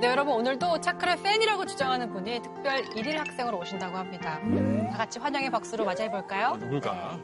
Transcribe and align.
네, 0.00 0.06
여러분 0.06 0.34
오늘도 0.34 0.80
차크의 0.80 1.22
팬이라고 1.22 1.66
주장하는 1.66 2.12
분이 2.12 2.40
특별 2.42 2.84
1일 2.84 3.16
학생으로 3.16 3.58
오신다고 3.58 3.96
합니다. 3.96 4.38
다 4.92 4.98
같이 4.98 5.18
환영의 5.18 5.50
박수로 5.50 5.84
맞이해 5.84 6.08
볼까요? 6.08 6.56
누굴까? 6.60 7.18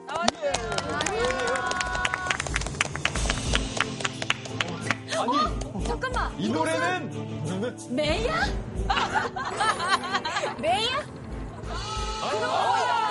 잠깐만. 5.86 6.32
이 6.38 6.48
노래는 6.48 7.10
메이야? 7.90 8.40
메이야? 10.60 10.98
야 12.24 13.03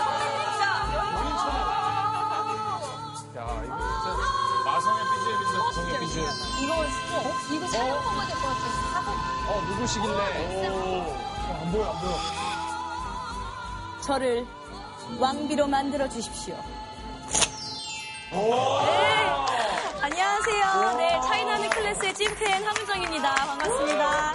성의 5.73 5.99
BGM. 5.99 6.25
이거 6.61 6.73
어? 6.75 6.85
이거 7.51 7.67
촬영 7.67 8.03
먹어야 8.03 8.25
될 8.27 8.35
것 8.35 8.41
같아. 8.47 8.63
어 9.49 9.61
누구시길래? 9.69 10.13
어, 10.69 10.71
안 11.61 11.71
보여 11.71 11.89
안 11.89 11.99
보여. 11.99 12.15
저를 14.01 14.45
왕비로 15.19 15.67
만들어 15.67 16.07
주십시오. 16.09 16.55
네. 18.31 18.39
안녕하세요. 20.01 20.97
네, 20.97 21.19
차이나는 21.21 21.69
클래스의 21.69 22.13
찐팬 22.15 22.63
함은정입니다. 22.65 23.33
반갑습니다. 23.35 24.33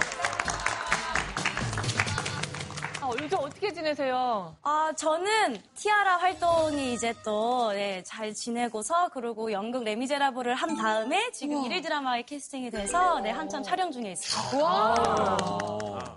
아, 3.09 3.13
요즘 3.23 3.39
어떻게 3.39 3.73
지내세요? 3.73 4.55
아, 4.61 4.91
저는 4.95 5.59
티아라 5.75 6.17
활동이 6.17 6.93
이제 6.93 7.11
또, 7.25 7.71
네, 7.71 8.03
잘 8.03 8.33
지내고서, 8.35 9.09
그리고 9.09 9.51
연극 9.51 9.83
레미제라블을 9.83 10.53
한 10.53 10.75
다음에 10.75 11.31
지금 11.31 11.65
일일 11.65 11.81
드라마에 11.81 12.21
캐스팅이 12.21 12.69
돼서, 12.69 13.19
네, 13.21 13.31
한참 13.31 13.63
촬영 13.63 13.91
중에 13.91 14.11
있습니다. 14.11 14.59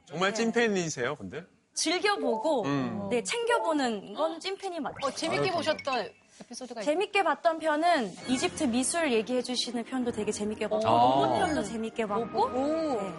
정말 0.05 0.35
찐팬이세요, 0.35 1.17
근데? 1.17 1.45
즐겨보고, 1.73 2.67
네, 3.11 3.23
챙겨보는 3.23 4.13
건 4.13 4.39
찐팬이 4.39 4.81
맞죠. 4.81 5.07
어, 5.07 5.11
재밌게 5.11 5.51
보셨던 5.53 6.11
에피소드가? 6.43 6.83
재밌게 6.83 7.23
봤던 7.23 7.59
편은 7.59 8.13
이집트 8.29 8.65
미술 8.65 9.11
얘기해 9.13 9.41
주시는 9.43 9.85
편도 9.85 10.13
되게 10.13 10.31
재밌게 10.33 10.67
보고 10.69 10.85
로봇 10.85 11.39
편도 11.39 11.63
재밌게 11.63 12.07
봤고 12.07 12.51
네. 12.51 13.13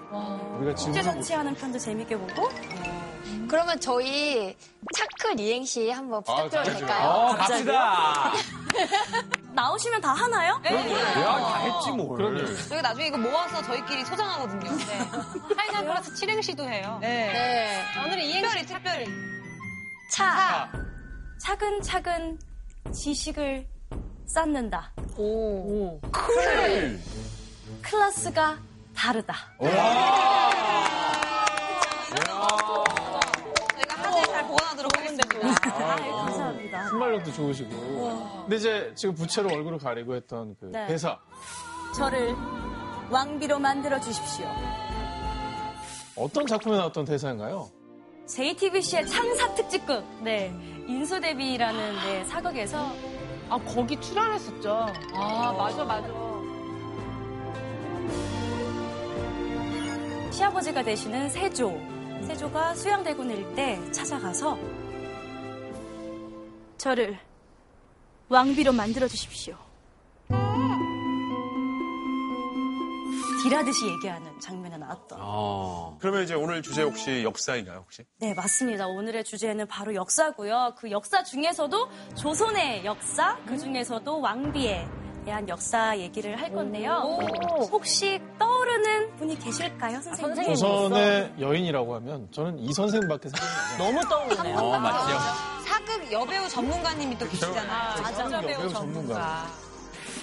우리가 0.57 0.75
숙제 0.75 1.01
지금 1.01 1.15
자취하는 1.15 1.53
편도 1.55 1.79
재밌게 1.79 2.17
보고 2.17 2.49
그러면 3.53 3.79
저희 3.79 4.57
차크 4.95 5.35
리행시 5.35 5.91
한번 5.91 6.23
부탁드려도 6.23 6.71
잘해줘요. 6.71 6.87
될까요? 6.87 7.07
어, 7.07 7.35
갑시다. 7.35 8.31
나오시면 9.53 10.01
다 10.01 10.09
하나요? 10.11 10.59
야, 10.65 11.39
다 11.39 11.57
했지 11.59 11.91
뭘. 11.91 12.17
그럼요. 12.17 12.51
저희 12.67 12.81
나중에 12.81 13.07
이거 13.09 13.17
모아서 13.19 13.61
저희끼리 13.61 14.03
소장하거든요. 14.05 14.71
차이나 15.55 15.81
플러스 15.83 16.11
7행시도 16.15 16.67
해요. 16.67 16.97
네. 16.99 17.83
오늘은 18.03 18.23
이행시 18.23 18.65
특별히. 18.65 19.05
차 20.09 20.67
차근차근 21.39 22.39
지식을 22.91 23.67
쌓는다. 24.25 24.91
오. 25.15 26.01
클래스가 27.83 28.57
다르다. 28.95 29.35
저희가 29.59 29.73
하늘 32.13 32.17
잘 32.17 32.82
하겠습니다. 35.21 35.67
아, 35.69 35.95
감사합니다. 35.95 36.87
순발력도 36.89 37.31
좋으시고. 37.33 38.41
근데 38.43 38.55
이제 38.55 38.91
지금 38.95 39.15
부채로 39.15 39.49
얼굴을 39.53 39.77
가리고 39.77 40.15
했던 40.15 40.55
그 40.59 40.65
네. 40.65 40.87
대사. 40.87 41.19
저를 41.95 42.35
왕비로 43.09 43.59
만들어 43.59 43.99
주십시오. 43.99 44.45
어떤 46.15 46.45
작품에 46.45 46.77
나왔던 46.77 47.05
대사인가요? 47.05 47.69
JTBC의 48.27 49.07
창사 49.07 49.53
특집극, 49.55 50.05
네, 50.23 50.53
인수대비라는 50.87 51.95
네, 52.05 52.23
사극에서 52.25 52.91
아, 53.49 53.57
거기 53.59 53.99
출연했었죠. 53.99 54.87
아, 55.13 55.53
맞아, 55.57 55.83
맞아. 55.83 56.07
시아버지가 60.31 60.83
되시는 60.83 61.29
세조. 61.29 61.79
세조가 62.27 62.75
수양대군일 62.75 63.53
때 63.53 63.79
찾아가서 63.91 64.57
저를 66.83 67.17
왕비로 68.27 68.73
만들어 68.73 69.07
주십시오. 69.07 69.55
딜하듯이 73.41 73.87
얘기하는 73.87 74.37
장면에 74.41 74.77
나왔던. 74.77 75.17
어. 75.21 75.97
그러면 76.01 76.23
이제 76.23 76.33
오늘 76.33 76.61
주제 76.61 76.83
혹시 76.83 77.23
역사인가요, 77.23 77.79
혹시? 77.79 78.03
네, 78.19 78.33
맞습니다. 78.33 78.87
오늘의 78.87 79.23
주제는 79.23 79.67
바로 79.67 79.95
역사고요. 79.95 80.75
그 80.77 80.91
역사 80.91 81.23
중에서도 81.23 81.89
조선의 82.15 82.83
역사, 82.83 83.37
그 83.45 83.57
중에서도 83.57 84.19
왕비에 84.19 84.85
대한 85.25 85.47
역사 85.47 85.97
얘기를 85.97 86.39
할 86.39 86.51
건데요. 86.53 87.17
혹시 87.71 88.19
떠오르는 88.39 89.15
분이 89.17 89.39
계실까요, 89.39 90.01
선생님? 90.01 90.43
조선의 90.55 91.33
여인이라고 91.39 91.95
하면 91.95 92.27
저는 92.31 92.59
이 92.59 92.73
선생밖에 92.73 93.29
생각이 93.29 93.51
안 93.51 93.77
나요. 93.77 93.91
너무 93.91 94.09
떠오르네요. 94.09 94.57
어, 94.57 94.79
맞죠. 94.79 95.17
사극 95.65 96.11
여배우 96.11 96.49
전문가님이 96.49 97.17
또 97.17 97.27
계시잖아요. 97.29 98.01
맞아. 98.01 98.31
여배우 98.31 98.69
전문가. 98.69 99.47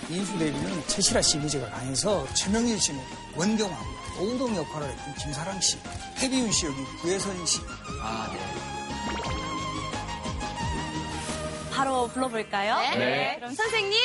인수대비는 0.09 0.87
최실화 0.89 1.23
씨 1.23 1.37
이미지가 1.39 1.71
강해서 1.71 2.27
최명일 2.35 2.81
씨는 2.81 3.01
원경하고 3.37 3.85
오우동 4.21 4.57
역할을 4.57 4.89
했던 4.89 5.15
김사랑 5.15 5.61
씨, 5.61 5.79
해비윤 6.19 6.51
씨 6.51 6.67
여기 6.67 6.85
구혜선 7.01 7.47
씨. 7.47 7.61
아, 8.03 8.29
네. 8.33 8.41
바로 11.71 12.09
불러볼까요? 12.09 12.77
네. 12.99 13.37
그럼 13.37 13.55
선생님, 13.55 13.99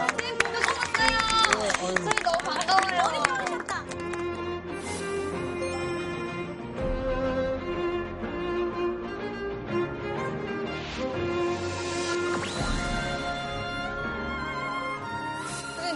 선생님 0.00 0.38
보고 0.38 0.56
싶었어요. 0.62 1.18
선생님 1.78 2.22
너무 2.22 2.38
반가워요. 2.38 3.00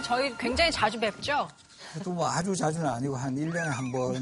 저희 0.03 0.37
굉장히 0.37 0.71
자주 0.71 0.99
뵙죠? 0.99 1.47
그래도 1.95 2.11
뭐 2.11 2.27
아주 2.27 2.53
자주는 2.53 2.85
아니고 2.85 3.15
한 3.15 3.33
1년에 3.35 3.55
한 3.55 3.89
번. 3.89 4.21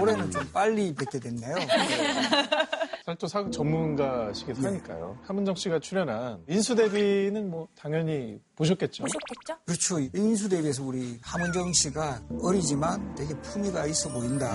올해는 0.00 0.30
좀 0.30 0.48
빨리 0.50 0.94
뵙게 0.94 1.18
됐네요. 1.20 1.56
사실 3.04 3.18
또 3.18 3.26
사극 3.26 3.52
전문가시기도 3.52 4.66
하니까요. 4.66 5.18
함은정 5.24 5.54
씨가 5.56 5.80
출연한 5.80 6.42
인수대비는 6.48 7.50
뭐 7.50 7.68
당연히 7.78 8.40
보셨겠죠? 8.56 9.04
보셨겠죠? 9.04 9.58
그렇죠. 9.66 9.98
인수대비에서 10.18 10.82
우리 10.84 11.18
함은정 11.20 11.72
씨가 11.74 12.22
어리지만 12.40 13.14
되게 13.14 13.34
품위가 13.42 13.84
있어 13.86 14.08
보인다. 14.10 14.46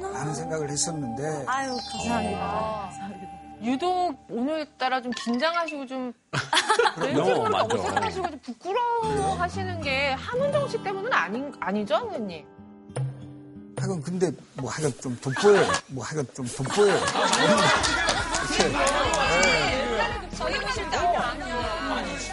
라는 0.00 0.34
생각을 0.34 0.70
했었는데 0.70 1.44
아유, 1.46 1.76
감사합니다. 1.92 2.38
감사합니다. 2.38 3.33
유독 3.62 4.14
오늘따라 4.28 5.00
좀 5.00 5.12
긴장하시고 5.12 5.86
좀 5.86 6.12
왼쪽으로 6.98 7.48
맞아. 7.50 7.64
어색하시고 7.74 8.30
좀 8.30 8.40
부끄러워 8.40 9.34
하시는 9.38 9.80
게 9.80 10.10
함은정 10.12 10.68
씨 10.68 10.82
때문은 10.82 11.12
아닌, 11.12 11.52
아니죠, 11.60 11.96
선생님? 11.96 12.44
하여간 13.78 14.02
근데 14.02 14.30
뭐 14.54 14.70
하여간 14.70 14.92
좀 15.00 15.16
돋보여요. 15.20 15.66
뭐 15.88 16.04
하여간 16.04 16.26
좀 16.34 16.46
돋보여요. 16.46 17.00
저희 20.36 20.58
보실 20.60 20.90
때 20.90 20.96
아 20.96 21.34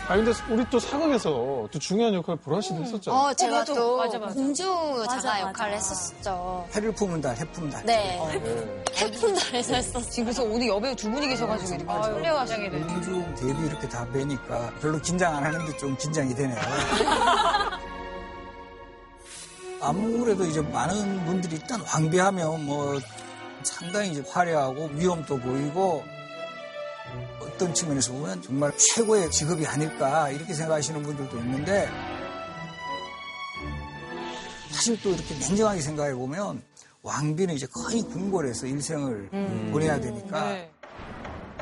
근데 0.07 0.31
우리 0.50 0.66
또 0.69 0.79
사극에서 0.79 1.29
또 1.72 1.79
중요한 1.79 2.13
역할 2.13 2.35
보라 2.35 2.59
씨도 2.62 2.84
했었잖아요. 2.84 3.22
어, 3.22 3.34
제가 3.34 3.63
또 3.63 3.98
맞아, 3.98 4.19
맞아. 4.19 4.33
공주 4.33 4.69
맞아, 4.98 5.19
자가 5.19 5.33
맞아. 5.33 5.42
역할을 5.42 5.74
했었죠. 5.75 6.68
해를 6.75 6.92
품은 6.92 7.21
달, 7.21 7.36
해품 7.38 7.69
달. 7.69 7.86
네. 7.86 8.19
네. 8.44 8.83
태풍 8.94 9.33
달에서 9.33 9.75
했었어요. 9.75 10.09
지금 10.09 10.25
그래서 10.25 10.44
오늘 10.44 10.68
여배우 10.68 10.95
두 10.95 11.09
분이 11.09 11.27
계셔가지고 11.27 11.75
이렇게 11.75 12.03
설레어하시게 12.03 12.69
공주 12.69 13.24
데뷔 13.39 13.65
이렇게 13.68 13.88
다 13.88 14.06
뵈니까 14.12 14.74
별로 14.81 15.00
긴장 15.00 15.36
안 15.38 15.45
하는데 15.45 15.77
좀 15.77 15.95
긴장이 15.97 16.36
되네요. 16.36 16.59
아무래도 19.81 20.45
이제 20.45 20.62
많은 20.62 21.25
분들이 21.25 21.56
일단 21.56 21.81
왕비하면 21.81 22.65
뭐 22.65 23.00
상당히 23.63 24.12
이제 24.12 24.24
화려하고 24.30 24.89
위험도 24.94 25.39
보이고 25.39 26.04
어떤 27.62 27.75
측면에서 27.75 28.12
보면 28.13 28.42
정말 28.42 28.75
최고의 28.75 29.30
직업이 29.30 29.63
아닐까 29.68 30.31
이렇게 30.31 30.52
생각하시는 30.52 31.04
분들도 31.04 31.38
있는데 31.38 31.88
사실 34.72 35.00
또 35.04 35.12
이렇게 35.12 35.36
냉정하게 35.36 35.80
생각해 35.80 36.16
보면 36.16 36.63
왕비는 37.04 37.54
이제 37.54 37.68
거의 37.68 38.02
궁궐에서 38.02 38.66
일생을 38.66 39.30
보내야 39.72 40.00
되니까 40.00 40.50
네. 40.50 40.72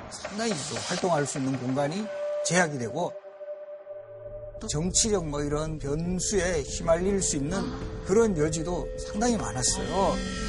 상당히 0.09 0.53
또 0.69 0.77
활동할 0.87 1.25
수 1.25 1.37
있는 1.37 1.59
공간이 1.59 2.05
제약이 2.45 2.77
되고 2.77 3.11
정치적 4.69 5.27
뭐 5.27 5.41
이런 5.41 5.79
변수에 5.79 6.61
휘말릴 6.61 7.21
수 7.21 7.35
있는 7.35 7.61
그런 8.05 8.37
여지도 8.37 8.87
상당히 8.97 9.35
많았어요. 9.35 10.48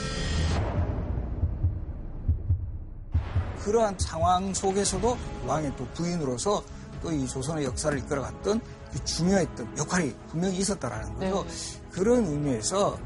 그러한 3.65 3.97
상황 3.99 4.53
속에서도 4.55 5.17
왕의 5.47 5.73
또 5.77 5.87
부인으로서 5.95 6.63
또 7.03 7.11
이 7.13 7.27
조선의 7.27 7.65
역사를 7.65 7.97
이끌어갔던 7.99 8.61
그 8.93 9.05
중요했던 9.07 9.79
역할이 9.79 10.15
분명히 10.29 10.59
있었다라는 10.59 11.15
거죠. 11.15 11.47
그런 11.91 12.27
의미에서 12.27 12.99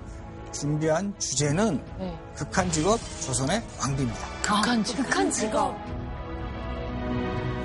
준비한 0.51 1.15
주제는 1.19 1.81
네. 1.99 2.19
극한 2.35 2.69
직업 2.73 2.99
조선의 3.21 3.63
왕비입니다. 3.81 4.21
극한 4.43 4.83
직업. 4.83 5.05
극한 5.05 5.31
직업. 5.31 5.77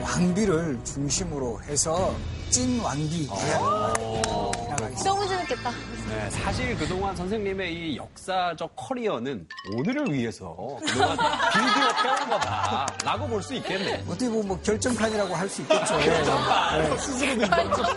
왕비를 0.03 0.79
중심으로 0.83 1.61
해서 1.63 2.13
찐 2.49 2.79
왕비 2.81 3.27
해나가겠습니다. 3.27 5.03
너무 5.03 5.27
재밌겠다. 5.27 5.71
네, 6.09 6.29
사실 6.31 6.75
그동안 6.77 7.15
선생님의 7.15 7.73
이 7.73 7.97
역사적 7.97 8.71
커리어는 8.75 9.47
오늘을 9.75 10.11
위해서 10.13 10.55
그동안 10.85 11.17
빌드업 11.17 12.05
해온 12.05 12.29
거다라고 12.29 13.27
볼 13.27 13.41
수 13.43 13.53
있겠네. 13.55 14.03
어떻게 14.07 14.29
보면 14.29 14.47
뭐 14.47 14.59
결정판이라고 14.61 15.33
할 15.35 15.47
수 15.49 15.61
있겠죠. 15.61 15.95
예. 16.01 16.09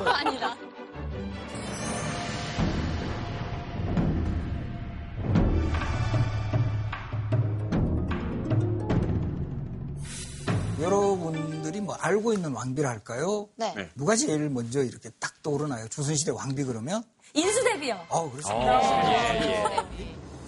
아니다. 0.06 0.54
여러분들이 10.82 11.80
뭐 11.80 11.94
알고 11.94 12.32
있는 12.32 12.52
왕비라 12.52 12.88
할까요? 12.90 13.48
네. 13.56 13.74
누가 13.94 14.16
제일 14.16 14.50
먼저 14.50 14.82
이렇게 14.82 15.10
딱 15.20 15.42
떠오르나요? 15.42 15.88
조선시대 15.88 16.32
왕비 16.32 16.64
그러면? 16.64 17.02
인수대비요. 17.34 17.98
어, 18.08 18.30
그렇습니다. 18.30 18.80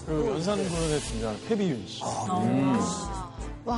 그리고 0.07 0.31
연산군에 0.33 0.99
등장하는 0.99 1.41
패비윤 1.49 1.87
씨. 1.87 2.01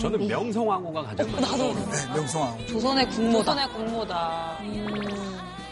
저는 0.00 0.26
명성황후가 0.26 1.02
가장 1.04 1.30
먼저 1.30 1.56
떠오르는 1.56 1.90
네, 1.90 2.06
명성황후. 2.14 2.66
조선의 2.66 3.10
국모다. 3.10 3.38
조선의 3.44 3.72
공모다. 3.72 4.58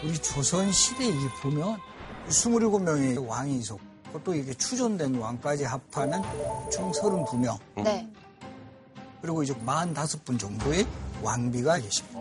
우리 0.05 0.15
조선 0.23 0.71
시대에 0.71 1.11
보면 1.43 1.79
27명의 2.29 3.27
왕이 3.27 3.59
있었고 3.59 4.23
또 4.23 4.33
이게 4.35 4.55
추존된 4.55 5.17
왕까지 5.17 5.65
합하면 5.65 6.23
총 6.71 6.93
32명. 6.93 7.59
네. 7.83 8.09
그리고 9.25 9.43
이제 9.43 9.55
45분 9.55 10.39
정도의 10.39 10.87
왕비가 11.23 11.79
계십니다. 11.79 12.21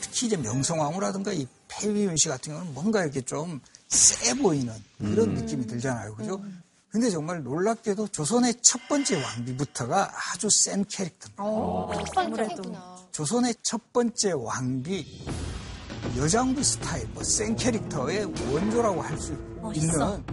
특히 0.00 0.26
이제 0.26 0.36
명성황후라든가 0.36 1.32
이 1.32 1.46
패비윤 1.68 2.16
씨 2.16 2.28
같은 2.28 2.52
경우는 2.52 2.74
뭔가 2.74 3.04
이렇게 3.04 3.20
좀 3.20 3.60
세 3.86 4.34
보이는 4.34 4.74
그런 4.98 5.34
느낌이 5.34 5.68
들잖아요. 5.68 6.16
그죠? 6.16 6.42
근데 6.88 7.10
정말 7.10 7.44
놀랍게도 7.44 8.08
조선의 8.08 8.54
첫 8.60 8.80
번째 8.88 9.22
왕비부터가 9.22 10.10
아주 10.32 10.50
센 10.50 10.84
캐릭터. 10.86 11.28
첫 11.36 12.12
번째구나. 12.12 12.96
조선의 13.12 13.54
첫 13.62 13.92
번째 13.92 14.32
왕비 14.32 15.24
여장부 16.16 16.64
스타일, 16.64 17.06
뭐 17.08 17.22
센 17.22 17.54
캐릭터의 17.54 18.24
원조라고 18.52 19.00
할 19.00 19.16
수 19.20 19.32
있는 19.72 20.24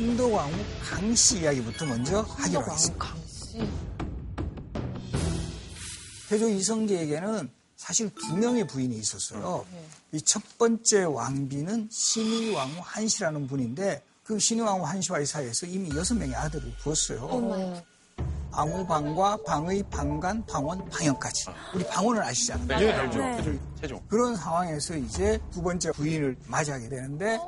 신도광후 0.00 0.56
강씨 0.82 1.40
이야기부터 1.40 1.84
먼저 1.84 2.22
하기로 2.22 2.62
하겠습니다. 2.62 3.14
태조 6.30 6.48
이성계에게는 6.48 7.50
사실 7.76 8.08
두 8.14 8.34
명의 8.34 8.66
부인이 8.66 8.96
있었어요. 8.96 9.66
이첫 10.12 10.56
번째 10.56 11.02
왕비는 11.02 11.88
신의왕후 11.90 12.80
한씨라는 12.82 13.46
분인데 13.46 14.02
그 14.24 14.38
신의왕후 14.38 14.86
한씨와의 14.86 15.26
사이에서 15.26 15.66
이미 15.66 15.94
여섯 15.94 16.14
명의 16.14 16.34
아들을 16.34 16.76
두었어요. 16.78 17.82
방우방과 18.52 19.38
방의, 19.44 19.82
방간, 19.90 20.44
방원, 20.46 20.88
방영까지. 20.88 21.44
우리 21.74 21.86
방원을 21.86 22.22
아시잖아요. 22.22 22.86
예, 22.86 22.92
알죠. 22.92 23.18
네. 23.18 23.36
태종, 23.36 23.60
태종. 23.80 24.00
그런 24.08 24.34
상황에서 24.34 24.96
이제 24.96 25.38
두 25.52 25.62
번째 25.62 25.92
부인을 25.92 26.36
맞이하게 26.46 26.88
되는데 26.88 27.38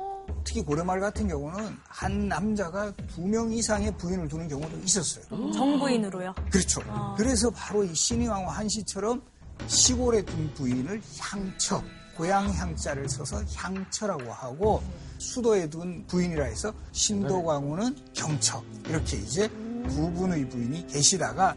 특히 0.43 0.61
고려말 0.61 0.99
같은 0.99 1.27
경우는 1.27 1.77
한 1.87 2.27
남자가 2.27 2.91
두 3.15 3.21
명 3.21 3.51
이상의 3.51 3.95
부인을 3.97 4.27
두는 4.27 4.47
경우도 4.47 4.77
있었어요. 4.83 5.25
정부인으로요. 5.53 6.33
그렇죠. 6.51 6.81
그래서 7.17 7.49
바로 7.51 7.83
이 7.83 7.93
신의왕후 7.93 8.49
한씨처럼 8.51 9.21
시골에 9.67 10.21
둔 10.23 10.51
부인을 10.53 11.01
향처, 11.19 11.81
고향 12.17 12.51
향자를 12.53 13.07
써서 13.09 13.41
향처라고 13.55 14.31
하고 14.31 14.83
수도에 15.17 15.69
둔 15.69 16.05
부인이라 16.07 16.45
해서 16.45 16.73
신도광후는 16.91 17.95
경처 18.13 18.61
이렇게 18.87 19.17
이제 19.17 19.47
두 19.89 20.11
분의 20.11 20.49
부인이 20.49 20.87
계시다가 20.87 21.55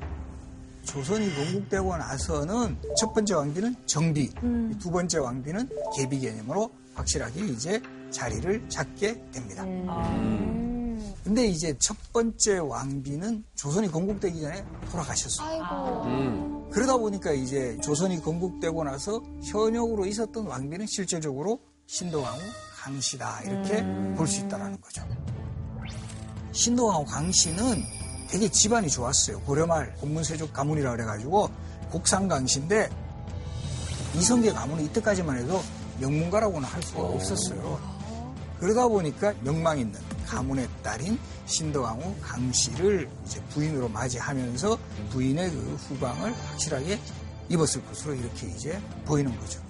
조선이 0.85 1.35
건국되고 1.35 1.97
나서는 1.97 2.77
첫 2.97 3.13
번째 3.13 3.35
왕비는 3.35 3.75
정비, 3.87 4.31
두 4.81 4.91
번째 4.91 5.19
왕비는 5.19 5.69
계비 5.97 6.21
개념으로 6.21 6.71
확실하게 6.95 7.45
이제 7.49 7.83
자리를 8.21 8.69
잡게 8.71 9.13
됩니다. 9.31 9.63
근데 11.23 11.47
이제 11.47 11.77
첫 11.79 11.97
번째 12.15 12.59
왕비는 12.59 13.45
조선이 13.55 13.91
건국되기 13.91 14.41
전에 14.41 14.65
돌아가셨어요. 14.91 15.47
아이고. 15.47 16.71
그러다 16.71 16.97
보니까 16.97 17.33
이제 17.33 17.77
조선이 17.83 18.23
건국되고 18.23 18.85
나서 18.85 19.21
현역으로 19.45 20.07
있었던 20.07 20.47
왕비는 20.47 20.87
실제적으로 20.87 21.61
신도왕후 21.87 22.41
강씨다 22.79 23.43
이렇게 23.43 23.85
볼 24.15 24.27
수 24.27 24.41
있다라는 24.41 24.81
거죠. 24.81 25.03
신도왕후 26.53 27.05
강씨는 27.05 27.83
되게 28.31 28.49
집안이 28.49 28.89
좋았어요. 28.89 29.41
고려말 29.41 29.95
본문세족 29.97 30.53
가문이라 30.53 30.93
그래가지고 30.93 31.51
곡상강씨인데 31.91 32.89
이성계 34.15 34.53
가문은 34.53 34.85
이때까지만 34.87 35.39
해도 35.39 35.61
명문가라고는 36.01 36.67
할 36.67 36.83
수가 36.83 37.03
없었어요. 37.03 37.96
그러다 38.59 38.89
보니까 38.89 39.35
명망 39.43 39.79
있는 39.79 40.01
가문의 40.27 40.69
딸인 40.83 41.19
신도왕후 41.47 42.21
강씨를 42.21 43.09
이제 43.25 43.41
부인으로 43.51 43.89
맞이하면서 43.89 44.79
부인의 45.11 45.51
그 45.51 45.75
후광을 45.75 46.33
확실하게 46.33 46.99
입었을 47.49 47.85
것으로 47.87 48.15
이렇게 48.15 48.49
이제 48.49 48.81
보이는 49.05 49.37
거죠. 49.39 49.61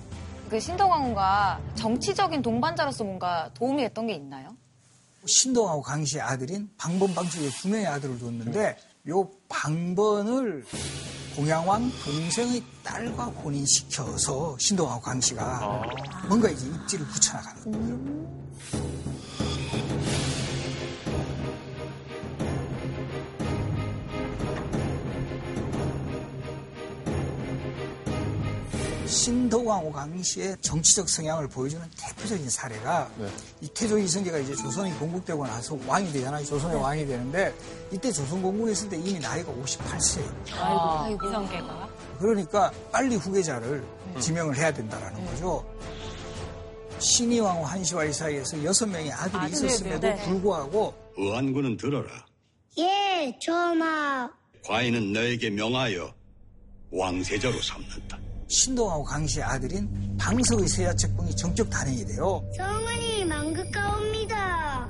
그 0.49 0.61
신동왕후가 0.61 1.61
정치적인 1.75 2.41
동반자로서 2.41 3.05
뭔가 3.05 3.51
도움이 3.55 3.83
됐던 3.83 4.07
게 4.07 4.15
있나요? 4.15 4.57
신동하고 5.27 5.83
강씨의 5.83 6.23
아들인 6.23 6.71
방번, 6.79 7.13
방식의 7.15 7.51
두 7.51 7.69
명의 7.69 7.87
아들을 7.87 8.19
뒀는데 8.19 8.79
요 9.09 9.29
방번을 9.49 10.65
공양왕 11.37 11.93
동생의 12.03 12.63
딸과 12.83 13.27
혼인시켜서 13.27 14.57
신동하고 14.59 15.03
강씨가 15.03 15.83
뭔가 16.29 16.49
이제 16.49 16.67
입지를 16.67 17.07
붙여나가는 17.09 17.73
거예요. 17.73 18.96
신도광호 29.07 29.93
강씨의 29.93 30.57
정치적 30.61 31.09
성향을 31.09 31.49
보여주는 31.49 31.85
대표적인 31.99 32.49
사례가 32.51 33.11
네. 33.19 33.29
이 33.61 33.69
태조 33.69 33.99
이성계가 33.99 34.39
이제 34.39 34.55
조선이 34.55 34.97
건국되고 34.99 35.47
나서 35.47 35.79
왕이 35.87 36.13
되잖아요. 36.13 36.45
조선의 36.45 36.81
왕이 36.81 37.07
되는데 37.07 37.55
이때 37.93 38.11
조선 38.11 38.43
건국했을 38.43 38.89
때 38.89 38.97
이미 38.97 39.19
나이가 39.19 39.53
58세예요. 39.53 40.35
아이고. 40.59 41.29
이성계가. 41.29 41.89
그러니까 42.19 42.73
빨리 42.91 43.17
후계자를 43.17 43.85
지명을 44.21 44.57
해야 44.57 44.73
된다라는 44.73 45.25
거죠. 45.27 45.65
신의왕후 46.99 47.63
한시와의 47.65 48.13
사이에서 48.13 48.65
여섯 48.65 48.87
명의 48.87 49.13
아들이 49.13 49.37
아, 49.37 49.47
있었음에도 49.49 50.01
네네. 50.01 50.23
불구하고 50.25 50.95
의안군은 51.17 51.77
들어라. 51.77 52.09
예, 52.79 53.39
전하. 53.41 54.31
과인은 54.65 55.13
너에게 55.13 55.51
명하여 55.51 56.13
왕세자로 56.91 57.61
삼는다. 57.61 58.19
신동하고 58.49 59.05
강씨의 59.05 59.45
아들인 59.45 60.17
방석의 60.19 60.69
세자책봉이 60.69 61.35
정적 61.37 61.69
단행이 61.71 62.05
돼요. 62.07 62.43
성은이 62.57 63.25
망극가옵니다. 63.25 64.89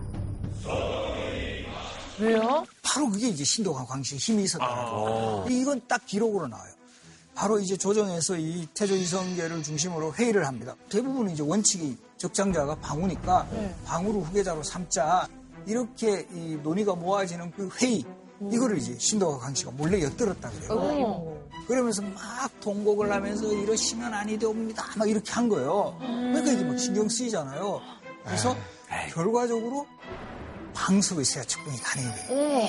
왜요? 2.19 2.65
바로 2.83 3.11
그게 3.11 3.29
이제 3.29 3.45
신동하고 3.45 3.87
강씨의 3.87 4.19
힘이 4.19 4.45
있었다는 4.45 4.75
거죠. 4.75 5.47
이건 5.51 5.81
딱 5.89 6.05
기록으로 6.07 6.49
나와요. 6.49 6.73
바로 7.35 7.59
이제 7.59 7.77
조정에서 7.77 8.39
이 8.39 8.67
태조 8.73 8.95
이성계를 8.97 9.63
중심으로 9.63 10.15
회의를 10.15 10.47
합니다. 10.47 10.75
대부분 10.89 11.29
이제 11.29 11.43
원칙이 11.43 11.99
적장자가 12.17 12.77
방우니까 12.77 13.47
방우를 13.85 14.23
후계자로 14.23 14.63
삼자 14.63 15.29
이렇게 15.67 16.27
이 16.33 16.57
논의가 16.63 16.95
모아지는 16.95 17.51
그 17.51 17.69
회의 17.79 18.05
이거를 18.51 18.79
이제 18.79 18.97
신도와 18.99 19.39
강씨가 19.39 19.71
몰래 19.73 20.01
엿들었다 20.03 20.49
그래요. 20.51 21.46
그러면서 21.67 22.03
막 22.03 22.51
통곡을 22.61 23.11
하면서 23.13 23.47
이러시면 23.53 24.13
아니 24.15 24.39
되옵니다. 24.39 24.85
막 24.97 25.09
이렇게 25.09 25.33
한 25.33 25.49
거예요. 25.49 25.97
그러니까 26.01 26.53
이게 26.53 26.65
막 26.65 26.79
신경 26.79 27.09
쓰이잖아요. 27.09 27.81
그래서 28.25 28.57
결과적으로 29.13 29.87
방석의 30.75 31.25
세아 31.25 31.43
측근이 31.45 31.77
가능이 31.81 32.15
돼요. 32.15 32.69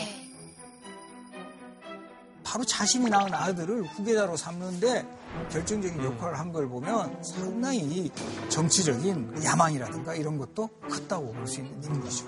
바로 2.44 2.63
자신이 2.63 3.10
낳은 3.10 3.34
아들을 3.34 3.84
후계자로 3.84 4.38
삼는데 4.38 5.06
결정적인 5.51 6.01
역할을 6.04 6.39
한 6.39 6.51
걸 6.54 6.68
보면 6.70 7.22
상당히 7.22 8.10
정치적인 8.50 9.44
야망이라든가 9.44 10.16
이런 10.16 10.38
것도 10.38 10.70
컸다고 10.89 11.34
볼 11.34 11.46
수 11.46 11.60
있는 11.60 11.84
인물이죠. 11.84 12.25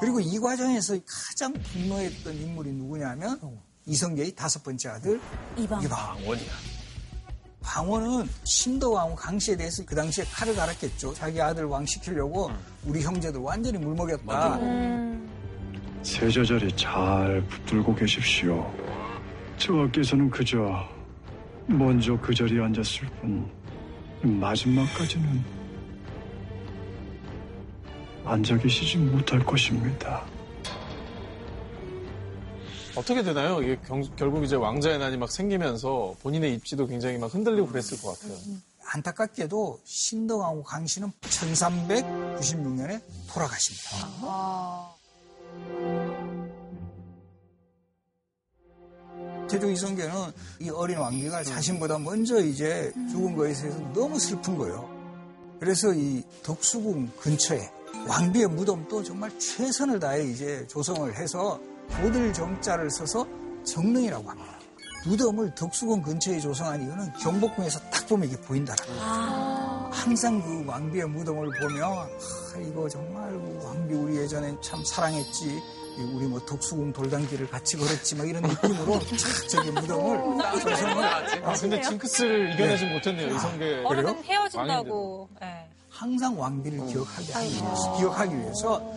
그리고 0.00 0.18
이 0.20 0.38
과정에서 0.38 0.96
가장 1.06 1.52
분노했던 1.52 2.34
인물이 2.34 2.72
누구냐면 2.72 3.38
이성계의 3.88 4.32
다섯 4.32 4.62
번째 4.62 4.90
아들 4.90 5.20
이방. 5.56 5.82
이방. 5.82 5.98
원이야. 6.26 6.52
방원은 7.62 8.28
신도왕후 8.44 9.14
강씨에 9.16 9.56
대해서 9.56 9.82
그 9.84 9.94
당시에 9.94 10.24
칼을 10.24 10.54
갈았겠죠. 10.54 11.14
자기 11.14 11.40
아들 11.40 11.64
왕 11.64 11.84
시키려고 11.84 12.50
우리 12.84 13.02
형제들 13.02 13.40
완전히 13.40 13.78
물먹였다. 13.78 14.58
세자자리 16.02 16.74
잘 16.76 17.42
붙들고 17.48 17.94
계십시오. 17.94 18.70
저하께서는 19.56 20.30
그저 20.30 20.86
먼저 21.66 22.18
그 22.20 22.34
자리에 22.34 22.62
앉았을 22.62 23.06
뿐 23.20 23.50
마지막까지는 24.22 25.44
앉아 28.24 28.56
계시지 28.58 28.98
못할 28.98 29.44
것입니다. 29.44 30.24
어떻게 32.98 33.22
되나요? 33.22 33.62
이게 33.62 33.78
경- 33.86 34.02
결국 34.16 34.44
이제 34.44 34.56
왕자의 34.56 34.98
난이 34.98 35.16
막 35.16 35.30
생기면서 35.30 36.14
본인의 36.22 36.54
입지도 36.54 36.86
굉장히 36.86 37.18
막 37.18 37.32
흔들리고 37.32 37.66
그랬을 37.68 38.00
것 38.00 38.18
같아요. 38.18 38.36
안타깝게도 38.90 39.80
신덕왕후 39.84 40.62
강씨는 40.64 41.12
1396년에 41.20 43.00
돌아가십니다. 43.28 44.88
태조 49.48 49.70
이성계는 49.70 50.12
이 50.60 50.68
어린 50.70 50.98
왕비가 50.98 51.42
자신보다 51.42 51.98
먼저 51.98 52.38
이제 52.40 52.92
죽은 53.10 53.34
것에 53.34 53.62
대해서 53.62 53.78
너무 53.94 54.18
슬픈 54.18 54.58
거예요. 54.58 54.88
그래서 55.58 55.92
이 55.94 56.22
덕수궁 56.42 57.12
근처에 57.18 57.70
왕비의 58.06 58.48
무덤도 58.48 59.02
정말 59.02 59.36
최선을 59.38 59.98
다해 60.00 60.24
이제 60.30 60.66
조성을 60.68 61.14
해서 61.16 61.58
도들 61.90 62.32
정자를 62.32 62.90
써서 62.90 63.26
정릉이라고 63.64 64.28
합니다. 64.30 64.58
무덤을 65.06 65.54
덕수궁 65.54 66.02
근처에 66.02 66.40
조성한 66.40 66.82
이유는 66.82 67.12
경복궁에서 67.14 67.80
딱 67.90 68.06
보면 68.08 68.28
이게 68.28 68.36
보인다라는 68.40 68.94
거죠. 68.94 69.90
항상 69.92 70.42
그 70.42 70.64
왕비의 70.66 71.06
무덤을 71.08 71.50
보면 71.60 71.82
아, 71.84 72.06
이거 72.60 72.88
정말 72.88 73.30
그 73.30 73.60
왕비 73.64 73.94
우리 73.94 74.16
예전에 74.16 74.54
참 74.60 74.84
사랑했지. 74.84 75.62
우리 76.14 76.26
뭐 76.28 76.38
덕수궁 76.46 76.92
돌담길을 76.92 77.48
같이 77.50 77.76
걸었지 77.76 78.14
막 78.14 78.28
이런 78.28 78.40
느낌으로 78.42 79.00
착 79.18 79.48
저기 79.48 79.70
무덤을 79.72 80.38
조성을 80.60 81.04
아, 81.04 81.52
근데 81.54 81.80
징크스를 81.80 82.54
이겨내진 82.54 82.92
못했네요, 82.92 83.34
이성계. 83.34 83.82
어른은 83.84 84.22
헤어진다고. 84.22 85.28
예. 85.42 85.66
항상 85.90 86.38
왕비를 86.38 86.86
기억하게 86.86 87.32
하기 87.32 87.48
위해서, 87.48 87.96
기억하기 87.96 88.36
위해서 88.38 88.92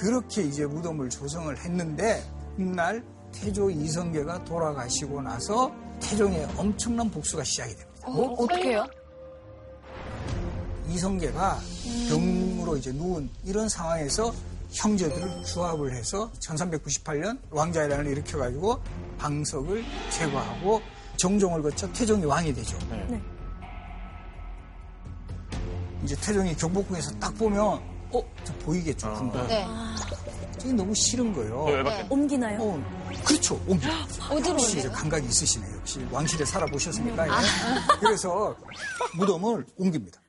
그렇게 0.00 0.42
이제 0.42 0.66
무덤을 0.66 1.08
조성을 1.08 1.56
했는데 1.58 2.22
훗날 2.56 3.04
태조 3.32 3.70
이성계가 3.70 4.44
돌아가시고 4.44 5.22
나서 5.22 5.72
태종의 6.00 6.46
엄청난 6.56 7.10
복수가 7.10 7.44
시작이 7.44 7.74
됩니다. 7.74 8.02
어, 8.04 8.22
어떻게 8.38 8.70
해요? 8.70 8.86
이성계가 10.88 11.58
병으로 12.08 12.76
이제 12.76 12.92
누운 12.92 13.28
이런 13.44 13.68
상황에서 13.68 14.32
형제들을 14.72 15.44
조합을 15.44 15.94
해서 15.94 16.30
1398년 16.40 17.38
왕자회란을 17.50 18.06
일으켜가지고 18.06 18.78
방석을 19.18 19.84
제거하고 20.10 20.80
정종을 21.16 21.62
거쳐 21.62 21.90
태종이 21.92 22.24
왕이 22.24 22.52
되죠. 22.54 22.78
네. 22.90 23.20
이제 26.04 26.14
태종이 26.16 26.54
경복궁에서 26.54 27.18
딱 27.18 27.34
보면 27.36 27.96
어? 28.12 28.22
저 28.44 28.52
보이겠죠? 28.58 29.12
궁궐. 29.14 29.46
네. 29.48 29.66
저게 30.58 30.72
너무 30.72 30.94
싫은 30.94 31.32
거예요. 31.32 31.66
옮기나요? 32.08 32.58
어, 32.60 32.82
그렇죠. 33.24 33.60
옮겨. 33.66 33.88
어디로 34.30 34.54
역시 34.54 34.78
이제? 34.78 34.88
감각이 34.88 35.26
있으시네요. 35.26 35.76
역시 35.76 36.06
왕실에 36.10 36.44
살아보셨으니까. 36.44 37.26
예. 37.28 37.32
그래서 38.00 38.56
무덤을 39.16 39.66
옮깁니다. 39.76 40.20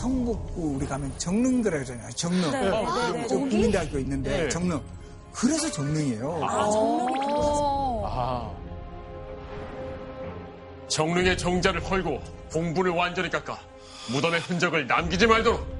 성북구 0.00 0.74
우리 0.76 0.86
가면 0.86 1.12
정릉거라 1.18 1.78
그러잖아요. 1.78 2.08
정릉. 2.10 2.50
네, 2.52 2.60
네, 2.60 2.70
네, 2.70 3.12
네. 3.12 3.26
저 3.26 3.36
국민대학교 3.36 3.98
있는데 3.98 4.44
네. 4.44 4.48
정릉. 4.48 4.80
그래서 5.32 5.68
정릉이에요. 5.70 6.40
아, 6.44 8.50
정릉의 10.86 11.36
정자를 11.36 11.82
헐고 11.84 12.22
공분을 12.52 12.92
완전히 12.92 13.28
깎아 13.30 13.58
무덤의 14.12 14.40
흔적을 14.40 14.86
남기지 14.86 15.26
말도록 15.26 15.73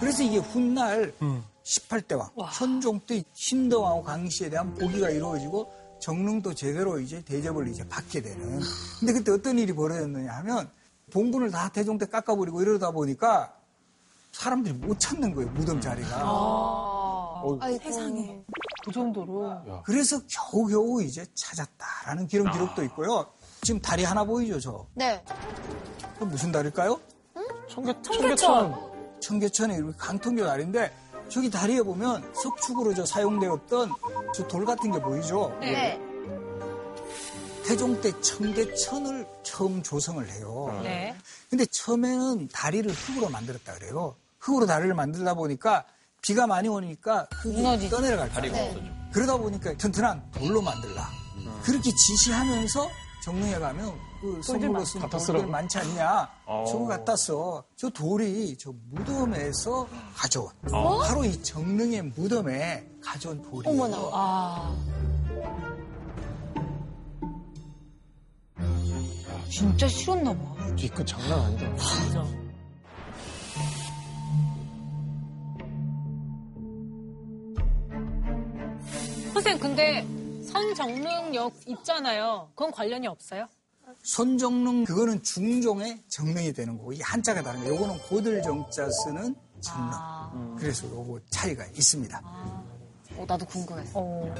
그래서 0.00 0.22
이게 0.22 0.38
훗날 0.38 1.12
18대 1.64 2.16
왕, 2.18 2.30
현종 2.52 3.00
때 3.00 3.22
신덕왕후 3.32 4.02
강씨에 4.04 4.50
대한 4.50 4.74
보기가 4.74 5.10
이루어지고 5.10 5.70
정릉도 6.00 6.54
제대로 6.54 7.00
이제 7.00 7.22
대접을 7.24 7.68
이제 7.68 7.86
받게 7.88 8.22
되는. 8.22 8.60
근데 9.00 9.12
그때 9.12 9.32
어떤 9.32 9.58
일이 9.58 9.72
벌어졌느냐 9.72 10.32
하면 10.38 10.70
봉분을 11.12 11.50
다 11.50 11.68
태종 11.70 11.98
때 11.98 12.06
깎아버리고 12.06 12.62
이러다 12.62 12.90
보니까 12.92 13.52
사람들이 14.32 14.74
못 14.74 15.00
찾는 15.00 15.34
거예요, 15.34 15.50
무덤 15.50 15.80
자리가. 15.80 16.20
어, 16.22 17.58
세상에. 17.82 18.40
그 18.84 18.92
정도로. 18.92 19.82
그래서 19.84 20.20
겨우겨우 20.28 21.02
이제 21.02 21.26
찾았다라는 21.34 22.28
그런 22.28 22.50
기록도 22.52 22.84
있고요. 22.84 23.26
지금 23.62 23.80
다리 23.80 24.04
하나 24.04 24.22
보이죠, 24.24 24.60
저? 24.60 24.86
네. 24.94 25.22
그 26.18 26.24
무슨 26.24 26.52
다리일까요? 26.52 27.00
청계, 27.68 27.92
청계천. 28.02 28.36
청계천 28.36 28.87
에 29.20 29.76
이렇게 29.76 29.92
강통교 29.98 30.44
다리인데 30.44 30.94
저기 31.28 31.50
다리에 31.50 31.82
보면 31.82 32.32
석축으로 32.34 32.94
저 32.94 33.04
사용되었던 33.04 33.92
저 34.34 34.48
돌 34.48 34.64
같은 34.64 34.90
게 34.92 35.00
보이죠? 35.00 35.56
네. 35.60 36.00
태종 37.66 38.00
때 38.00 38.18
청계천을 38.22 39.26
처음 39.42 39.82
조성을 39.82 40.26
해요. 40.30 40.80
네. 40.82 41.14
근데 41.50 41.66
처음에는 41.66 42.48
다리를 42.48 42.90
흙으로 42.90 43.28
만들었다 43.28 43.74
그래요. 43.74 44.14
흙으로 44.38 44.64
다리를 44.66 44.94
만들다 44.94 45.34
보니까 45.34 45.84
비가 46.22 46.46
많이 46.46 46.68
오니까 46.68 47.26
흙이 47.34 47.56
무너지죠. 47.56 47.96
떠내려갈 47.96 48.30
다리가 48.30 48.54
거예요. 48.56 48.70
없어져. 48.70 48.86
그러다 49.12 49.36
보니까 49.36 49.74
튼튼한 49.76 50.30
돌로 50.32 50.62
만들라. 50.62 51.08
그렇게 51.64 51.90
지시하면서 51.90 52.90
정릉에 53.24 53.58
가면 53.58 53.94
그 54.20 54.40
선물로 54.42 54.84
쓴 54.84 55.00
돌들? 55.08 55.46
많지 55.46 55.78
않냐? 55.78 56.28
어. 56.46 56.64
저거 56.68 56.86
갖다 56.86 57.14
써. 57.16 57.62
저 57.76 57.88
돌이 57.88 58.56
저 58.58 58.72
무덤에서 58.90 59.86
가져온. 60.14 60.50
어? 60.72 60.98
바로 60.98 61.24
이 61.24 61.40
정릉의 61.42 62.02
무덤에 62.02 62.84
가져온 63.00 63.40
돌이에요. 63.42 63.74
어머나. 63.82 63.96
아. 64.12 64.76
진짜 69.48 69.88
싫었나 69.88 70.32
봐. 70.34 70.74
뒤끝 70.76 71.06
장난 71.06 71.40
아니다. 71.40 71.68
선생님, 79.32 79.60
근데 79.60 80.06
선정릉역 80.44 81.52
있잖아요. 81.66 82.48
그건 82.54 82.72
관련이 82.72 83.06
없어요? 83.06 83.46
손정릉 84.02 84.84
그거는 84.84 85.22
중종의 85.22 86.02
정릉이 86.08 86.52
되는 86.52 86.78
거고 86.78 86.92
이 86.92 87.00
한자가 87.00 87.42
다른 87.42 87.60
거예요. 87.60 87.74
요거는 87.74 87.98
고들 88.08 88.42
정자 88.42 88.88
쓰는 88.90 89.34
정릉. 89.60 89.90
아. 89.92 90.56
그래서 90.58 90.86
요거 90.88 91.20
차이가 91.30 91.64
있습니다. 91.66 92.20
어, 93.16 93.24
나도 93.26 93.44
궁금했어. 93.46 93.92
어. 93.96 94.34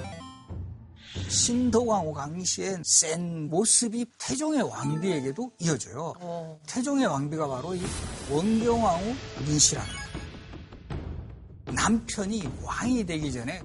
신덕왕후 1.29 2.13
강시의 2.13 2.79
센 2.85 3.49
모습이 3.51 4.07
태종의 4.19 4.63
왕비에게도 4.63 5.53
이어져요. 5.59 6.15
어. 6.21 6.61
태종의 6.67 7.07
왕비가 7.07 7.49
바로 7.49 7.75
이 7.75 7.83
원경왕후 8.31 9.15
민씨라는. 9.47 9.91
남편이 11.75 12.49
왕이 12.63 13.05
되기 13.05 13.31
전에 13.33 13.61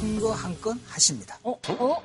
큰 0.00 0.18
거 0.20 0.32
한 0.32 0.60
건 0.60 0.80
하십니다. 0.86 1.38
어? 1.44 1.52
어? 1.52 2.02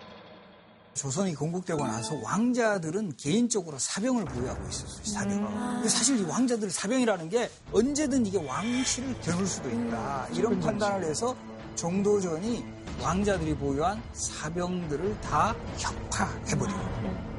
조선이 0.93 1.33
건국되고 1.33 1.85
나서 1.85 2.15
왕자들은 2.23 3.15
개인적으로 3.15 3.77
사병을 3.79 4.25
보유하고 4.25 4.67
있었어요. 4.67 5.03
사병. 5.05 5.75
근데 5.75 5.89
사실 5.89 6.19
이 6.19 6.23
왕자들 6.23 6.69
사병이라는 6.69 7.29
게 7.29 7.49
언제든 7.71 8.25
이게 8.25 8.37
왕실을 8.37 9.19
겨눌 9.21 9.47
수도 9.47 9.69
있다. 9.69 10.27
이런 10.33 10.59
판단을 10.59 11.05
해서 11.07 11.35
정도전이 11.75 12.65
왕자들이 13.01 13.55
보유한 13.55 14.01
사병들을 14.13 15.21
다 15.21 15.55
격파해버려요. 15.77 17.29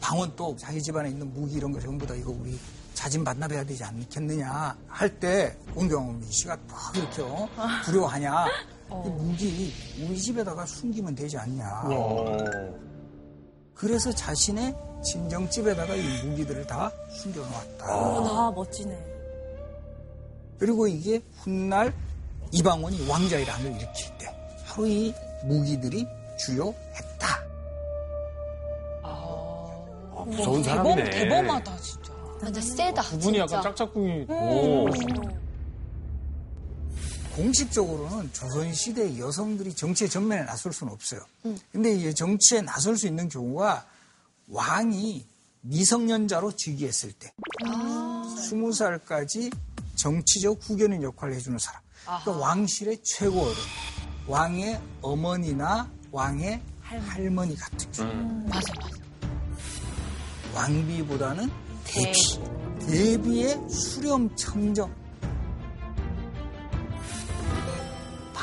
방언 0.00 0.34
또 0.36 0.54
자기 0.56 0.82
집안에 0.82 1.08
있는 1.08 1.32
무기 1.32 1.54
이런 1.54 1.72
거 1.72 1.80
전부 1.80 2.04
다 2.06 2.14
이거 2.14 2.32
우리 2.32 2.58
자진 2.92 3.24
반납해야 3.24 3.64
되지 3.64 3.82
않겠느냐 3.84 4.76
할때 4.88 5.56
공경민 5.74 6.30
씨가 6.30 6.58
뭐 6.68 6.76
이렇게 6.94 7.22
어? 7.22 7.48
두려워하냐 7.84 8.44
이 8.90 9.08
무기 9.08 9.72
우리 10.06 10.18
집에다가 10.18 10.66
숨기면 10.66 11.14
되지 11.14 11.38
않냐 11.38 11.84
그래서 13.74 14.12
자신의 14.12 14.74
친정집에다가 15.02 15.94
이 15.94 16.22
무기들을 16.26 16.66
다 16.66 16.90
숨겨놓았다 17.10 17.84
아, 17.86 18.52
멋지네. 18.54 18.96
그리고 20.58 20.86
이게 20.86 21.20
훗날 21.38 21.92
이방원이 22.52 23.08
왕자의 23.08 23.44
란을 23.44 23.66
일으킬 23.72 24.18
때 24.18 24.26
바로 24.66 24.86
이 24.86 25.12
무기들이 25.44 26.06
주요했다 26.38 27.28
아, 29.02 30.24
무서운 30.26 30.62
대범, 30.62 30.84
사람이네. 30.84 31.10
대범하다, 31.10 31.76
진짜. 31.78 32.12
완전 32.42 32.62
세다. 32.62 33.02
구분이 33.02 33.38
진짜. 33.38 33.40
약간 33.56 33.62
짝짝꿍이. 33.62 34.26
오. 34.28 34.86
공식적으로는 37.36 38.32
조선시대 38.32 39.18
여성들이 39.18 39.74
정치의 39.74 40.10
전면에 40.10 40.42
나설 40.44 40.72
수는 40.72 40.92
없어요. 40.92 41.20
근데 41.72 41.94
이제 41.94 42.12
정치에 42.12 42.60
나설 42.60 42.96
수 42.96 43.06
있는 43.06 43.28
경우가 43.28 43.86
왕이 44.48 45.26
미성년자로 45.62 46.56
즉위했을 46.56 47.12
때, 47.12 47.32
스무 48.48 48.72
살까지 48.72 49.50
정치적 49.94 50.58
후견인 50.62 51.02
역할을 51.02 51.34
해주는 51.34 51.58
사람. 51.58 51.80
그러니까 52.04 52.32
왕실의 52.32 53.02
최고 53.02 53.42
어른, 53.42 53.54
왕의 54.26 54.80
어머니나 55.00 55.88
왕의 56.10 56.60
할머니 56.82 57.56
같은 57.56 57.92
경우. 57.92 58.12
맞아, 58.48 58.72
맞아. 58.80 58.96
왕비보다는 60.54 61.50
대비. 61.84 62.18
대비의 62.86 63.70
수렴 63.70 64.34
청정. 64.36 65.01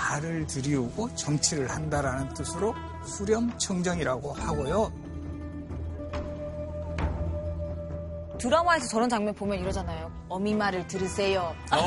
발을 0.09 0.47
들이우고 0.47 1.13
정치를 1.13 1.69
한다라는 1.69 2.33
뜻으로 2.33 2.73
수렴 3.05 3.55
청정이라고 3.59 4.33
하고요. 4.33 4.91
드라마에서 8.39 8.87
저런 8.87 9.07
장면 9.07 9.35
보면 9.35 9.59
이러잖아요. 9.59 10.11
어미 10.29 10.55
말을 10.55 10.87
들으세요. 10.87 11.53
맞아, 11.69 11.85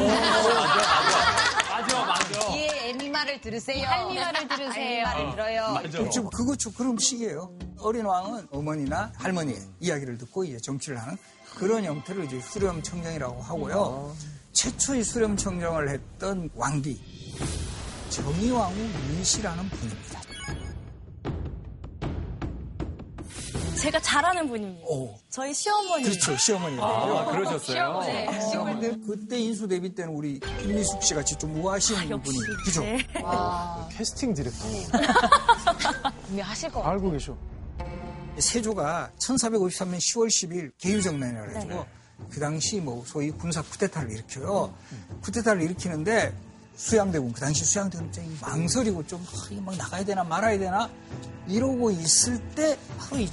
맞아. 2.07 2.53
뒤에 2.53 2.91
애미 2.91 3.11
말을 3.11 3.41
들으세요. 3.41 3.89
할미 3.89 4.15
말을 4.15 4.49
들으세요. 4.49 5.05
할미 5.05 5.25
말을 5.25 5.31
들어요. 5.33 5.83
그렇죠. 5.91 6.31
그거 6.31 6.55
좀 6.55 6.73
그런 6.75 6.97
식이에요. 6.97 7.53
어린 7.81 8.05
왕은 8.05 8.47
어머니나 8.53 9.11
할머니의 9.17 9.59
이야기를 9.81 10.19
듣고 10.19 10.45
이제 10.45 10.59
정치를 10.63 11.01
하는 11.01 11.17
그런 11.57 11.83
형태를 11.83 12.27
이제 12.27 12.39
수렴 12.39 12.85
청정이라고 12.85 13.43
하고요. 13.43 14.15
최초의 14.53 15.03
수렴 15.03 15.37
청정을 15.37 15.89
했던 15.89 16.51
왕비 16.55 17.22
정의왕후 18.13 18.79
윤씨라는 19.17 19.69
분입니다. 19.71 20.21
제가 23.81 23.99
잘 24.01 24.23
아는 24.25 24.47
분입니다. 24.49 24.87
오. 24.87 25.19
저희 25.31 25.55
시어머니. 25.55 26.05
그렇죠. 26.05 26.37
시어머니가. 26.37 26.87
아, 26.87 27.25
그러셨어요? 27.33 28.01
그때 29.07 29.41
인수 29.41 29.67
데뷔 29.67 29.95
때는 29.95 30.13
우리 30.13 30.39
김미숙 30.41 31.03
씨 31.03 31.15
같이 31.15 31.35
좀 31.37 31.57
우아하신 31.57 31.97
아. 32.13 32.17
분이 32.19 32.39
그죠? 32.67 32.83
네. 32.83 32.99
와, 33.23 33.89
캐스팅 33.91 34.35
디렉터. 34.35 34.59
분명 36.27 36.47
하실 36.47 36.69
것 36.71 36.81
같아요. 36.81 36.93
알고 36.93 37.11
계셔. 37.13 37.37
세조가 38.39 39.13
1453년 39.19 39.97
10월 39.97 40.27
10일 40.27 40.73
개유정난이라 40.79 41.43
해가지고 41.49 41.75
네. 41.75 41.87
그 42.31 42.41
당시 42.41 42.79
뭐 42.81 43.03
소위 43.07 43.31
군사 43.31 43.63
쿠데타를 43.63 44.11
일으켜요. 44.13 44.73
쿠데타를 45.23 45.63
일으키는데 45.63 46.33
수양대군 46.83 47.33
그 47.33 47.41
당시 47.41 47.65
수양대군 47.65 48.11
좀 48.11 48.39
망설이고 48.41 49.07
좀 49.07 49.25
아, 49.25 49.61
막 49.61 49.77
나가야 49.77 50.05
되나 50.05 50.25
말아야 50.25 50.59
되나? 50.59 50.91
이러고 51.47 51.93
있을 51.93 52.41
때 52.57 52.77
바로 52.99 53.21
이 53.21 53.31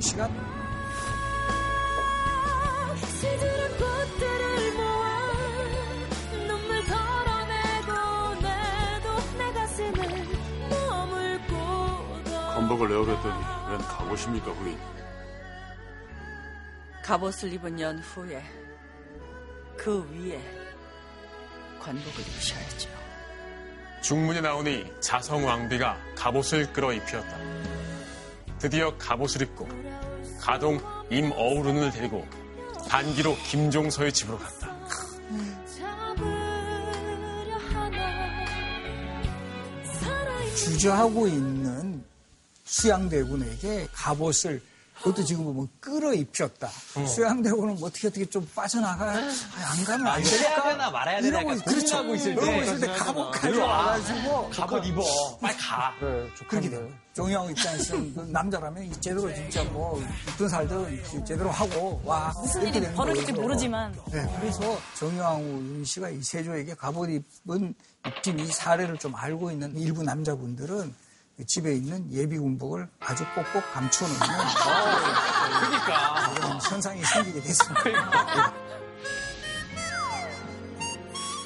씨가 0.00 0.28
내 9.36 9.52
가슴을 9.52 9.92
머물고 10.70 11.54
건복을 12.54 12.88
내오랬더니 12.88 13.44
웬 13.68 13.78
가보십니까 13.78 14.52
후인? 14.52 14.78
갑옷을 17.02 17.52
입은 17.52 17.80
연 17.80 17.98
후에 17.98 18.44
그 19.76 20.08
위에 20.12 20.65
관복을 21.86 22.20
입으셔야죠. 22.20 22.90
중문에 24.02 24.40
나오니 24.40 24.86
자성 25.00 25.46
왕비가 25.46 25.96
갑옷을 26.16 26.72
끌어입히었다. 26.72 27.38
드디어 28.58 28.96
갑옷을 28.98 29.42
입고 29.42 29.68
가동 30.40 30.80
임어우른을 31.10 31.92
데리고 31.92 32.26
단기로 32.88 33.36
김종서의 33.36 34.12
집으로 34.12 34.36
갔다. 34.36 34.74
주저하고 40.56 41.28
있는 41.28 42.04
수양대군에게 42.64 43.86
갑옷을 43.92 44.60
그것도 44.98 45.24
지금 45.24 45.44
보면 45.44 45.68
끌어입혔다. 45.80 46.68
수양대군은 47.06 47.76
뭐 47.76 47.88
어떻게 47.88 48.08
어떻게 48.08 48.24
좀 48.26 48.48
빠져나가 48.54 49.04
아, 49.12 49.12
안 49.14 49.84
가면 49.84 50.06
안 50.06 50.22
될까? 50.22 50.48
해야 50.48 50.62
되나 50.72 50.90
말아야 50.90 51.20
되나 51.20 51.40
이러고 51.42 51.62
그렇죠. 51.64 51.96
고민하고 52.02 52.14
있을 52.16 52.32
이러고 52.32 52.46
때. 52.46 52.58
있을 52.62 52.80
때 52.80 52.86
갑옷까지 52.88 53.58
와. 53.58 53.66
와가지고 53.66 54.50
갑옷 54.50 54.86
입어. 54.86 55.02
빨리 55.40 55.56
가. 55.58 55.94
그래, 56.00 56.10
그렇게 56.10 56.34
좋겠네. 56.36 56.70
돼요. 56.70 56.88
종영 57.14 57.50
입장에서는 57.50 58.14
그 58.14 58.20
남자라면 58.30 58.84
이 58.84 58.92
제대로 59.00 59.32
진짜 59.34 59.64
뭐 59.64 60.02
있든 60.28 60.48
살든 60.48 61.24
제대로 61.24 61.50
하고 61.50 62.00
와 62.04 62.32
무슨 62.42 62.66
일이 62.66 62.80
벌어질지. 62.92 63.32
모르지만 63.32 63.94
네, 64.10 64.26
그래서 64.40 64.78
정영우 64.98 65.42
윤 65.44 65.84
씨가 65.84 66.10
이 66.10 66.22
세조에게 66.22 66.74
갑옷 66.74 67.08
입은 67.10 67.74
입힌 68.06 68.38
이 68.40 68.46
사례를 68.48 68.98
좀 68.98 69.14
알고 69.14 69.50
있는 69.50 69.74
일부 69.78 70.02
남자분들은 70.02 70.76
그 70.78 71.05
집에 71.44 71.74
있는 71.74 72.10
예비 72.12 72.38
군복을 72.38 72.88
아주 72.98 73.24
꼭꼭 73.34 73.62
감춰놓는 73.74 74.18
그러니까. 75.60 76.34
그런 76.34 76.58
현상이 76.62 77.02
생기게 77.04 77.42
됐습니다. 77.42 77.82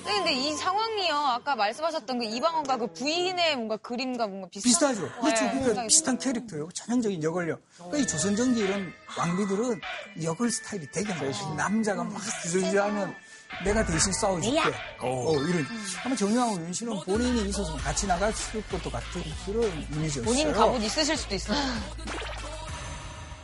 네, 0.04 0.16
근데 0.16 0.32
이 0.32 0.52
상황이요. 0.54 1.14
아까 1.14 1.56
말씀하셨던 1.56 2.18
그 2.20 2.24
이방원과 2.24 2.76
그 2.76 2.86
부인의 2.92 3.56
뭔가 3.56 3.76
그림과 3.78 4.28
뭔가 4.28 4.48
비슷한. 4.48 4.94
비슷하죠. 4.94 5.20
그렇죠. 5.20 5.44
네, 5.44 5.60
그러니까 5.60 5.82
비슷한 5.86 6.18
캐릭터예요. 6.18 6.68
전형적인 6.72 7.22
역을요. 7.22 7.58
그러니까 7.76 7.98
이 7.98 8.06
조선전기 8.06 8.60
이런 8.60 8.92
왕비들은 9.18 9.80
역을 10.22 10.50
스타일이 10.50 10.86
되게 10.92 11.12
많아요. 11.14 11.54
남자가 11.56 12.04
막 12.04 12.20
주저주저하면 12.42 13.14
내가 13.64 13.84
대신 13.84 14.12
싸워줄게. 14.12 14.58
어, 15.00 15.34
이런. 15.36 15.66
아마 16.04 16.16
정영하고 16.16 16.60
윤 16.62 16.72
씨는 16.72 17.00
본인이 17.04 17.48
있어서 17.48 17.76
같이 17.76 18.06
나갈 18.06 18.32
것도 18.70 18.90
같은 18.90 19.22
그런 19.44 19.64
이미지였어요. 19.92 20.24
본인 20.24 20.52
갑옷 20.52 20.82
있으실 20.82 21.16
수도 21.16 21.34
있어요. 21.34 21.58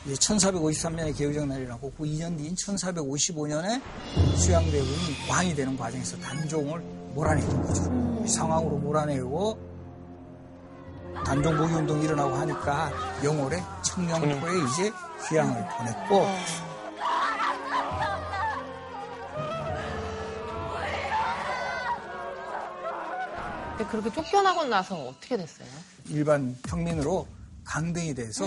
1453년에 0.06 1.16
개유정 1.16 1.48
날이라고 1.48 1.92
그 1.96 2.04
2년 2.04 2.36
뒤인 2.38 2.54
1455년에 2.54 3.82
수양대군이 4.36 5.16
왕이 5.28 5.54
되는 5.54 5.76
과정에서 5.76 6.16
단종을 6.18 6.80
몰아내는 7.14 7.62
거죠. 7.66 8.22
이 8.24 8.28
상황으로 8.28 8.76
몰아내고 8.76 9.58
단종 11.24 11.56
복위 11.56 11.72
운동이 11.72 12.04
일어나고 12.04 12.34
하니까 12.36 12.92
영월에 13.24 13.60
청량포에 13.82 14.52
이제 14.68 14.92
휴양을 15.28 15.66
보냈고 15.76 16.26
근데 23.76 23.90
그렇게 23.90 24.10
쫓겨나고 24.12 24.64
나서 24.64 24.94
어떻게 24.96 25.36
됐어요? 25.36 25.68
일반 26.08 26.56
평민으로 26.62 27.26
강등이 27.64 28.14
돼서 28.14 28.46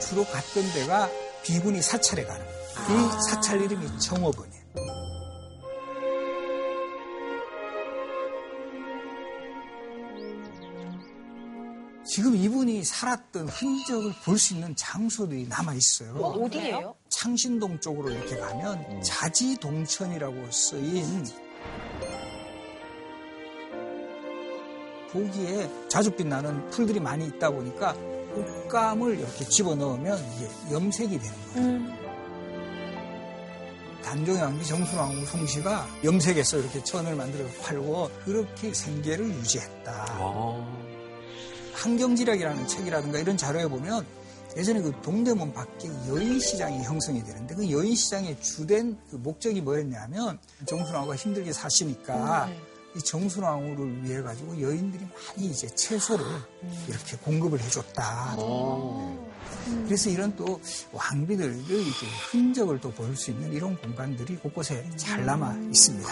주로 0.00 0.24
갔던 0.24 0.72
데가 0.72 1.08
비군이 1.42 1.82
사찰에 1.82 2.24
가는 2.24 2.44
거예요. 2.46 3.06
이 3.06 3.10
사찰 3.30 3.60
이름이 3.60 3.98
정업원이에요. 3.98 4.64
지금 12.06 12.36
이분이 12.36 12.84
살았던 12.84 13.48
흔적을 13.48 14.12
볼 14.24 14.38
수 14.38 14.54
있는 14.54 14.74
장소들이 14.76 15.46
남아 15.48 15.74
있어요. 15.74 16.14
어디예요? 16.16 16.94
창신동 17.08 17.80
쪽으로 17.80 18.10
이렇게 18.10 18.36
가면 18.36 19.02
자지동천이라고 19.02 20.50
쓰인 20.50 21.24
보기에 25.14 25.70
자줏빛 25.88 26.26
나는 26.26 26.68
풀들이 26.70 27.00
많이 27.00 27.26
있다 27.26 27.50
보니까 27.50 27.94
옷감을 28.34 29.20
이렇게 29.20 29.44
집어넣으면 29.44 30.18
이게 30.18 30.74
염색이 30.74 31.18
되는 31.18 31.34
거예요. 31.54 32.04
단종의 34.02 34.42
왕비 34.42 34.66
정순왕후 34.66 35.24
송씨가 35.24 35.86
염색해서 36.04 36.58
이렇게 36.58 36.82
천을 36.84 37.14
만들어 37.14 37.46
팔고 37.62 38.10
그렇게 38.24 38.74
생계를 38.74 39.28
유지했다. 39.28 40.64
환경지략이라는 41.72 42.66
책이라든가 42.66 43.18
이런 43.18 43.36
자료에 43.36 43.66
보면 43.66 44.04
예전에 44.56 44.82
그 44.82 44.92
동대문 45.02 45.52
밖에 45.52 45.88
여인시장이 46.08 46.82
형성이 46.84 47.24
되는데 47.24 47.54
그 47.54 47.70
여인시장의 47.70 48.40
주된 48.40 48.98
그 49.10 49.16
목적이 49.16 49.60
뭐였냐면 49.62 50.38
정순왕후가 50.66 51.16
힘들게 51.16 51.52
사시니까 51.52 52.50
이 52.96 53.00
정순왕후를 53.00 54.04
위해 54.04 54.22
가지고 54.22 54.60
여인들이 54.60 55.04
많이 55.04 55.46
이제 55.48 55.66
채소를 55.74 56.24
이렇게 56.88 57.16
공급을 57.18 57.60
해줬다. 57.60 58.36
그래서 59.84 60.10
이런 60.10 60.34
또 60.36 60.60
왕비들의 60.92 61.64
이렇게 61.64 62.06
흔적을 62.30 62.80
또 62.80 62.90
볼 62.92 63.16
수 63.16 63.30
있는 63.30 63.52
이런 63.52 63.76
공간들이 63.80 64.36
곳곳에 64.36 64.88
잘 64.96 65.24
남아 65.24 65.54
있습니다. 65.70 66.08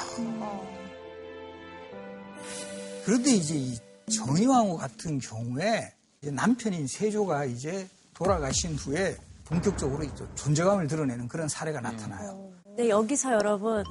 그런데 3.05 3.31
이제 3.33 3.55
이 3.55 3.79
정의왕후 4.17 4.77
같은 4.79 5.19
경우에 5.19 5.93
이제 6.21 6.31
남편인 6.31 6.87
세조가 6.87 7.45
이제 7.47 7.89
돌아가신 8.15 8.75
후에 8.77 9.17
본격적으로 9.45 10.05
이제 10.05 10.25
존재감을 10.35 10.87
드러내는 10.87 11.29
그런 11.29 11.49
사례가 11.49 11.81
나타나요. 11.81 12.51
네, 12.77 12.89
여기서 12.89 13.33
여러분, 13.33 13.85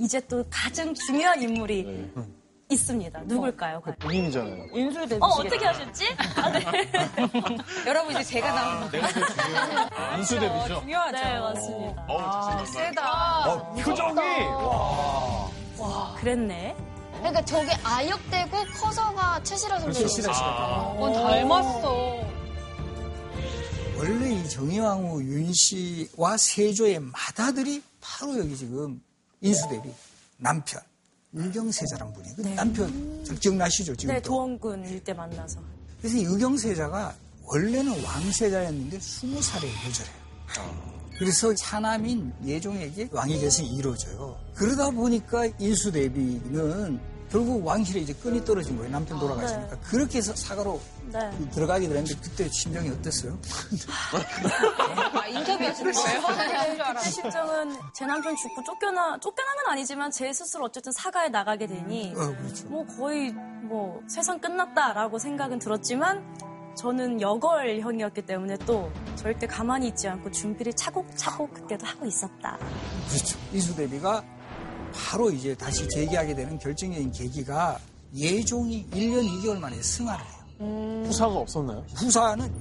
이제 0.00 0.18
또 0.28 0.42
가장 0.48 0.94
중요한 0.94 1.42
인물이 1.42 2.10
있습니다. 2.70 3.20
누굴까요? 3.26 3.82
과연? 3.82 3.96
본인이잖아요. 3.98 4.66
인술 4.72 5.06
대비. 5.06 5.22
어, 5.22 5.26
어떻게 5.26 5.66
하셨지? 5.66 6.04
아, 6.36 6.50
네. 6.50 6.64
여러분 7.86 8.12
이제 8.12 8.24
제가 8.24 8.52
나온 8.52 8.90
내가 8.90 9.08
제일 9.12 9.26
중요한 9.26 10.18
인수대비죠. 10.18 10.80
중요하죠. 10.80 11.16
네, 11.18 11.38
맞습니다. 11.40 12.06
아, 12.08 12.64
세다. 12.64 13.50
어, 13.50 13.74
표정이 13.74 14.20
와, 15.78 16.14
그랬네. 16.18 16.74
그러니까 17.18 17.44
저게 17.44 17.72
아역되고 17.84 18.56
커서가 18.80 19.42
최시라 19.42 19.80
선배님. 19.80 20.08
최시라 20.08 20.32
씨가. 20.32 20.94
어, 20.96 21.12
닮았어. 21.12 22.20
원래 23.98 24.30
이 24.32 24.48
정의왕후 24.48 25.22
윤 25.24 25.52
씨와 25.52 26.38
세조의 26.38 27.00
맏아들이 27.00 27.82
바로 28.00 28.38
여기 28.38 28.56
지금 28.56 29.02
인수대비 29.40 29.90
남편 30.38 30.80
의경세자란 31.32 32.12
분이 32.12 32.28
그 32.36 32.42
네. 32.42 32.54
남편 32.54 33.24
저 33.24 33.34
기억나시죠 33.34 33.94
지금 33.96 34.14
네, 34.14 34.20
도 34.20 34.30
도원군 34.30 34.84
일대 34.86 35.12
만나서. 35.12 35.60
그래서 35.98 36.16
이 36.16 36.24
의경세자가 36.24 37.14
원래는 37.44 38.04
왕세자였는데 38.04 38.98
20살에 38.98 39.86
요절해요. 39.86 41.00
그래서 41.18 41.54
차남인 41.54 42.32
예종에게 42.44 43.08
왕위 43.12 43.38
계승이 43.38 43.68
이루어져요. 43.76 44.38
그러다 44.54 44.90
보니까 44.90 45.46
인수대비는 45.58 46.98
결국 47.30 47.64
왕실에 47.64 48.00
이제 48.00 48.12
끈이 48.12 48.44
떨어진 48.44 48.76
거예요. 48.76 48.90
남편 48.90 49.18
돌아가시니까. 49.18 49.78
그렇게 49.80 50.18
해서 50.18 50.34
사가로 50.34 50.80
네. 51.12 51.30
들어가게 51.52 51.88
되는데 51.88 52.14
그때 52.20 52.48
심정이 52.48 52.88
어땠어요? 52.90 53.38
아, 55.14 55.26
인터뷰 55.28 55.64
하시는 55.64 55.92
거예요? 55.92 56.20
그때 56.22 57.10
심정은 57.10 57.76
제 57.94 58.04
남편 58.04 58.34
죽고 58.34 58.64
쫓겨나, 58.64 59.18
쫓겨난 59.20 59.56
건 59.56 59.72
아니지만 59.72 60.10
제 60.10 60.32
스스로 60.32 60.64
어쨌든 60.64 60.90
사가에 60.92 61.28
나가게 61.28 61.66
되니 61.68 62.12
어, 62.16 62.36
그렇죠. 62.36 62.68
뭐 62.68 62.84
거의 62.86 63.32
뭐 63.62 64.02
세상 64.08 64.40
끝났다라고 64.40 65.18
생각은 65.18 65.60
들었지만 65.60 66.24
저는 66.76 67.20
여걸형이었기 67.20 68.22
때문에 68.22 68.56
또 68.66 68.90
절대 69.14 69.46
가만히 69.46 69.88
있지 69.88 70.08
않고 70.08 70.30
준비를 70.32 70.72
차곡차곡 70.72 71.54
그때도 71.54 71.86
하고 71.86 72.06
있었다. 72.06 72.58
그렇죠. 73.08 73.38
이수대비가 73.52 74.24
바로 74.92 75.30
이제 75.30 75.54
다시 75.54 75.88
재기하게 75.88 76.34
되는 76.34 76.58
결정적인 76.58 77.12
계기가 77.12 77.78
예종이 78.14 78.86
1년 78.90 79.26
2개월 79.28 79.58
만에 79.58 79.80
승하를 79.80 80.24
해요. 80.24 81.04
후사가 81.06 81.32
없었나요? 81.34 81.84
후사는 81.94 82.52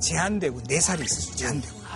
제한되고 0.00 0.60
4살이 0.62 1.04
있었어요. 1.04 1.36
제한되고. 1.36 1.86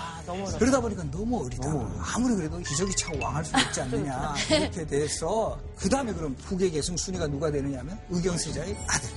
그러다 0.58 0.80
보니까 0.80 1.02
너무 1.10 1.44
어리다. 1.44 1.68
아무리 2.14 2.36
그래도 2.36 2.58
기저귀 2.58 2.94
차고 2.94 3.18
왕할 3.20 3.44
수 3.44 3.52
있지 3.66 3.80
않느냐. 3.80 4.34
이렇게 4.50 4.86
돼서 4.86 5.58
그 5.76 5.88
다음에 5.88 6.12
그럼 6.12 6.36
후계 6.40 6.70
계승 6.70 6.96
순위가 6.96 7.26
누가 7.26 7.50
되느냐면 7.50 7.98
의경세자의 8.10 8.76
아들. 8.86 9.10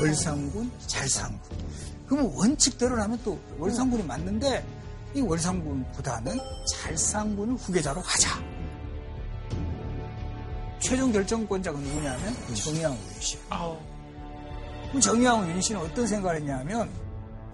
월상군, 0.00 0.70
잘상군. 0.86 1.38
그러면 2.08 2.32
원칙대로라면 2.34 3.20
또 3.24 3.38
월상군이 3.58 4.02
맞는데 4.04 4.64
이 5.14 5.20
월상군보다는 5.20 6.38
잘상군을 6.72 7.54
후계자로 7.54 8.00
하자. 8.00 8.55
최종 10.86 11.10
결정권자가 11.10 11.76
누구냐면 11.80 12.36
정의왕후 12.54 12.96
윤씨. 13.14 13.38
그럼 13.48 15.00
정의왕후 15.00 15.50
윤씨는 15.50 15.80
어떤 15.80 16.06
생각을 16.06 16.36
했냐면 16.36 16.88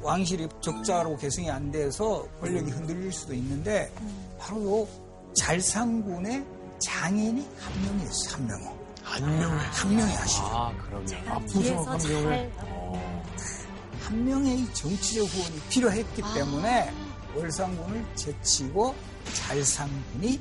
왕실이 0.03 0.49
적자로 0.61 1.17
계승이 1.17 1.51
안 1.51 1.71
돼서 1.71 2.27
권력이 2.41 2.71
흔들릴 2.71 3.11
수도 3.11 3.33
있는데 3.33 3.91
바로 4.39 4.83
요 4.83 4.87
잘상군의 5.35 6.45
장인이 6.79 7.49
한 7.59 7.83
명이 7.85 8.03
있어요. 8.03 8.35
한 8.35 8.47
명이. 8.47 8.67
한 9.03 9.39
명에. 9.39 9.55
한 9.65 9.97
명이 9.97 10.13
하시죠. 10.13 10.43
아, 10.45 10.73
그러면. 10.85 11.47
뒤에서 11.47 11.99
잘한 11.99 12.51
명회의 14.27 14.59
이 14.59 14.75
정치적 14.75 15.27
후원이 15.27 15.59
필요했기 15.71 16.23
때문에 16.35 16.93
월산군을 17.35 18.05
제치고 18.15 18.95
잘산군이 19.33 20.39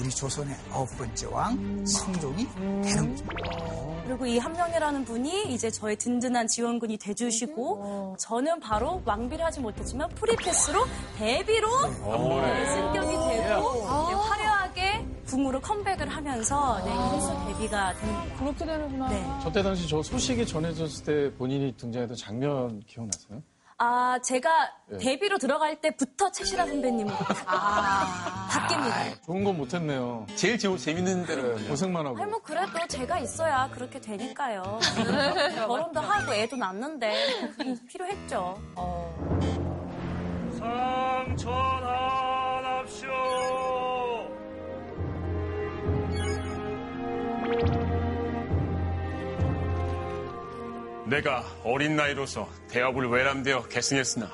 우리 0.00 0.08
조선의 0.08 0.54
아홉 0.72 0.88
번째 0.96 1.26
왕 1.26 1.84
성종이 1.86 2.48
되는 2.54 3.14
거죠. 3.14 4.00
그리고 4.06 4.26
이 4.26 4.38
한명회라는 4.38 5.04
분이 5.04 5.52
이제 5.52 5.70
저의 5.70 5.96
든든한 5.96 6.48
지원군이 6.48 6.96
돼주시고 6.96 8.16
저는 8.18 8.60
바로 8.60 9.02
왕비를 9.04 9.44
하지 9.44 9.60
못했지만 9.60 10.08
프리패스로 10.10 10.84
대비로 11.18 11.68
네, 11.86 12.66
승격이 12.74 13.12
되고 13.12 13.74
네, 13.74 14.14
화려하게 14.14 15.06
궁으로 15.26 15.60
컴백을 15.60 16.08
하면서 16.08 16.82
네, 16.84 16.90
인수 17.14 17.28
대비가 17.46 17.94
됩니다. 17.94 18.36
그렇게 18.38 18.64
되는구나. 18.66 19.08
네. 19.10 19.24
저때 19.42 19.62
당시 19.62 19.86
저 19.86 20.02
소식이 20.02 20.46
전해졌을 20.46 21.04
때 21.04 21.36
본인이 21.36 21.72
등장했던 21.76 22.16
장면 22.16 22.82
기억나세요? 22.86 23.42
아 23.82 24.18
제가 24.22 24.70
네. 24.90 24.98
데뷔로 24.98 25.38
들어갈 25.38 25.80
때부터 25.80 26.30
최시라 26.30 26.66
선배님으로 26.66 27.16
바- 27.16 28.46
바뀝니다. 28.50 29.24
좋은 29.24 29.42
건 29.42 29.56
못했네요. 29.56 30.26
제일 30.36 30.58
제- 30.58 30.76
재밌는 30.76 31.24
대로였네요. 31.24 31.66
고생만 31.70 32.04
하고. 32.04 32.20
아니 32.20 32.30
뭐 32.30 32.42
그래도 32.42 32.72
제가 32.88 33.18
있어야 33.20 33.70
그렇게 33.72 33.98
되니까요. 33.98 34.78
결혼도 35.66 35.98
하고 35.98 36.34
애도 36.34 36.56
낳는데 36.56 37.14
필요했죠. 37.88 38.58
상천하납시오. 47.40 47.99
내가 51.10 51.44
어린 51.64 51.96
나이로서 51.96 52.48
대업을 52.68 53.08
외람되어 53.08 53.64
계승했으나 53.64 54.30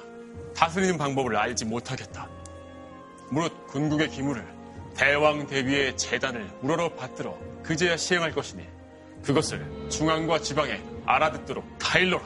다스리는 0.54 0.98
방법을 0.98 1.34
알지 1.34 1.64
못하겠다. 1.64 2.28
무릇 3.30 3.66
군국의 3.66 4.10
기물을 4.10 4.46
대왕 4.94 5.46
대비의 5.46 5.96
재단을 5.96 6.50
우러러 6.60 6.94
받들어 6.94 7.36
그제야 7.62 7.96
시행할 7.96 8.32
것이니 8.32 8.62
그것을 9.22 9.88
중앙과 9.88 10.40
지방에 10.40 10.82
알아듣도록 11.06 11.64
타일러라. 11.78 12.24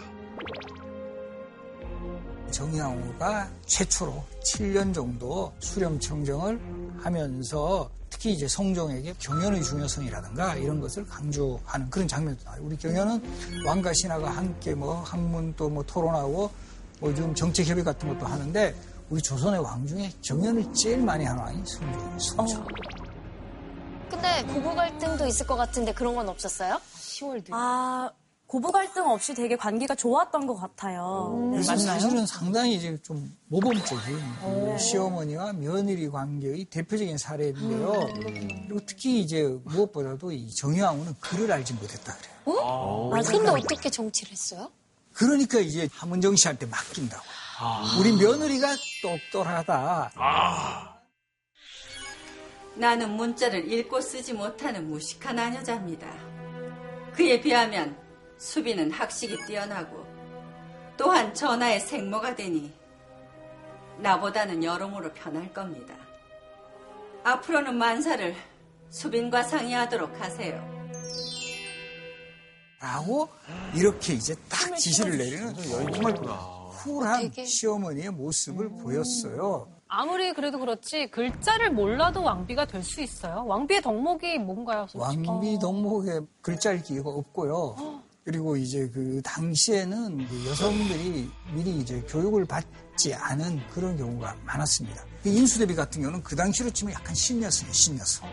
정의왕후가 2.51 3.49
최초로 3.67 4.25
7년 4.43 4.93
정도 4.93 5.55
수렴 5.61 6.01
청정을 6.01 6.61
하면서 7.01 7.89
특히 8.21 8.33
이제 8.35 8.47
성종에게 8.47 9.15
경연의 9.19 9.63
중요성이라든가 9.65 10.55
이런 10.57 10.79
것을 10.79 11.07
강조하는 11.07 11.89
그런 11.89 12.07
장면도 12.07 12.45
나와요. 12.45 12.61
우리 12.63 12.77
경연은 12.77 13.23
왕과 13.65 13.95
신하가 13.95 14.29
함께 14.29 14.75
뭐 14.75 15.01
학문 15.01 15.55
또 15.57 15.71
뭐 15.71 15.83
토론하고 15.85 16.51
뭐좀 17.01 17.35
정책 17.35 17.67
협의 17.69 17.83
같은 17.83 18.11
것도 18.11 18.27
하는데 18.27 18.75
우리 19.09 19.23
조선의 19.23 19.61
왕 19.61 19.87
중에 19.87 20.13
경연을 20.21 20.71
제일 20.75 21.01
많이 21.03 21.25
하는 21.25 21.43
왕이 21.43 21.63
성종이에요. 21.65 22.19
성종. 22.19 22.67
근데 24.11 24.47
부부 24.49 24.75
갈등도 24.75 25.27
있을 25.27 25.47
것 25.47 25.57
같은데 25.57 25.95
그런 25.95 26.15
건 26.15 26.29
없었어요? 26.29 26.79
10월드. 26.99 27.47
아, 27.53 28.11
고부 28.51 28.73
갈등 28.73 29.09
없이 29.09 29.33
되게 29.33 29.55
관계가 29.55 29.95
좋았던 29.95 30.45
것 30.49 30.57
같아요. 30.57 31.39
네. 31.53 31.59
그래서 31.59 31.77
사실은 31.77 32.27
상당히 32.27 32.75
이제 32.75 32.99
좀 33.01 33.33
모범적인 33.47 34.77
시어머니와 34.77 35.53
며느리 35.53 36.09
관계의 36.09 36.65
대표적인 36.65 37.17
사례인데요. 37.17 38.09
그리고 38.13 38.81
특히 38.85 39.21
이제 39.21 39.45
무엇보다도 39.67 40.33
이 40.33 40.51
정의왕후는 40.51 41.15
글을 41.21 41.53
알지 41.53 41.75
못했다 41.75 42.17
그래요. 42.17 42.59
어? 42.59 43.15
아, 43.15 43.23
근데 43.23 43.51
어떻게 43.51 43.89
정치를 43.89 44.33
했어요? 44.33 44.69
그러니까 45.13 45.61
이제 45.61 45.89
함은정 45.93 46.35
씨한테 46.35 46.67
맡긴다고. 46.67 47.23
우리 48.01 48.11
며느리가 48.17 48.75
똑똑하다. 49.01 50.11
나는 52.75 53.17
문자를 53.17 53.73
읽고 53.73 54.01
쓰지 54.01 54.33
못하는 54.33 54.89
무식한 54.89 55.39
아녀자입니다. 55.39 56.09
그에 57.15 57.41
비하면 57.41 58.10
수비는 58.51 58.91
학식이 58.91 59.37
뛰어나고 59.47 60.03
또한 60.97 61.33
전하의 61.35 61.79
생모가 61.81 62.35
되니 62.35 62.73
나보다는 63.99 64.65
여러모로 64.65 65.13
편할 65.13 65.53
겁니다. 65.53 65.95
앞으로는 67.23 67.77
만사를 67.77 68.35
수빈과 68.89 69.43
상의하도록 69.43 70.19
하세요. 70.19 70.81
라고 72.81 73.29
이렇게 73.75 74.15
이제 74.15 74.35
딱 74.49 74.75
지시를 74.75 75.19
내리는 75.19 75.55
정말 75.55 76.15
쿨한 76.83 77.21
되게- 77.21 77.45
시어머니의 77.45 78.09
모습을 78.11 78.71
보였어요. 78.71 79.69
아무리 79.87 80.33
그래도 80.33 80.59
그렇지 80.59 81.11
글자를 81.11 81.73
몰라도 81.73 82.23
왕비가 82.23 82.65
될 82.65 82.83
수 82.83 83.03
있어요. 83.03 83.45
왕비의 83.47 83.83
덕목이 83.83 84.39
뭔가요? 84.39 84.87
솔직히? 84.89 85.29
왕비 85.29 85.59
덕목에 85.59 86.21
글자 86.41 86.73
읽기가 86.73 87.11
없고요. 87.11 87.77
그리고 88.25 88.57
이제 88.57 88.89
그 88.93 89.21
당시에는 89.25 90.27
그 90.29 90.47
여성들이 90.47 91.31
미리 91.55 91.79
이제 91.79 92.01
교육을 92.03 92.45
받지 92.45 93.15
않은 93.15 93.61
그런 93.71 93.97
경우가 93.97 94.37
많았습니다. 94.45 95.05
그 95.23 95.31
인수대비 95.31 95.75
같은 95.75 96.03
경우는 96.03 96.23
그 96.23 96.37
당시로 96.37 96.71
치면 96.71 96.95
약간 96.95 97.15
신녀성이에요, 97.15 97.73
신녀성. 97.73 98.29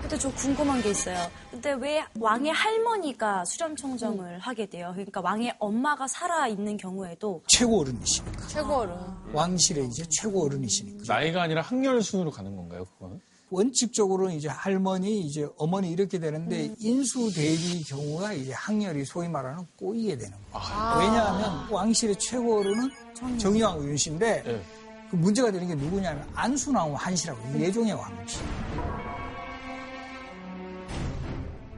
근데 0.00 0.18
저 0.18 0.30
궁금한 0.32 0.82
게 0.82 0.90
있어요. 0.90 1.30
근데 1.64 1.82
왜 1.82 2.04
왕의 2.20 2.52
할머니가 2.52 3.46
수렴청정을 3.46 4.38
하게 4.38 4.66
돼요? 4.66 4.90
그러니까 4.92 5.22
왕의 5.22 5.54
엄마가 5.58 6.06
살아 6.06 6.46
있는 6.46 6.76
경우에도 6.76 7.42
최고 7.46 7.80
어른이시니까. 7.80 8.48
최고 8.48 8.74
어른. 8.74 8.94
왕실의 9.32 9.86
이제 9.86 10.04
최고 10.10 10.44
어른이시니까. 10.44 11.04
나이가 11.08 11.40
아니라 11.40 11.62
학렬 11.62 12.02
순으로 12.02 12.30
가는 12.30 12.54
건가요, 12.54 12.84
그거는? 12.84 13.18
원칙적으로는 13.48 14.34
이제 14.34 14.46
할머니, 14.46 15.20
이제 15.20 15.48
어머니 15.56 15.90
이렇게 15.90 16.18
되는데 16.18 16.74
인수 16.80 17.32
대비 17.34 17.82
경우가 17.84 18.34
이제 18.34 18.52
학렬이 18.52 19.06
소위 19.06 19.28
말하는 19.28 19.66
꼬이게 19.78 20.18
되는 20.18 20.36
거예요. 20.52 20.98
왜냐하면 20.98 21.70
왕실의 21.70 22.16
최고 22.16 22.58
어른은 22.58 22.90
정의왕후 23.38 23.86
윤씨인데 23.86 24.42
예. 24.46 24.62
그 25.10 25.16
문제가 25.16 25.50
되는 25.50 25.66
게 25.66 25.74
누구냐면 25.74 26.28
안순왕후 26.34 26.92
한씨라고 26.94 27.58
예종의 27.58 27.94
왕씨. 27.94 28.40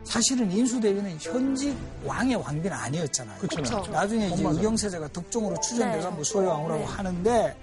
사실은 0.06 0.50
인수대비는 0.52 1.18
현직 1.20 1.76
왕의 2.04 2.36
왕비는 2.36 2.72
아니었잖아요. 2.76 3.38
그쵸. 3.40 3.84
나중에 3.90 4.28
이제 4.28 4.42
맞아요. 4.42 4.56
의경세자가 4.56 5.08
덕종으로 5.12 5.60
추전돼가 5.60 6.10
네. 6.10 6.14
뭐 6.14 6.24
소유왕후라고 6.24 6.80
네. 6.80 6.86
하는데 6.86 7.56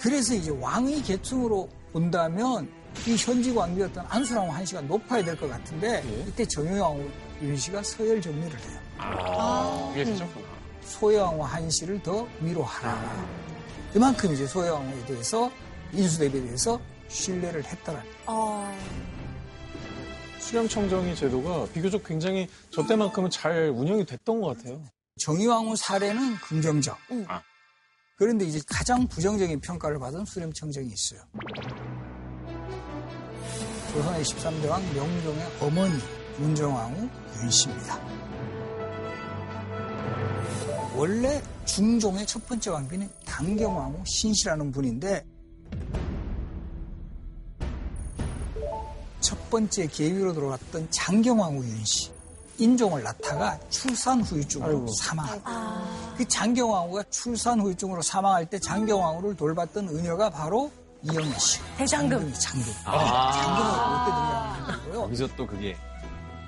그래서 0.00 0.34
이제 0.34 0.50
왕의 0.60 1.02
계층으로 1.02 1.68
본다면 1.92 2.68
이 3.06 3.16
현직 3.16 3.56
왕비였던 3.56 4.06
안수왕후 4.08 4.52
한씨가 4.52 4.80
높아야 4.82 5.22
될 5.24 5.36
것 5.36 5.50
같은데 5.50 6.02
예. 6.06 6.20
이때 6.28 6.44
정효왕후 6.46 7.10
윤씨가 7.42 7.82
서열 7.82 8.20
정리를 8.22 8.58
해요. 8.58 8.78
아, 8.98 9.92
위에 9.94 10.04
계셨구나. 10.04 10.46
소유왕후 10.84 11.42
한씨를 11.42 12.02
더 12.02 12.26
위로 12.40 12.62
하라. 12.62 13.26
그만큼 13.92 14.32
이제 14.32 14.46
소유왕후에 14.46 15.04
대해서 15.06 15.50
인수대비에 15.92 16.42
대해서 16.42 16.80
신뢰를 17.08 17.64
했다라는 17.64 18.02
거예요. 18.10 18.22
어, 18.26 18.76
수렴청정의 20.38 21.16
제도가 21.16 21.66
비교적 21.72 22.04
굉장히 22.04 22.48
저 22.70 22.86
때만큼은 22.86 23.30
잘 23.30 23.70
운영이 23.70 24.06
됐던 24.06 24.40
것 24.40 24.56
같아요. 24.56 24.82
정의왕후 25.18 25.76
사례는 25.76 26.36
긍정적. 26.36 26.96
아. 27.28 27.42
그런데 28.16 28.44
이제 28.44 28.60
가장 28.66 29.06
부정적인 29.06 29.60
평가를 29.60 29.98
받은 29.98 30.24
수렴청정이 30.24 30.88
있어요. 30.88 31.20
조선의 33.92 34.22
13대 34.22 34.68
왕 34.68 34.82
명종의 34.94 35.46
어머니 35.60 35.94
문정왕후 36.38 37.08
윤씨입니다. 37.42 38.00
원래 40.96 41.42
중종의 41.66 42.26
첫 42.26 42.46
번째 42.46 42.70
왕비는 42.70 43.10
당경왕후 43.26 44.02
신씨라는 44.06 44.70
분인데 44.72 45.24
첫 49.20 49.50
번째 49.50 49.86
계위로 49.86 50.32
들어갔던 50.34 50.88
장경왕후 50.90 51.64
윤씨 51.64 52.10
인종을 52.58 53.02
낳다가 53.02 53.58
출산 53.68 54.22
후유증으로 54.22 54.70
아이고. 54.70 54.86
사망합니다. 54.92 56.14
그 56.16 56.26
장경왕후가 56.26 57.04
출산 57.10 57.60
후유증으로 57.60 58.00
사망할 58.02 58.46
때 58.48 58.58
장경왕후를 58.58 59.36
돌봤던 59.36 59.88
은여가 59.88 60.30
바로 60.30 60.70
이영애 61.02 61.38
씨. 61.38 61.60
대장금. 61.76 62.32
장금. 62.32 62.72
아. 62.86 63.32
장금이 63.32 63.68
그때 63.76 64.16
등장하는 64.16 64.84
거고요. 64.84 65.02
여기서 65.04 65.28
또 65.36 65.46
그게 65.46 65.76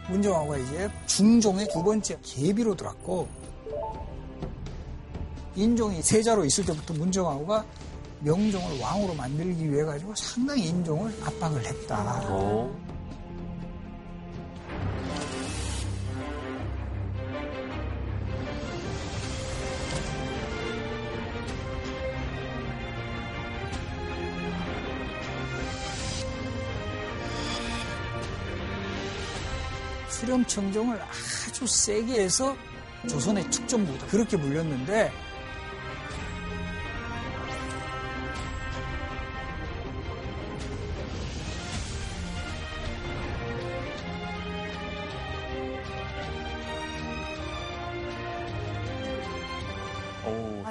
문정왕후가 0.08 0.56
이제 0.58 0.90
중종의 1.06 1.68
두 1.72 1.82
번째 1.82 2.18
계비로 2.22 2.74
들어갔고 2.74 3.28
인종이 5.56 6.00
세자로 6.02 6.44
있을 6.46 6.64
때부터 6.64 6.94
문정왕후가 6.94 7.64
명종을 8.20 8.80
왕으로 8.80 9.14
만들기 9.14 9.70
위해 9.70 9.84
가지고 9.84 10.14
상당히 10.14 10.66
인종을 10.66 11.12
압박을 11.24 11.64
했다. 11.64 12.22
어. 12.26 12.76
수렴청정을 30.08 31.00
아주 31.00 31.66
세게 31.66 32.24
해서 32.24 32.56
조선의 33.08 33.50
축전부다 33.50 34.06
그렇게 34.06 34.36
불렸는데 34.36 35.12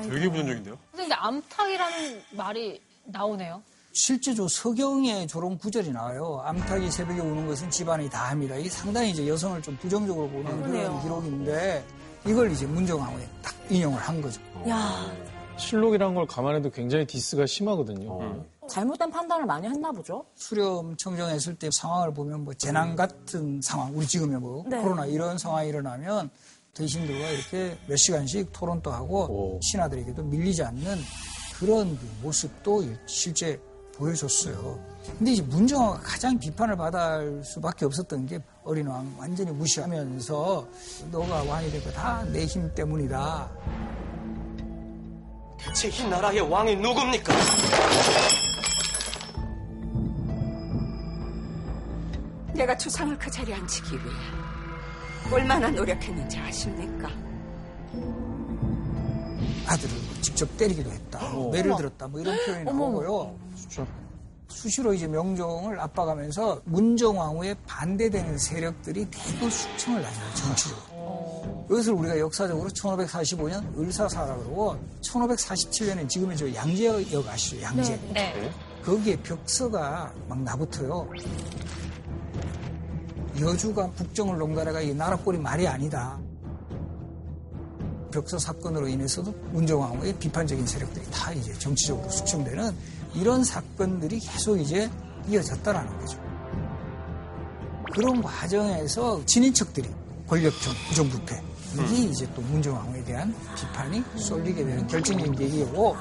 되게 0.09 0.29
부정적인데요? 0.29 0.77
근데 0.95 1.13
암탉이라는 1.13 2.21
말이 2.31 2.81
나오네요. 3.05 3.61
실제 3.93 4.33
저 4.35 4.47
서경의 4.47 5.27
저런 5.27 5.57
구절이 5.57 5.91
나와요. 5.91 6.41
암탉이 6.45 6.91
새벽에 6.91 7.19
우는 7.19 7.47
것은 7.47 7.69
집안이 7.71 8.09
다함이다. 8.09 8.55
이게 8.55 8.69
상당히 8.69 9.09
이제 9.11 9.27
여성을 9.27 9.59
좀 9.61 9.75
부정적으로 9.77 10.27
보는 10.29 10.43
그런 10.45 10.63
그러네요. 10.63 11.01
기록인데 11.01 11.85
이걸 12.27 12.51
이제 12.51 12.65
문정왕후에 12.67 13.27
딱 13.41 13.55
인용을 13.69 13.99
한 13.99 14.21
거죠. 14.21 14.39
야, 14.69 15.11
실록이란 15.57 16.13
걸 16.13 16.27
감안해도 16.27 16.69
굉장히 16.69 17.05
디스가 17.07 17.45
심하거든요. 17.47 18.45
잘못된 18.69 19.09
판단을 19.09 19.45
많이 19.45 19.65
했나 19.67 19.91
보죠? 19.91 20.25
수렴 20.35 20.95
청정했을 20.97 21.55
때 21.55 21.71
상황을 21.71 22.13
보면 22.13 22.43
뭐 22.43 22.53
재난 22.53 22.95
같은 22.95 23.61
상황, 23.61 23.95
우리 23.97 24.05
지금의 24.05 24.39
뭐 24.39 24.63
네. 24.67 24.79
코로나 24.81 25.05
이런 25.05 25.37
상황이 25.37 25.69
일어나면 25.69 26.29
대신들과 26.77 27.29
이렇게 27.31 27.77
몇 27.87 27.95
시간씩 27.97 28.51
토론도 28.53 28.91
하고 28.91 29.25
오. 29.55 29.59
신하들에게도 29.61 30.23
밀리지 30.23 30.63
않는 30.63 30.97
그런 31.59 31.97
그 31.97 32.07
모습도 32.21 32.83
실제 33.07 33.59
보여줬어요. 33.95 34.79
근데 35.17 35.31
이제 35.31 35.41
문정화가 35.41 35.99
가장 36.01 36.37
비판을 36.37 36.75
받을 36.77 37.41
수밖에 37.43 37.85
없었던 37.85 38.27
게 38.27 38.39
어린 38.63 38.85
왕 38.87 39.11
완전히 39.17 39.49
무시하면서 39.51 40.67
너가 41.11 41.43
왕이 41.43 41.71
될 41.71 41.81
거 41.83 41.91
다 41.91 42.23
내 42.31 42.45
힘 42.45 42.71
때문이다. 42.75 43.49
대체 45.57 45.87
이 45.89 46.07
나라의 46.07 46.41
왕이 46.41 46.75
누굽니까? 46.75 47.33
내가 52.53 52.75
주상을 52.77 53.17
그 53.17 53.29
자리에 53.29 53.53
앉히기 53.55 53.95
위해 53.95 54.15
얼마나 55.31 55.69
노력했는지 55.69 56.37
아십니까? 56.37 57.09
아들을 59.67 59.95
직접 60.21 60.57
때리기도 60.57 60.89
했다. 60.91 61.29
뭐 61.29 61.51
매를 61.51 61.75
들었다. 61.75 62.07
뭐 62.07 62.21
이런 62.21 62.37
표현이 62.45 62.63
나오고요. 62.65 63.35
수시로 64.47 64.93
이제 64.93 65.07
명종을 65.07 65.79
압박하면서 65.79 66.61
문정왕후에 66.65 67.55
반대되는 67.67 68.37
세력들이 68.37 69.07
대거 69.11 69.49
숙청을 69.49 70.01
다녀요, 70.01 70.33
정치적으로. 70.35 71.67
이것을 71.69 71.93
우리가 71.93 72.17
역사적으로 72.17 72.69
1545년 72.69 73.77
을사사라 73.77 74.37
그러고 74.37 74.77
1547년에 75.01 76.07
지금의 76.07 76.37
저 76.37 76.53
양재역 76.53 77.27
아시죠? 77.27 77.61
양재. 77.61 77.99
네. 78.13 78.51
거기에 78.83 79.17
벽서가 79.17 80.13
막 80.29 80.41
나붙어요. 80.41 81.09
여주가 83.39 83.91
국정을 83.91 84.37
농단해가 84.37 84.81
이 84.81 84.93
나라 84.93 85.15
꼴이 85.15 85.37
말이 85.37 85.67
아니다. 85.67 86.19
벽서 88.11 88.39
사건으로 88.39 88.87
인해서도 88.87 89.31
문정왕후의 89.51 90.13
비판적인 90.13 90.65
세력들이 90.65 91.05
다 91.11 91.31
이제 91.33 91.53
정치적으로 91.53 92.09
숙청되는 92.09 92.71
이런 93.15 93.43
사건들이 93.43 94.19
계속 94.19 94.57
이제 94.57 94.89
이어졌다라는 95.27 95.99
거죠. 95.99 96.19
그런 97.93 98.21
과정에서 98.21 99.23
친인척들이 99.25 99.89
권력형 100.27 100.73
부정부패 100.89 101.41
이게 101.73 101.95
이제 102.03 102.27
또 102.33 102.41
문정왕후에 102.41 103.03
대한 103.03 103.35
비판이 103.55 104.03
쏠리게 104.15 104.63
되는 104.63 104.87
결정적인 104.87 105.35
계기이고 105.35 105.95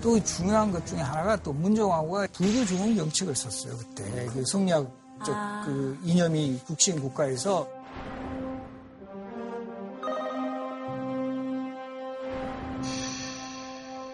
또 0.00 0.22
중요한 0.22 0.70
것 0.70 0.84
중에 0.86 1.00
하나가 1.00 1.36
또 1.36 1.52
문정왕후가 1.52 2.28
불교 2.32 2.64
중흥 2.64 2.96
정책을 2.96 3.34
썼어요 3.34 3.76
그때 3.76 4.26
그 4.26 4.44
성리학 4.46 5.03
적그 5.24 5.98
이념이 6.04 6.60
국신 6.66 7.00
국가에서 7.00 7.68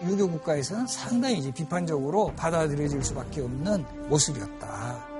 유교 0.03 0.27
국가에서는 0.29 0.87
상당히 0.87 1.37
이제 1.37 1.51
비판적으로 1.51 2.33
받아들여질 2.35 3.03
수밖에 3.03 3.41
없는 3.41 3.85
모습이었다. 4.09 5.11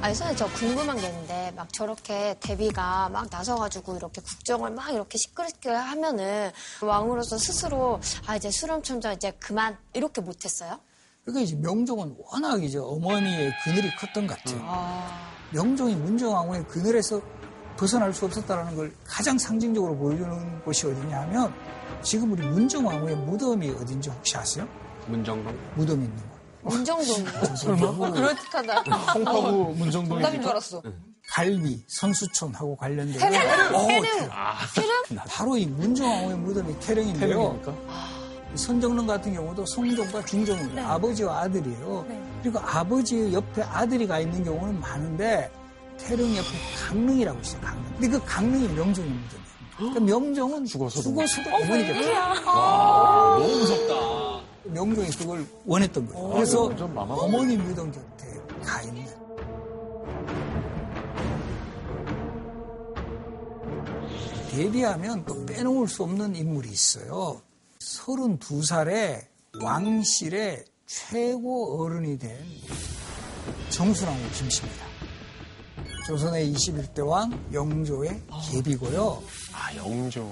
아니, 0.00 0.14
선생님, 0.14 0.36
저 0.36 0.46
궁금한 0.58 0.98
게 0.98 1.06
있는데, 1.06 1.52
막 1.56 1.72
저렇게 1.72 2.36
대비가 2.38 3.08
막 3.08 3.26
나서가지고 3.30 3.96
이렇게 3.96 4.20
국정을 4.20 4.72
막 4.72 4.90
이렇게 4.92 5.16
시끄럽게 5.16 5.70
하면은 5.70 6.50
왕으로서 6.82 7.38
스스로, 7.38 8.00
아, 8.26 8.36
이제 8.36 8.50
수렴천자 8.50 9.14
이제 9.14 9.30
그만, 9.40 9.78
이렇게 9.94 10.20
못했어요? 10.20 10.78
그러니까 11.24 11.42
이제 11.42 11.56
명종은 11.56 12.16
워낙 12.18 12.62
이제 12.62 12.78
어머니의 12.78 13.52
그늘이 13.64 13.94
컸던 13.96 14.26
것 14.26 14.36
같아요. 14.38 14.60
명종이 15.50 15.94
문정왕후의 15.96 16.64
그늘에서 16.68 17.20
벗어날 17.76 18.12
수 18.12 18.24
없었다는 18.26 18.76
걸 18.76 18.94
가장 19.04 19.38
상징적으로 19.38 19.96
보여주는 19.96 20.62
곳이 20.64 20.86
어디냐 20.86 21.22
하면 21.22 21.52
지금 22.02 22.32
우리 22.32 22.46
문정왕후의 22.46 23.16
무덤이 23.16 23.70
어딘지 23.70 24.10
혹시 24.10 24.36
아세요? 24.36 24.68
문정동? 25.06 25.56
무덤이 25.74 26.04
있는 26.04 26.16
곳. 26.28 26.34
문정동이요. 26.62 27.26
설마? 27.56 28.10
그럴듯하다. 28.12 28.80
홍파구 29.14 29.74
문정동이 29.76 30.08
농담인 30.08 30.42
줄 30.42 30.50
알았어. 30.50 30.82
갈비, 31.28 31.84
선수촌하고 31.88 32.76
관련된 32.76 33.18
태릉! 33.18 33.38
어, 33.74 33.86
태릉! 33.86 34.02
태릉. 34.02 34.28
태릉? 34.74 35.24
바로 35.26 35.56
이 35.56 35.66
문정왕후의 35.66 36.38
무덤이 36.38 36.78
태릉인데요. 36.80 37.28
태릉입니까? 37.28 37.72
선정릉 38.54 39.06
같은 39.06 39.32
경우도 39.34 39.66
송종과 39.66 40.24
중종은 40.24 40.78
아버지와 40.78 41.40
아들이에요. 41.40 42.06
그리고 42.42 42.58
아버지 42.60 43.32
옆에 43.32 43.62
아들이 43.62 44.06
가 44.06 44.20
있는 44.20 44.44
경우는 44.44 44.80
많은데 44.80 45.50
태릉 45.98 46.36
옆에 46.36 46.48
강릉이라고 46.86 47.40
있어요. 47.40 47.60
강릉. 47.60 47.84
근데 47.92 48.08
그 48.08 48.24
강릉이 48.24 48.68
무덤이에요. 48.68 49.44
그러니까 49.76 50.00
명종은 50.00 50.64
죽어서도, 50.66 51.02
죽어서도 51.02 51.50
어머니 51.50 51.86
곁에 51.86 52.12
와, 52.12 53.38
너무 53.40 53.56
무섭다. 53.58 53.94
명종이 54.64 55.08
그걸 55.10 55.46
원했던 55.66 56.06
거예요. 56.08 56.26
아, 56.26 56.34
그래서 56.34 56.70
어머니 56.88 57.56
무덤 57.56 57.90
곁에 57.90 58.40
가 58.64 58.82
있는. 58.82 59.04
데뷔하면 64.50 65.24
또 65.24 65.44
빼놓을 65.46 65.88
수 65.88 66.04
없는 66.04 66.36
인물이 66.36 66.68
있어요. 66.68 67.42
32살에 67.84 69.26
왕실의 69.62 70.64
최고 70.86 71.82
어른이 71.82 72.18
된 72.18 72.38
정순왕후 73.70 74.30
김씨입니다. 74.32 74.84
조선의 76.06 76.52
21대 76.52 77.06
왕 77.06 77.30
영조의 77.52 78.22
계비고요. 78.50 79.22
아, 79.52 79.76
영조. 79.76 80.30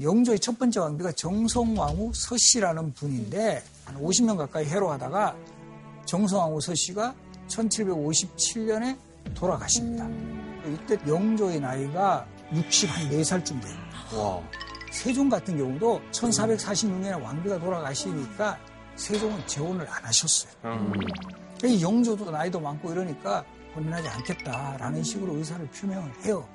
영조의 0.00 0.40
첫 0.40 0.58
번째 0.58 0.80
왕비가 0.80 1.12
정성왕후 1.12 2.12
서씨라는 2.14 2.94
분인데 2.94 3.62
한 3.84 4.02
50년 4.02 4.36
가까이 4.36 4.64
해로하다가 4.66 5.36
정성왕후 6.06 6.60
서씨가 6.60 7.14
1757년에 7.48 8.98
돌아가십니다. 9.34 10.08
이때 10.68 10.98
영조의 11.06 11.60
나이가 11.60 12.26
64살쯤 12.50 13.62
돼요. 13.62 13.76
와. 14.16 14.42
세종 14.94 15.28
같은 15.28 15.56
경우도 15.58 16.00
1446년에 16.12 17.20
왕비가 17.20 17.58
돌아가시니까 17.58 18.56
세종은 18.94 19.44
재혼을 19.44 19.86
안 19.88 20.04
하셨어요. 20.04 20.52
이 21.64 21.82
영조도 21.82 22.30
나이도 22.30 22.60
많고 22.60 22.92
이러니까 22.92 23.44
혼인하지 23.74 24.08
않겠다라는 24.08 25.02
식으로 25.02 25.34
의사를 25.36 25.66
표명을 25.66 26.12
해요. 26.24 26.48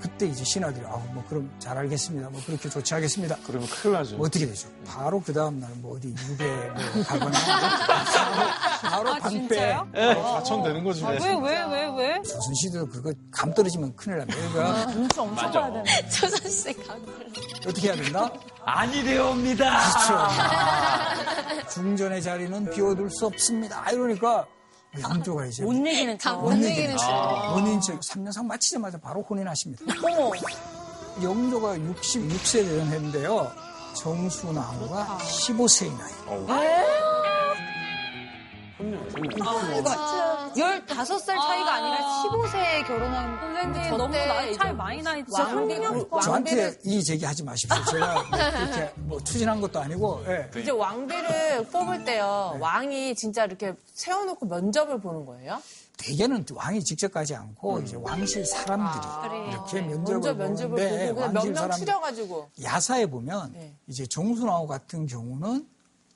그때 0.00 0.26
이제 0.26 0.42
신하들이 0.44 0.84
아, 0.86 0.90
뭐 1.12 1.24
그럼 1.28 1.50
잘 1.58 1.76
알겠습니다. 1.78 2.28
뭐 2.30 2.40
그렇게 2.44 2.68
조치하겠습니다. 2.68 3.36
그러면 3.46 3.68
큰일 3.68 3.92
나죠. 3.94 4.16
어떻게 4.18 4.46
되죠? 4.46 4.68
바로 4.86 5.20
그 5.20 5.32
다음 5.32 5.60
날 5.60 5.70
뭐 5.76 5.96
어디 5.96 6.08
유배 6.28 6.44
뭐 6.46 7.02
가거나 7.06 7.38
바로, 7.38 8.50
바로 8.82 9.08
아, 9.10 9.18
방패. 9.18 9.30
진짜요? 9.30 9.88
바로 9.94 10.22
과천되는 10.22 10.84
거지. 10.84 11.04
왜, 11.04 11.18
왜, 11.18 11.62
왜, 11.64 11.86
왜? 11.96 12.22
조선 12.22 12.54
시대도 12.54 12.88
그거 12.88 13.12
감 13.30 13.52
떨어지면 13.54 13.94
큰일 13.96 14.18
납니다. 14.18 14.38
그러니까 14.52 14.86
눈치 14.92 15.20
엄청 15.20 15.52
봐야 15.52 15.72
되네. 15.72 16.08
조선 16.10 16.50
시대 16.50 16.72
강물. 16.74 17.26
어떻게 17.66 17.88
해야 17.88 17.96
된다? 17.96 18.30
아니 18.64 19.02
되옵니다. 19.02 19.80
그렇죠. 19.92 21.70
중전의 21.74 22.22
자리는 22.22 22.70
비워둘 22.70 23.10
수 23.10 23.26
없습니다. 23.26 23.88
이러니까 23.90 24.46
영조가 25.00 25.46
이제 25.46 25.62
못 25.64 25.72
이기는 25.72 26.18
척. 26.18 26.40
못 26.42 26.52
이기는 26.52 26.96
원인 27.52 27.80
척 27.80 27.98
3년 28.00 28.32
상 28.32 28.46
마치자마자 28.46 28.98
바로 28.98 29.22
혼인하십니다. 29.22 29.84
어머. 30.04 30.30
영조가 31.22 31.76
66세 31.76 32.64
되던 32.64 32.88
해인데요. 32.88 33.50
정순왕후가 33.94 35.18
15세의 35.20 35.96
나이. 35.98 36.12
그러니까 38.78 40.31
15살 40.54 41.26
차이가 41.26 41.74
아 41.74 41.80
니라 41.80 42.22
15세에 42.24 42.86
결혼한 42.86 43.40
선생님, 43.40 43.90
저 43.90 43.96
너무 43.96 44.12
때 44.12 44.26
나이 44.26 44.54
차이 44.54 44.72
많이 44.72 45.02
나이 45.02 45.24
진짜 45.24 45.42
왕비, 45.44 45.74
한국년 45.74 46.20
저한테 46.22 46.78
이 46.84 47.02
제기 47.02 47.24
하지 47.24 47.42
마십시오. 47.42 47.76
제가 47.90 48.22
이렇게 48.62 48.92
뭐 48.96 49.20
추진한 49.22 49.60
것도 49.60 49.80
아니고. 49.80 50.24
예. 50.26 50.60
이제 50.60 50.70
왕비를 50.70 51.66
뽑을 51.72 52.04
때요. 52.04 52.56
왕이 52.60 53.14
진짜 53.14 53.44
이렇게 53.44 53.74
세워놓고 53.94 54.46
면접을 54.46 55.00
보는 55.00 55.26
거예요? 55.26 55.60
대개는 55.98 56.44
왕이 56.52 56.82
직접 56.82 57.12
가지 57.12 57.34
않고 57.34 57.80
이제 57.80 57.96
왕실 58.00 58.44
사람들이 58.44 59.50
이렇게 59.50 59.80
면접을 59.82 60.34
먼저 60.34 60.34
면접을 60.34 60.68
보는데 60.70 61.08
보고 61.08 61.14
그냥 61.14 61.34
왕실 61.34 61.52
몇명 61.52 61.54
사람 61.54 61.78
추려가지고 61.78 62.50
야사에 62.62 63.06
보면 63.06 63.52
네. 63.52 63.72
이제 63.86 64.06
정순왕후 64.06 64.66
같은 64.66 65.06
경우는 65.06 65.68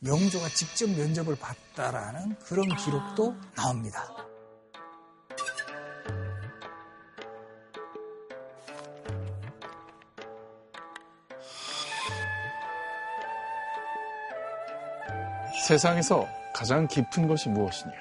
영조가 0.05 0.49
직접 0.51 0.91
면접을 0.91 1.37
봤다라는 1.37 2.37
그런 2.41 2.69
기록도 2.77 3.35
나옵니다. 3.55 4.15
세상에서 15.67 16.29
가장 16.55 16.87
깊은 16.87 17.27
것이 17.27 17.49
무엇이냐? 17.49 17.93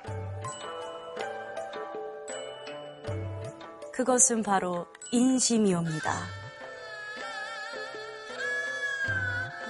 그것은 3.91 4.43
바로 4.43 4.85
인심이옵니다. 5.11 6.11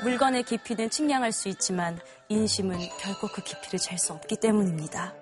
물건의 0.04 0.44
깊이는 0.44 0.90
측량할 0.90 1.32
수 1.32 1.48
있지만 1.48 2.00
인심은 2.30 2.80
결코 3.00 3.28
그 3.28 3.42
깊이를 3.44 3.78
잴 3.80 3.98
수 3.98 4.14
없기 4.14 4.38
때문입니다. 4.38 5.14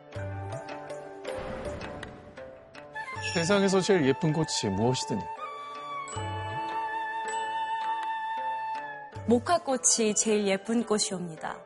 세상에서 3.34 3.82
제일 3.82 4.06
예쁜 4.06 4.32
꽃이 4.32 4.74
무엇이더냐? 4.74 5.22
목화꽃이 9.26 10.14
제일 10.16 10.47
예쁜 10.47 10.86
꽃이옵니다. 10.86 11.58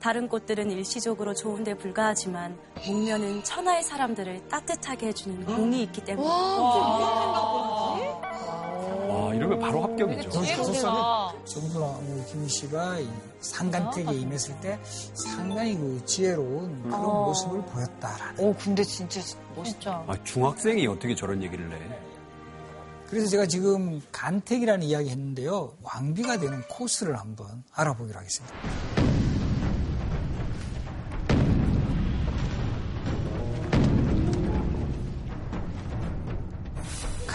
다른 0.00 0.28
꽃들은 0.28 0.70
일시적으로 0.70 1.34
좋은데 1.34 1.74
불과하지만 1.74 2.58
목면은 2.86 3.42
천하의 3.42 3.82
사람들을 3.82 4.48
따뜻하게 4.48 5.08
해주는 5.08 5.44
공이 5.46 5.82
있기 5.84 6.04
때문입니다. 6.04 6.36
와, 6.36 7.98
이런 7.98 8.20
이러면 9.46 9.58
바로 9.60 9.82
합격이죠. 9.82 10.30
정순왕 11.44 12.24
김 12.28 12.48
씨가 12.48 12.98
이 12.98 13.08
상간택에 13.40 14.12
임했을 14.12 14.60
때 14.60 14.78
상당히 14.82 15.76
그 15.76 16.02
지혜로운 16.04 16.82
그런 16.82 17.04
어. 17.04 17.26
모습을 17.26 17.62
보였다라는. 17.62 18.44
오, 18.44 18.54
근데 18.54 18.82
진짜 18.82 19.20
멋있죠. 19.54 20.04
아, 20.06 20.24
중학생이 20.24 20.86
어떻게 20.86 21.14
저런 21.14 21.42
얘기를 21.42 21.70
해? 21.72 21.78
그래서 23.08 23.28
제가 23.28 23.46
지금 23.46 24.00
간택이라는 24.10 24.84
이야기 24.84 25.10
했는데요. 25.10 25.74
왕비가 25.82 26.38
되는 26.38 26.60
코스를 26.68 27.16
한번 27.16 27.62
알아보기로 27.72 28.18
하겠습니다. 28.18 29.05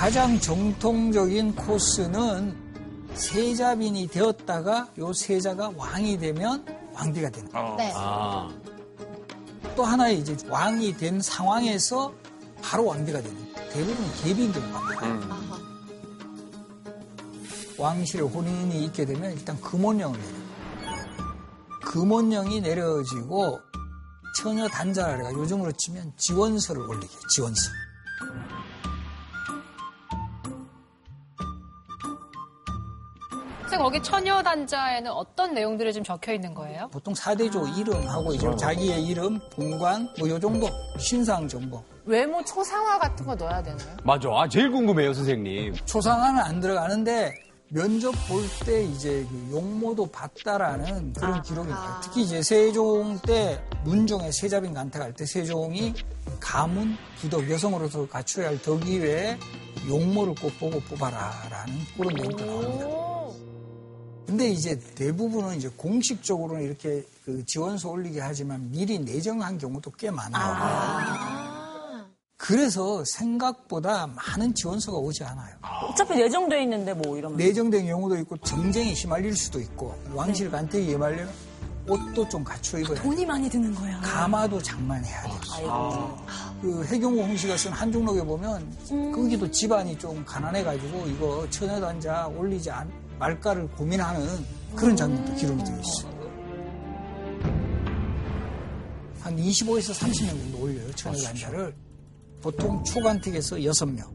가장 0.01 0.39
정통적인 0.39 1.55
코스는 1.55 2.57
세자빈이 3.13 4.07
되었다가 4.07 4.89
요 4.97 5.13
세자가 5.13 5.73
왕이 5.75 6.17
되면 6.17 6.65
왕비가 6.91 7.29
되는 7.29 7.51
거예요. 7.51 7.75
네. 7.75 7.93
아, 7.95 8.49
또 9.75 9.83
하나의 9.83 10.17
이제 10.17 10.35
왕이 10.49 10.97
된 10.97 11.21
상황에서 11.21 12.11
바로 12.63 12.87
왕비가 12.87 13.21
되는 13.21 13.53
대부분 13.71 14.11
계비인 14.23 14.51
경우가 14.51 14.79
많아요. 14.79 15.51
왕실에 17.77 18.23
혼인이 18.23 18.83
있게 18.85 19.05
되면 19.05 19.31
일단 19.33 19.61
금원령을 19.61 20.19
내려요. 20.19 20.41
금원령이 21.85 22.61
내려지고 22.61 23.59
처녀 24.41 24.67
단자가 24.67 25.31
요즘으로 25.31 25.71
치면 25.73 26.13
지원서를 26.17 26.89
올리게. 26.89 27.15
지원서. 27.29 27.69
선생님, 33.71 33.83
거기 33.83 34.03
처녀 34.03 34.43
단자에는 34.43 35.11
어떤 35.11 35.53
내용들이 35.53 35.93
좀 35.93 36.03
적혀 36.03 36.33
있는 36.33 36.53
거예요? 36.53 36.89
보통 36.91 37.15
사대조 37.15 37.65
이름하고 37.67 38.33
이제 38.33 38.47
자기의 38.57 39.03
이름, 39.05 39.39
본관 39.55 40.09
뭐 40.19 40.29
요 40.29 40.37
정도 40.39 40.67
신상 40.99 41.47
정보. 41.47 41.81
외모 42.03 42.43
초상화 42.43 42.99
같은 42.99 43.25
거 43.25 43.33
넣어야 43.35 43.63
되나요? 43.63 43.95
맞아. 44.03 44.29
아, 44.29 44.47
제일 44.49 44.71
궁금해요, 44.71 45.13
선생님. 45.13 45.75
초상화는 45.85 46.41
안 46.41 46.59
들어가는데 46.59 47.33
면접 47.69 48.11
볼 48.27 48.43
때 48.65 48.83
이제 48.83 49.25
그 49.29 49.49
용모도 49.55 50.07
봤다라는 50.07 51.13
그런 51.13 51.41
기록이 51.41 51.69
나요. 51.69 52.01
특히 52.03 52.23
이제 52.23 52.41
세종 52.41 53.17
때 53.25 53.61
문종의 53.85 54.33
세자빈 54.33 54.73
간택할 54.73 55.13
때 55.13 55.25
세종이 55.25 55.93
가문, 56.41 56.97
부덕, 57.21 57.49
여성으로서 57.49 58.05
갖춰야 58.09 58.47
할 58.49 58.61
덕 58.61 58.85
이 58.85 58.97
외에 58.99 59.37
용모를 59.87 60.35
꼭 60.41 60.51
보고 60.59 60.79
뽑아라라는 60.81 61.73
그런 61.97 62.13
내용도 62.15 62.45
나옵니다. 62.45 62.85
근데 64.25 64.49
이제 64.49 64.79
대부분은 64.95 65.57
이제 65.57 65.69
공식적으로는 65.75 66.63
이렇게 66.63 67.03
그 67.25 67.45
지원서 67.45 67.89
올리게 67.89 68.21
하지만 68.21 68.69
미리 68.71 68.99
내정한 68.99 69.57
경우도 69.57 69.91
꽤 69.91 70.09
많아요. 70.09 71.51
그래서 72.37 73.03
생각보다 73.05 74.07
많은 74.07 74.55
지원서가 74.55 74.97
오지 74.97 75.23
않아요. 75.23 75.55
어차피 75.89 76.15
내정돼 76.15 76.63
있는데 76.63 76.93
뭐 76.93 77.17
이러면. 77.17 77.37
내정된 77.37 77.85
경우도 77.85 78.17
있고 78.19 78.37
정쟁에 78.37 78.93
휘말릴 78.93 79.35
수도 79.35 79.59
있고 79.59 79.95
왕실 80.13 80.49
간택에 80.49 80.87
휘말리면 80.91 81.29
옷도 81.87 82.27
좀 82.29 82.43
갖춰 82.43 82.79
입어야 82.79 82.95
돼요. 82.95 83.03
돈이 83.03 83.25
많이 83.25 83.49
드는 83.49 83.75
거야. 83.75 83.99
가마도 84.01 84.61
장만해야 84.61 85.23
돼요. 85.23 85.39
아이고. 85.53 86.17
그 86.61 86.83
해경호 86.85 87.21
홍씨가 87.23 87.57
쓴 87.57 87.71
한중록에 87.71 88.23
보면 88.23 88.75
거기도 89.13 89.49
집안이 89.49 89.97
좀 89.99 90.23
가난해가지고 90.25 91.07
이거 91.07 91.47
처녀단자 91.49 92.27
올리지 92.27 92.71
않, 92.71 92.91
말까를 93.21 93.67
고민하는 93.69 94.27
그런 94.75 94.95
장면도 94.95 95.35
기록이 95.35 95.63
되어 95.63 95.79
있어요. 95.79 96.11
한 99.21 99.37
25에서 99.37 99.93
30명 99.93 100.29
정도 100.29 100.61
올려요, 100.61 100.91
처녀단자를. 100.93 101.75
보통 102.41 102.83
초간택에서 102.83 103.57
6명. 103.57 104.09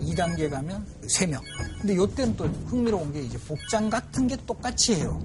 2단계 0.00 0.50
가면 0.50 0.86
3명. 1.02 1.40
근데 1.80 1.94
요때는 1.94 2.36
또 2.36 2.46
흥미로운 2.46 3.12
게 3.12 3.20
이제 3.20 3.38
복장 3.46 3.90
같은 3.90 4.26
게 4.26 4.36
똑같이 4.46 4.94
해요. 4.94 5.20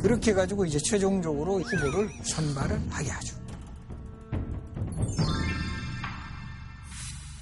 그렇게 0.00 0.30
해가지고 0.30 0.64
이제 0.64 0.78
최종적으로 0.78 1.58
후보를 1.58 2.08
선발을 2.22 2.80
하게 2.88 3.10
하죠. 3.10 3.36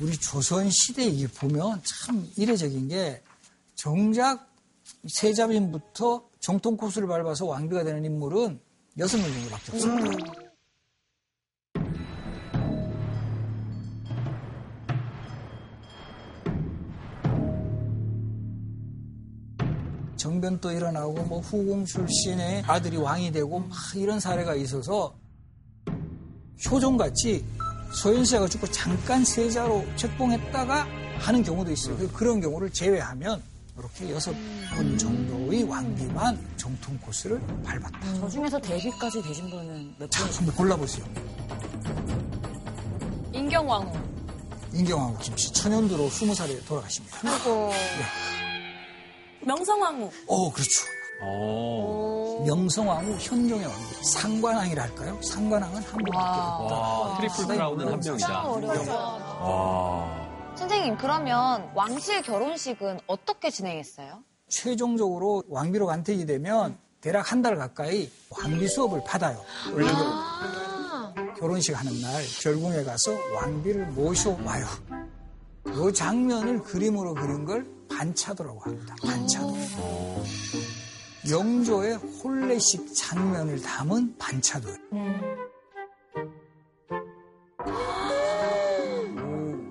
우리 0.00 0.14
조선 0.18 0.68
시대에 0.68 1.06
이게 1.06 1.26
보면 1.26 1.80
참 1.82 2.30
이례적인 2.36 2.88
게 2.88 3.22
정작 3.74 4.46
세자빈부터 5.08 6.28
정통 6.38 6.76
코스를 6.76 7.08
밟아서 7.08 7.46
왕비가 7.46 7.82
되는 7.82 8.04
인물은 8.04 8.60
여섯 8.98 9.16
명 9.18 9.32
정도밖에 9.32 9.72
없습니다. 9.72 10.46
정변도 20.16 20.72
일어나고 20.72 21.12
뭐 21.24 21.40
후궁 21.40 21.84
출신의 21.84 22.64
아들이 22.66 22.96
왕이 22.96 23.32
되고 23.32 23.60
막 23.60 23.78
이런 23.94 24.20
사례가 24.20 24.56
있어서 24.56 25.16
효종같이 26.68 27.44
소현씨가 27.92 28.48
죽고 28.48 28.66
잠깐 28.68 29.24
세자로 29.24 29.84
책봉했다가 29.96 30.86
하는 31.18 31.42
경우도 31.42 31.72
있어요. 31.72 31.96
그- 31.96 32.12
그런 32.12 32.40
경우를 32.40 32.70
제외하면 32.70 33.42
이렇게 33.78 34.10
여섯 34.10 34.34
분 34.74 34.96
정도의 34.98 35.62
왕비만 35.64 36.54
정통 36.56 36.98
코스를 36.98 37.40
밟았다. 37.64 38.14
저 38.20 38.28
중에서 38.28 38.58
데뷔까지 38.60 39.22
되신 39.22 39.50
분은 39.50 39.94
몇 39.98 40.10
자, 40.10 40.24
분? 40.26 40.36
한번 40.36 40.54
골라보세요. 40.56 41.04
인경왕후. 43.32 43.98
인경하고 44.72 45.18
김씨 45.18 45.52
천연두로 45.52 46.08
스무 46.10 46.34
살에 46.34 46.58
돌아가십니다. 46.64 47.18
그리고 47.20 47.70
명성황후. 49.46 50.10
어, 50.26 50.52
그렇죠. 50.52 50.82
어. 51.20 52.44
명성왕후 52.46 53.16
현종의 53.18 53.66
왕비. 53.66 54.04
삼관왕이라 54.04 54.82
할까요? 54.82 55.18
삼관왕은 55.22 55.76
한 55.76 55.82
분밖에 55.82 56.16
없다. 56.18 56.74
와, 56.76 57.16
트리플 57.18 57.46
크라운은 57.54 57.92
한 57.92 58.00
명이다. 58.04 58.42
와. 59.40 60.26
선생님, 60.56 60.96
그러면 60.96 61.70
왕실 61.74 62.22
결혼식은 62.22 63.00
어떻게 63.06 63.50
진행했어요? 63.50 64.20
최종적으로 64.48 65.42
왕비로 65.48 65.86
간택이 65.86 66.24
되면 66.26 66.78
대략 67.00 67.30
한 67.32 67.42
달 67.42 67.56
가까이 67.56 68.10
왕비 68.30 68.66
수업을 68.68 69.02
받아요. 69.04 69.40
원래 69.72 69.86
결혼식 71.38 71.78
하는 71.78 72.00
날 72.00 72.22
별궁에 72.42 72.82
가서 72.84 73.12
왕비를 73.34 73.86
모셔와요. 73.88 74.64
그 75.64 75.92
장면을 75.92 76.62
그림으로 76.62 77.14
그린 77.14 77.44
걸 77.44 77.66
반차도라고 77.90 78.60
합니다. 78.60 78.94
반차도. 79.04 79.54
영조의 81.30 81.96
혼례식 81.96 82.94
장면을 82.94 83.60
담은 83.60 84.16
반차도예요. 84.18 84.76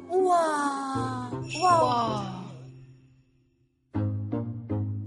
우와. 0.10 1.32
우와. 1.60 2.46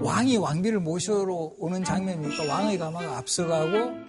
왕이 0.01 0.37
왕비를 0.39 0.81
모셔러 0.81 1.53
오는 1.59 1.85
장면이니까 1.85 2.45
왕의 2.47 2.79
가마가 2.79 3.19
앞서가고 3.19 4.09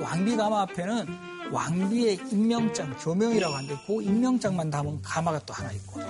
왕비 0.00 0.36
가마 0.36 0.62
앞에는 0.62 1.06
왕비의 1.50 2.18
임명장, 2.30 2.96
교명이라고 2.98 3.54
하는데 3.54 3.76
그 3.86 4.02
임명장만 4.02 4.70
담은 4.70 5.00
가마가 5.02 5.38
또 5.40 5.54
하나 5.54 5.72
있고 5.72 6.00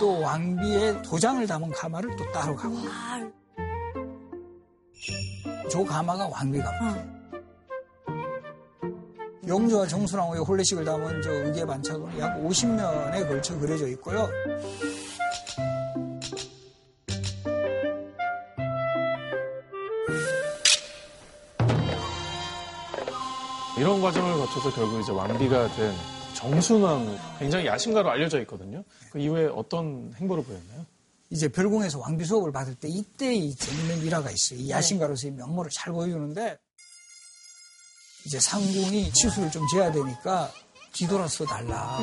또 0.00 0.20
왕비의 0.20 1.02
도장을 1.02 1.46
담은 1.46 1.70
가마를 1.70 2.16
또 2.16 2.30
따로 2.32 2.54
가고 2.54 2.76
저 5.70 5.84
가마가 5.84 6.26
왕비 6.28 6.58
가마. 6.58 7.18
영조와 9.46 9.86
정순왕후의 9.86 10.42
혼례식을 10.42 10.84
담은 10.84 11.22
저 11.22 11.32
의계 11.32 11.64
반차도는 11.64 12.18
약 12.18 12.38
50면에 12.42 13.26
걸쳐 13.26 13.58
그려져 13.58 13.86
있고요. 13.88 14.28
이런 23.78 24.02
과정을 24.02 24.38
거쳐서 24.38 24.72
결국 24.72 25.00
이제 25.00 25.12
왕비가 25.12 25.74
된 25.76 25.94
정순왕후 26.34 27.16
굉장히 27.38 27.66
야심가로 27.66 28.10
알려져 28.10 28.40
있거든요. 28.40 28.82
그 29.10 29.18
이후에 29.18 29.46
어떤 29.54 30.12
행보를 30.16 30.44
보였나요? 30.44 30.84
이제 31.30 31.48
별궁에서 31.48 31.98
왕비 31.98 32.24
수업을 32.24 32.52
받을 32.52 32.74
때 32.74 32.88
이때 32.88 33.34
이 33.34 33.54
재밌는 33.54 34.04
일화가 34.04 34.30
있어요. 34.30 34.58
이 34.58 34.70
야심가로서의 34.70 35.34
면모를 35.34 35.70
잘 35.70 35.92
보여주는데 35.92 36.58
이제 38.26 38.40
상궁이 38.40 39.12
치수를 39.12 39.50
좀 39.50 39.66
재야 39.72 39.92
되니까 39.92 40.50
뒤돌아서 40.92 41.44
달라. 41.44 41.98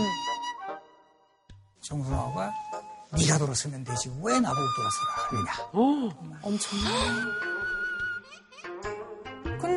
정순아가 1.82 2.54
네가 3.18 3.38
돌아서면 3.38 3.84
되지 3.84 4.10
왜 4.22 4.40
나보고 4.40 4.68
돌아서라 4.76 5.12
하느냐. 5.30 5.52
엄청. 6.42 7.55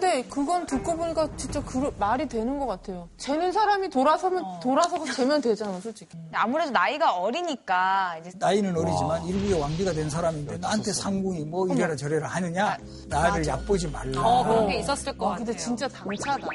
근데 0.00 0.22
그건 0.28 0.64
듣고 0.64 0.96
보니까 0.96 1.28
진짜 1.36 1.60
그 1.64 1.92
말이 1.98 2.28
되는 2.28 2.56
것 2.60 2.66
같아요. 2.66 3.08
쟤는 3.16 3.50
사람이 3.50 3.90
돌아서면 3.90 4.60
돌아서고 4.60 5.04
쟤면 5.10 5.40
되잖아, 5.40 5.80
솔직히. 5.80 6.16
아무래도 6.32 6.70
나이가 6.70 7.16
어리니까 7.16 8.18
이제 8.20 8.30
나이는 8.38 8.76
어리지만 8.76 9.26
일국의 9.26 9.60
왕비가 9.60 9.92
된 9.92 10.08
사람인데 10.08 10.58
나한테 10.58 10.92
상궁이 10.92 11.46
뭐 11.46 11.66
이래라 11.66 11.96
저래라 11.96 12.28
하느냐 12.28 12.78
나를 13.08 13.44
얕보지 13.44 13.88
말라. 13.88 14.22
어, 14.22 14.44
그런 14.44 14.68
게 14.68 14.78
있었을 14.78 15.18
것 15.18 15.24
와, 15.24 15.30
같아요. 15.32 15.46
근데 15.46 15.58
진짜 15.58 15.88
당차다. 15.88 16.46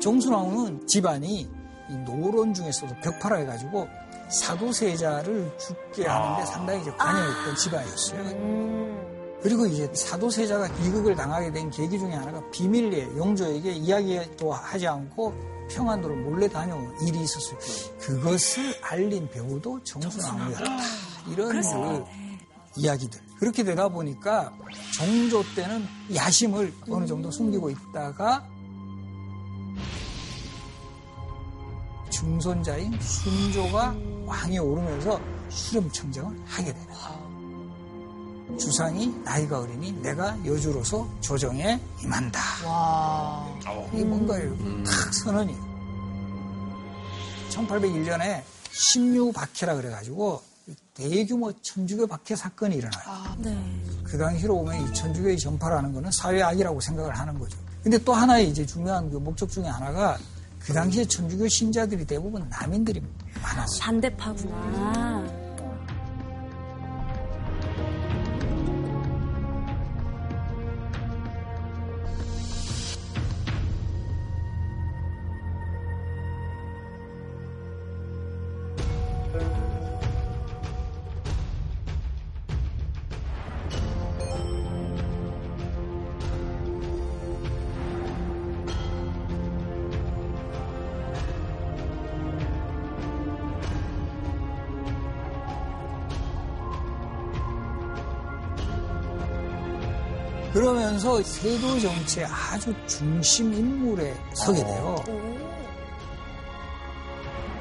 정순왕은 0.00 0.86
집안이 0.86 1.48
이 1.90 1.96
노론 2.04 2.54
중에서도 2.54 2.94
벽파라 3.02 3.38
해가지고 3.38 3.88
사도세자를 4.30 5.56
죽게 5.58 6.06
하는데 6.06 6.46
상당히 6.46 6.82
이제 6.82 6.90
관여했던 6.92 7.56
집안이었어요. 7.56 9.38
그리고 9.42 9.66
이제 9.66 9.88
사도세자가 9.94 10.72
비극을 10.74 11.14
당하게 11.14 11.52
된 11.52 11.70
계기 11.70 11.98
중에 11.98 12.12
하나가 12.12 12.42
비밀리에 12.50 13.16
용조에게 13.16 13.72
이야기도 13.72 14.52
하지 14.52 14.86
않고 14.86 15.32
평안도를 15.70 16.16
몰래 16.16 16.48
다녀온 16.48 16.92
일이 17.06 17.20
있었어요. 17.20 17.58
그것을 18.00 18.74
알린 18.82 19.28
배우도 19.30 19.84
정순왕후였다. 19.84 20.64
이런 21.30 21.60
그 21.62 22.04
이야기들. 22.76 23.20
그렇게 23.38 23.62
되다 23.62 23.88
보니까 23.88 24.52
정조 24.96 25.44
때는 25.54 25.86
야심을 26.14 26.72
어느 26.90 27.06
정도 27.06 27.30
숨기고 27.30 27.70
있다가 27.70 28.44
중손자인 32.28 33.00
순조가 33.00 33.96
왕에 34.26 34.58
오르면서 34.58 35.18
수렴청정을 35.48 36.38
하게 36.44 36.74
되는 36.74 38.58
주상이 38.58 39.08
나이가 39.24 39.60
어리니 39.60 39.92
내가 40.02 40.36
여주로서 40.44 41.08
조정에 41.22 41.80
임한다. 42.02 42.40
이게 43.94 44.04
뭔가 44.04 44.34
탁 44.84 45.14
선언이 45.14 45.56
1801년에 47.48 48.42
신유박해라 48.72 49.76
그래가지고 49.76 50.42
대규모 50.92 51.50
천주교 51.62 52.06
박해 52.06 52.36
사건이 52.36 52.76
일어나요. 52.76 53.36
그 54.04 54.18
당시로 54.18 54.56
보면 54.58 54.86
이 54.86 54.94
천주교의 54.94 55.38
전파라는 55.38 55.94
거는 55.94 56.10
사회 56.10 56.42
악이라고 56.42 56.78
생각을 56.78 57.18
하는 57.18 57.38
거죠. 57.38 57.58
근데 57.82 57.96
또 57.96 58.12
하나의 58.12 58.50
이제 58.50 58.66
중요한 58.66 59.10
그 59.10 59.16
목적 59.16 59.50
중에 59.50 59.64
하나가 59.66 60.18
그 60.58 60.72
당시에 60.72 61.04
천주교 61.04 61.48
신자들이 61.48 62.04
대부분 62.04 62.46
남인들이 62.48 63.02
많았어요. 63.42 63.80
반대파구나. 63.80 65.47
세도 101.22 101.80
정치의 101.80 102.26
아주 102.26 102.74
중심 102.86 103.52
인물에 103.52 104.14
서게 104.34 104.62
돼요. 104.64 104.96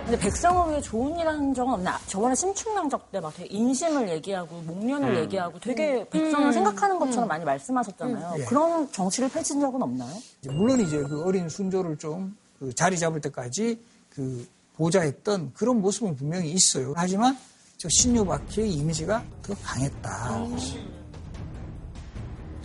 근데 0.06 0.18
백성을 0.20 0.70
위해 0.72 0.80
좋은 0.82 1.20
일 1.20 1.28
한 1.28 1.54
적은 1.54 1.74
없나? 1.74 2.00
저번에 2.08 2.34
신축명적 2.34 3.12
때 3.12 3.20
막 3.20 3.34
되게 3.36 3.54
인심을 3.54 4.08
얘기하고 4.08 4.62
목련을 4.62 5.10
음. 5.18 5.24
얘기하고 5.24 5.60
되게 5.60 6.08
백성을 6.10 6.48
음. 6.48 6.52
생각하는 6.54 6.98
것처럼 6.98 7.28
많이 7.28 7.44
말씀하셨잖아요. 7.44 8.34
음. 8.36 8.40
예. 8.40 8.46
그런 8.46 8.90
정치를 8.94 9.28
펼친 9.30 9.60
적은 9.60 9.82
없나요? 9.82 10.14
이제 10.42 10.50
물론 10.52 10.80
이제 10.80 11.00
그 11.04 11.24
어린 11.24 11.50
순조를 11.50 11.98
좀 11.98 12.36
그 12.60 12.74
자리 12.74 12.98
잡을 12.98 13.22
때까지 13.22 13.80
그 14.10 14.48
보좌했던 14.78 15.52
그런 15.54 15.80
모습은 15.80 16.16
분명히 16.16 16.50
있어요. 16.52 16.92
하지만 16.96 17.38
저 17.78 17.88
신유박희의 17.88 18.72
이미지가 18.74 19.24
더 19.44 19.54
강했다. 19.64 20.40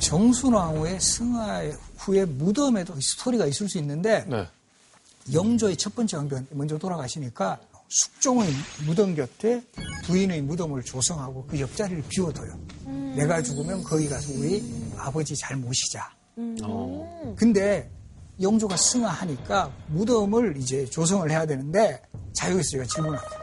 정순왕후의 0.03 1.01
승하 1.01 1.63
후의 1.97 2.27
무덤에도 2.27 3.01
스토리가 3.01 3.47
있을 3.47 3.69
수 3.69 3.79
있는데 3.79 4.27
영조의 5.33 5.77
첫 5.77 5.95
번째 5.95 6.17
왕비가 6.17 6.43
먼저 6.51 6.77
돌아가시니까 6.77 7.61
숙종의 7.89 8.51
무덤 8.87 9.15
곁에 9.15 9.63
부인의 10.05 10.43
무덤을 10.43 10.83
조성하고 10.83 11.47
그 11.47 11.61
옆자리를 11.61 12.03
비워둬요. 12.09 12.59
내가 13.15 13.43
죽으면 13.43 13.85
거기 13.85 14.09
가서 14.09 14.33
우리 14.35 14.63
아버지 14.97 15.37
잘 15.37 15.57
모시자. 15.57 16.11
근데 17.37 17.91
영조가 18.41 18.77
승하하니까 18.77 19.71
무덤을 19.89 20.57
이제 20.57 20.85
조성을 20.87 21.31
해야 21.31 21.47
되는데 21.47 22.03
자 22.33 22.51
여기서 22.51 22.71
제가 22.71 22.85
질문할게요. 22.87 23.41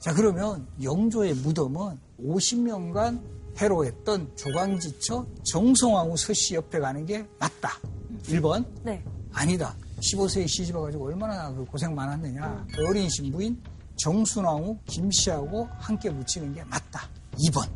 자 0.00 0.14
그러면 0.14 0.66
영조의 0.82 1.34
무덤은 1.34 1.98
50년간 2.24 3.20
해로했던 3.60 4.36
조광지처 4.36 5.26
정성왕후 5.44 6.16
서씨 6.16 6.54
옆에 6.54 6.78
가는 6.80 7.04
게 7.06 7.26
맞다. 7.38 7.78
1번 8.24 8.64
네. 8.82 9.02
아니다. 9.32 9.74
15세에 10.00 10.48
시집 10.48 10.74
와가지고 10.74 11.06
얼마나 11.06 11.52
그 11.52 11.64
고생 11.64 11.94
많았느냐. 11.94 12.66
그 12.74 12.86
어린 12.86 13.08
신부인 13.08 13.62
정순왕후 13.96 14.78
김씨하고 14.86 15.68
함께 15.78 16.10
묻히는 16.10 16.54
게 16.54 16.64
맞다. 16.64 17.08
2번. 17.48 17.68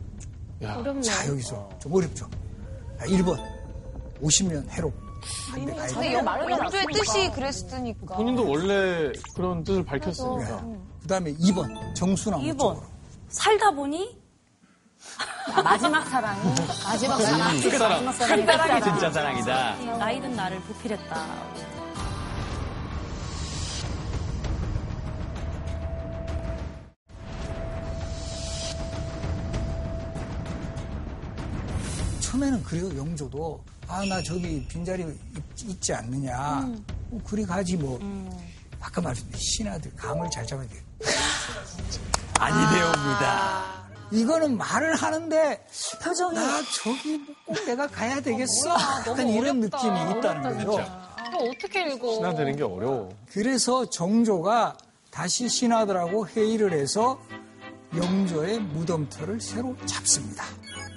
어렵네요. 0.63 1.03
자 1.03 1.29
여기서 1.29 1.69
좀 1.81 1.93
어렵죠. 1.95 2.29
1번 3.01 3.39
50년 4.23 4.67
해로 4.71 4.93
근데. 5.55 5.73
영- 6.15 6.27
영조의 6.51 6.87
뜻이 6.93 7.31
그랬으니까. 7.33 8.17
본인도 8.17 8.49
원래 8.49 9.13
그런 9.35 9.63
뜻을 9.63 9.85
밝혔으니까. 9.85 10.67
그 11.03 11.07
다음에 11.09 11.35
2번 11.35 11.95
정순왕후 11.95 12.47
2번. 12.47 12.59
쪽으로. 12.59 12.83
살다 13.29 13.71
보니 13.73 14.19
마지막 15.63 16.05
사랑이 16.09 16.41
마지막 16.85 17.19
사랑. 17.21 17.51
음, 17.57 17.61
끝사랑. 17.63 18.05
마지막 18.05 18.13
사랑이 18.13 18.45
끝사랑이 18.47 18.81
끝사랑. 18.81 18.83
진짜 18.83 19.11
사랑이다. 19.13 19.75
나이든 19.99 20.37
나를 20.37 20.61
보필했다. 20.61 21.27
처음에는 32.21 32.63
그래요 32.65 32.97
영조도 32.97 33.65
아 33.89 34.05
나 34.07 34.21
저기 34.23 34.67
빈자리 34.69 35.05
있- 35.05 35.63
있지 35.71 35.95
않느냐 35.95 36.61
음. 36.61 36.85
뭐 37.09 37.21
그리 37.25 37.45
가지 37.47 37.77
뭐 37.77 37.99
아까 38.81 39.01
말씀드린 39.01 39.41
신하들 39.41 39.95
감을 39.95 40.29
잘 40.31 40.45
잡아야 40.47 40.67
돼요 40.69 40.81
아니되옵니다. 42.39 43.86
이거는 44.13 44.57
말을 44.57 44.95
하는데 44.95 45.67
표정이 46.03 46.35
나 46.35 46.63
저기 46.83 47.25
꼭 47.45 47.65
내가 47.67 47.87
가야 47.89 48.21
되겠어 48.21 48.71
약간 49.07 49.29
이런 49.29 49.61
느낌이 49.61 50.01
있다는 50.13 50.43
거죠 50.67 51.07
이거 51.29 51.39
어떻게 51.39 51.93
읽어? 51.93 52.15
신화되는 52.15 52.57
게 52.57 52.63
어려워. 52.63 53.09
그래서 53.33 53.89
정조가 53.91 54.77
다시 55.11 55.49
신하들하고 55.49 56.29
회의를 56.29 56.73
해서 56.73 57.21
영조의 57.97 58.61
무덤터를 58.61 59.41
새로 59.41 59.77
잡습니다. 59.87 60.45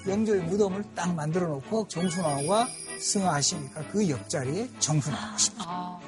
영조의 0.07 0.41
무덤을 0.43 0.83
딱 0.95 1.13
만들어 1.13 1.47
놓고 1.47 1.87
정순왕후가 1.87 2.67
승하하시니까 2.99 3.87
그 3.91 4.09
옆자리에 4.09 4.69
정순왕후가 4.79 5.33
있습니다. 5.33 5.99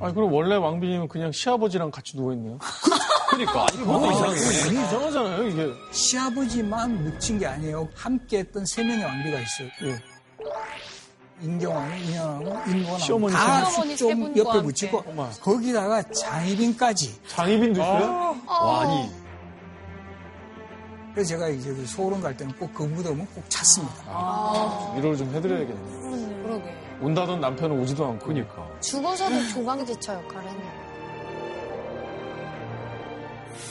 아니 0.00 0.14
그럼 0.14 0.32
원래 0.32 0.54
왕비님은 0.56 1.08
그냥 1.08 1.32
시아버지랑 1.32 1.90
같이 1.90 2.16
누워 2.16 2.32
있네요. 2.32 2.58
그러니까 3.30 3.62
아니 3.68 3.78
그것도 3.78 4.10
이상해. 4.12 4.68
아니, 4.68 4.86
이상하잖아요 4.86 5.48
이게. 5.48 5.72
시아버지만 5.90 7.04
묻힌 7.04 7.38
게 7.38 7.46
아니에요. 7.46 7.88
함께 7.94 8.38
했던 8.38 8.64
세 8.64 8.82
명의 8.82 9.04
왕비가 9.04 9.38
있어요. 9.38 9.98
인경왕, 11.40 11.98
인현왕, 12.00 12.64
인원왕 12.68 12.98
시어머니 12.98 13.32
다 13.34 13.64
숙종 13.66 14.10
분과 14.20 14.38
옆에 14.40 14.50
함께. 14.50 14.62
붙이고 14.66 15.04
어머. 15.06 15.30
거기다가 15.40 16.02
장희빈까지 16.02 17.20
장희빈도 17.28 17.80
있어요? 17.80 18.36
와니. 18.46 19.10
그래서 21.14 21.28
제가 21.30 21.48
이제 21.48 21.70
그 21.72 21.86
소론 21.86 22.20
갈 22.20 22.36
때는 22.36 22.54
꼭 22.56 22.72
그 22.74 22.82
무덤은 22.82 23.26
꼭 23.34 23.44
찾습니다. 23.48 24.92
위로를 24.96 25.16
좀 25.16 25.32
해드려야겠네요. 25.34 26.42
그러게. 26.42 26.76
온다던 27.00 27.40
남편은 27.40 27.78
오지도 27.80 28.06
않고. 28.06 28.26
그니까. 28.26 28.66
죽어서도 28.80 29.48
조강지처 29.48 30.14
역할을 30.14 30.48
했네요. 30.48 30.77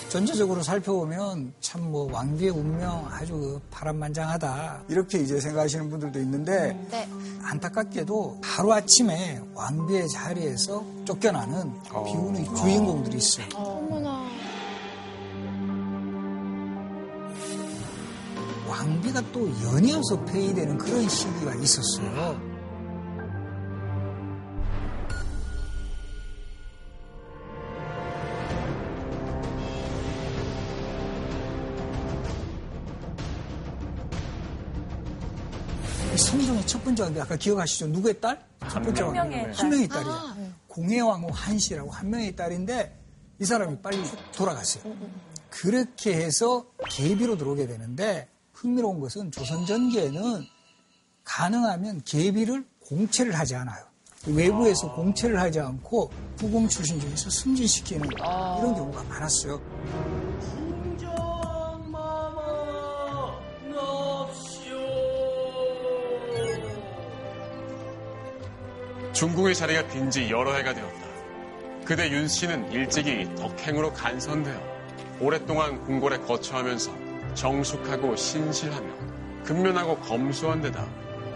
전체적으로 0.09 0.61
살펴보면 0.63 1.53
참 1.61 1.87
뭐 1.87 2.11
왕비의 2.11 2.51
운명 2.51 3.07
아주 3.09 3.33
그 3.33 3.61
파란만장하다 3.71 4.83
이렇게 4.89 5.19
이제 5.19 5.39
생각하시는 5.39 5.89
분들도 5.89 6.19
있는데 6.19 6.73
네. 6.91 7.07
안타깝게도 7.43 8.41
하루 8.43 8.73
아침에 8.73 9.41
왕비의 9.53 10.09
자리에서 10.09 10.83
쫓겨나는 11.05 11.71
비운의 11.83 12.45
주인공들이 12.55 13.17
있어요. 13.17 13.45
어머나. 13.55 14.27
왕비가 18.67 19.21
또 19.31 19.49
연이어서 19.63 20.25
폐위되는 20.25 20.77
그런 20.77 21.07
시기가 21.07 21.55
있었어요. 21.55 22.56
첫 36.67 36.83
번째 36.83 37.03
왕비 37.03 37.19
아까 37.21 37.35
기억하시죠? 37.35 37.87
누구의 37.87 38.19
딸? 38.19 38.45
첫 38.69 38.81
번째 38.81 39.03
한 39.03 39.15
왕비. 39.15 39.35
명의 39.35 39.45
한 39.45 39.53
딸. 39.55 39.69
명의 39.69 39.87
딸이야. 39.87 40.35
공해왕후 40.67 41.29
한씨라고 41.31 41.89
한 41.89 42.09
명의 42.09 42.35
딸인데 42.35 42.99
이 43.39 43.45
사람이 43.45 43.77
빨리 43.81 44.03
돌아갔어요. 44.35 44.83
그렇게 45.49 46.13
해서 46.15 46.67
계비로 46.89 47.37
들어오게 47.37 47.67
되는데 47.67 48.27
흥미로운 48.53 48.99
것은 48.99 49.31
조선 49.31 49.65
전기에는 49.65 50.45
가능하면 51.23 52.01
계비를 52.05 52.65
공채를 52.85 53.33
하지 53.37 53.55
않아요. 53.55 53.85
외부에서 54.25 54.93
공채를 54.93 55.39
하지 55.39 55.59
않고 55.59 56.11
후궁 56.37 56.67
출신 56.67 56.99
중에서 56.99 57.29
승진시키는 57.29 58.09
이런 58.11 58.75
경우가 58.75 59.03
많았어요. 59.03 59.61
중궁의 69.17 69.55
자리가 69.55 69.87
빈 69.87 70.11
지 70.11 70.29
여러 70.29 70.53
해가 70.53 70.75
되었다. 70.75 71.07
그대 71.85 72.11
윤 72.11 72.27
씨는 72.27 72.71
일찍이 72.71 73.27
덕행으로 73.35 73.91
간선되어 73.93 74.61
오랫동안 75.19 75.81
궁궐에 75.85 76.19
거처하면서 76.19 76.91
정숙하고 77.33 78.15
신실하며 78.15 79.43
근면하고 79.43 79.97
검소한 80.01 80.61
데다 80.61 80.85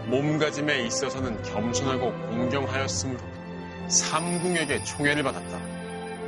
몸가짐에 0.06 0.86
있어서는 0.86 1.42
겸손하고 1.42 2.12
공경하였으므로 2.28 3.18
삼궁에게 3.88 4.84
총애를 4.84 5.24
받았다. 5.24 5.58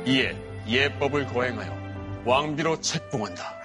이에 0.05 0.35
예법을 0.67 1.27
거행하여 1.27 1.73
왕비로 2.25 2.81
책봉한다. 2.81 3.55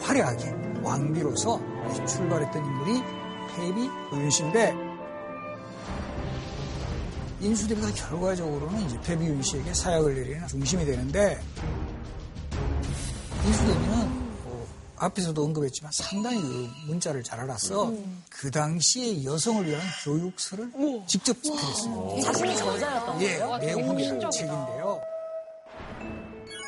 화려하게 0.00 0.69
왕비로서 0.82 1.60
출발했던 2.06 2.64
인물이 2.64 3.02
폐비 3.54 3.90
윤씨인데 4.12 4.74
인수대비가 7.40 7.90
결과적으로는 7.92 8.82
이제 8.82 9.00
폐비 9.00 9.24
윤씨에게 9.24 9.72
사약을 9.72 10.14
내리는 10.14 10.46
중심이 10.46 10.84
되는데 10.84 11.40
인수대비는 13.46 14.44
뭐 14.44 14.66
앞에서도 14.96 15.42
언급했지만 15.42 15.90
상당히 15.92 16.40
그 16.42 16.70
문자를 16.86 17.22
잘 17.22 17.40
알았어. 17.40 17.92
그 18.28 18.50
당시에 18.50 19.24
여성을 19.24 19.66
위한 19.66 19.80
교육서를 20.04 20.70
직접 21.06 21.42
집필했어요. 21.42 22.20
자신이 22.22 22.56
저자였던 22.56 23.22
예, 23.22 23.38
거예요? 23.38 23.56
내용이라는 23.56 24.30
책인데요. 24.30 25.00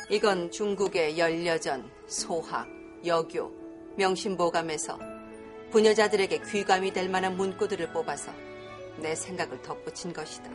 이건 0.09 0.51
중국의 0.51 1.17
연려전, 1.17 1.89
소학, 2.07 2.67
여교, 3.05 3.62
명심보감에서 3.97 4.99
부녀자들에게 5.71 6.41
귀감이 6.51 6.93
될 6.93 7.09
만한 7.09 7.35
문구들을 7.37 7.91
뽑아서 7.93 8.31
내 9.01 9.15
생각을 9.15 9.61
덧붙인 9.61 10.13
것이다. 10.13 10.49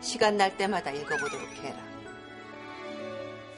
시간 0.00 0.36
날 0.36 0.56
때마다 0.56 0.90
읽어보도록 0.90 1.48
해라. 1.64 1.78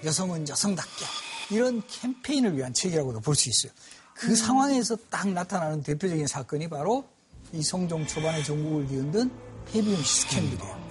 여성은 0.04 0.48
여성답게 0.48 1.04
이런 1.50 1.82
캠페인을 1.86 2.56
위한 2.56 2.72
책이라고도 2.72 3.20
볼 3.20 3.34
수 3.34 3.48
있어요. 3.48 3.72
그 4.14 4.36
상황에서 4.36 4.96
딱 5.08 5.28
나타나는 5.28 5.82
대표적인 5.82 6.26
사건이 6.26 6.68
바로 6.68 7.04
이 7.52 7.62
성종 7.62 8.06
초반에 8.06 8.42
전국을 8.42 8.86
뒤흔든 8.86 9.30
시 9.72 10.20
스캔들이에요. 10.22 10.90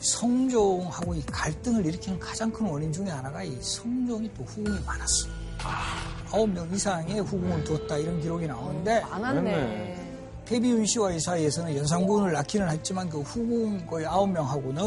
성종하고 0.00 1.14
이 1.14 1.22
갈등을 1.26 1.84
일으키는 1.86 2.18
가장 2.18 2.50
큰 2.50 2.66
원인 2.66 2.92
중에 2.92 3.08
하나가 3.08 3.42
이 3.42 3.60
성종이 3.60 4.30
또 4.34 4.44
후궁이 4.44 4.80
많았어요. 4.84 5.32
아 5.62 6.09
홉 6.32 6.48
명 6.48 6.72
이상의 6.72 7.20
후궁을 7.20 7.64
두었다 7.64 7.96
이런 7.98 8.20
기록이 8.20 8.46
나오는데 8.46 9.00
많았네. 9.00 9.96
태비윤 10.44 10.86
씨와 10.86 11.12
이 11.12 11.20
사이에서는 11.20 11.76
연상군을 11.76 12.32
낳기는 12.32 12.68
했지만 12.70 13.08
그 13.08 13.20
후궁 13.20 13.86
거의 13.86 14.06
아홉 14.06 14.30
명하고는 14.30 14.82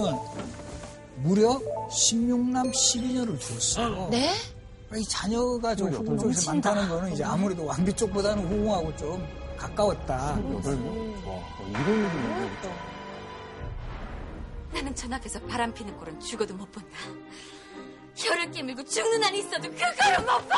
무려 1.17 1.59
16남 1.89 2.71
12녀를 2.71 3.39
두었어요. 3.39 4.09
네? 4.09 4.33
이 4.95 5.03
자녀가 5.05 5.73
좀 5.75 5.89
후궁 5.89 6.17
쪽에서 6.17 6.51
많다는 6.51 6.89
거는 6.89 7.13
이제 7.13 7.23
아무래도 7.23 7.65
왕비 7.65 7.93
쪽보다는 7.93 8.45
후궁하고 8.45 8.95
좀 8.97 9.25
가까웠다. 9.57 10.37
이런 11.69 12.09
나는 14.73 14.95
전학에서 14.95 15.39
바람 15.41 15.73
피는 15.73 15.95
꼴은 15.97 16.19
죽어도 16.19 16.53
못 16.55 16.71
본다. 16.71 16.97
혀를 18.15 18.51
깨물고 18.51 18.83
죽는 18.83 19.23
한 19.23 19.33
있어도 19.35 19.69
그거를 19.69 20.19
못 20.19 20.47
봐! 20.49 20.57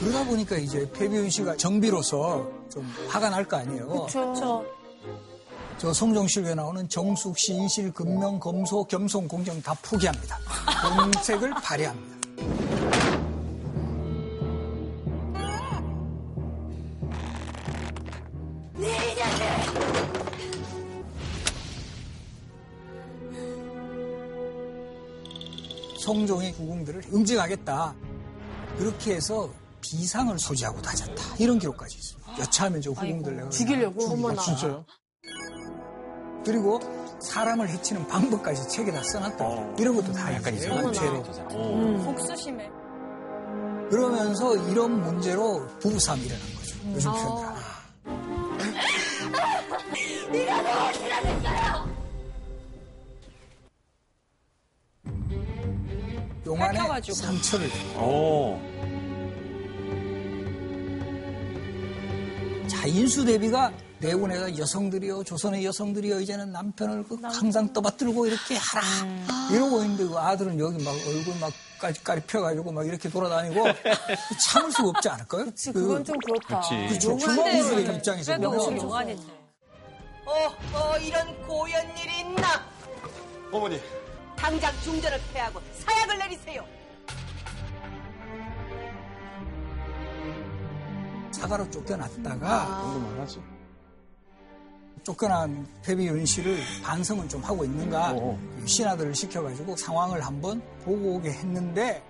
그러다 0.00 0.24
보니까 0.24 0.56
이제 0.56 0.90
패비윤 0.92 1.28
씨가 1.30 1.56
정비로서 1.56 2.48
좀 2.70 2.84
화가 3.08 3.30
날 3.30 3.44
거 3.46 3.56
아니에요. 3.58 4.06
그렇죠. 4.06 4.64
저 5.78 5.92
성종실에 5.92 6.54
나오는 6.54 6.86
정숙, 6.88 7.38
신실, 7.38 7.92
금명, 7.92 8.38
검소, 8.38 8.84
겸손, 8.84 9.26
공정 9.28 9.60
다 9.62 9.74
포기합니다. 9.82 10.38
공책을 10.98 11.50
발휘합니다. 11.62 12.79
성종의 26.00 26.52
구궁들을 26.54 27.02
응징하겠다. 27.12 27.94
그렇게 28.78 29.14
해서 29.16 29.50
비상을 29.82 30.38
소지하고 30.38 30.80
다녔다. 30.82 31.36
이런 31.38 31.58
기록까지 31.58 31.98
있어요. 31.98 32.20
여차하면 32.38 32.80
저 32.80 32.90
후궁들 32.90 33.36
내가 33.36 33.48
죽이려고? 33.50 34.04
어머나. 34.12 34.40
진짜요? 34.42 34.84
그리고 36.44 36.80
사람을 37.20 37.68
해치는 37.68 38.06
방법까지 38.08 38.68
책에 38.68 38.90
다 38.92 39.02
써놨다. 39.02 39.76
이런 39.78 39.94
것도 39.96 40.12
다 40.12 40.32
약간. 40.34 40.54
이상한 40.54 40.92
죄로. 40.92 41.22
음. 41.52 42.02
복수심에. 42.04 42.70
그러면서 43.90 44.56
이런 44.68 45.02
문제로 45.02 45.66
부부싸움이 45.80 46.24
일어난 46.24 46.42
거죠. 46.54 46.76
요즘 46.94 47.10
어. 47.10 47.14
표현으로 47.14 47.46
하면. 47.48 47.60
네가 50.32 50.62
핥혀가지고. 57.00 57.14
상처를 57.14 57.70
오. 57.96 58.60
자 62.68 62.86
인수 62.86 63.24
대비가 63.24 63.72
내군에가 63.98 64.56
여성들이요 64.56 65.24
조선의 65.24 65.64
여성들이요 65.66 66.20
이제는 66.20 66.52
남편을 66.52 67.04
그 67.04 67.18
항상 67.22 67.70
떠받들고 67.72 68.26
이렇게 68.26 68.56
하라 68.56 68.82
이러고 69.50 69.82
있는데 69.82 70.06
그 70.06 70.16
아들은 70.18 70.58
여기 70.58 70.82
막 70.82 70.92
얼굴 70.92 71.38
막 71.38 71.52
까지 71.78 72.02
까리 72.04 72.20
펴가지고 72.22 72.72
막 72.72 72.86
이렇게 72.86 73.08
돌아다니고 73.08 73.64
참을 74.38 74.70
수가 74.70 74.88
없지 74.90 75.08
않을까요? 75.08 75.44
그치, 75.46 75.72
그건 75.72 76.04
좀 76.04 76.14
그렇다. 76.18 76.60
그렇죠. 76.68 77.16
대비 77.42 77.96
입장에서 77.96 78.36
보면 78.36 78.76
용안인데. 78.76 79.32
어, 80.26 80.54
어, 80.74 80.98
이런 80.98 81.46
고연 81.46 81.96
일이 81.96 82.20
있나? 82.20 82.62
어머니, 83.50 83.80
당장 84.36 84.72
중전을 84.82 85.18
패하고 85.32 85.58
사약을 85.78 86.18
내리세요. 86.18 86.64
사가로 91.40 91.70
쫓겨났다가 91.70 92.82
궁금하지. 92.92 93.40
쫓겨난 95.02 95.66
패비 95.82 96.06
윤 96.06 96.26
씨를 96.26 96.58
반성은 96.84 97.30
좀 97.30 97.42
하고 97.42 97.64
있는가 97.64 98.14
신하들을 98.66 99.14
시켜가지고 99.14 99.74
상황을 99.74 100.20
한번 100.20 100.60
보고 100.84 101.14
오게 101.14 101.30
했는데 101.30 102.02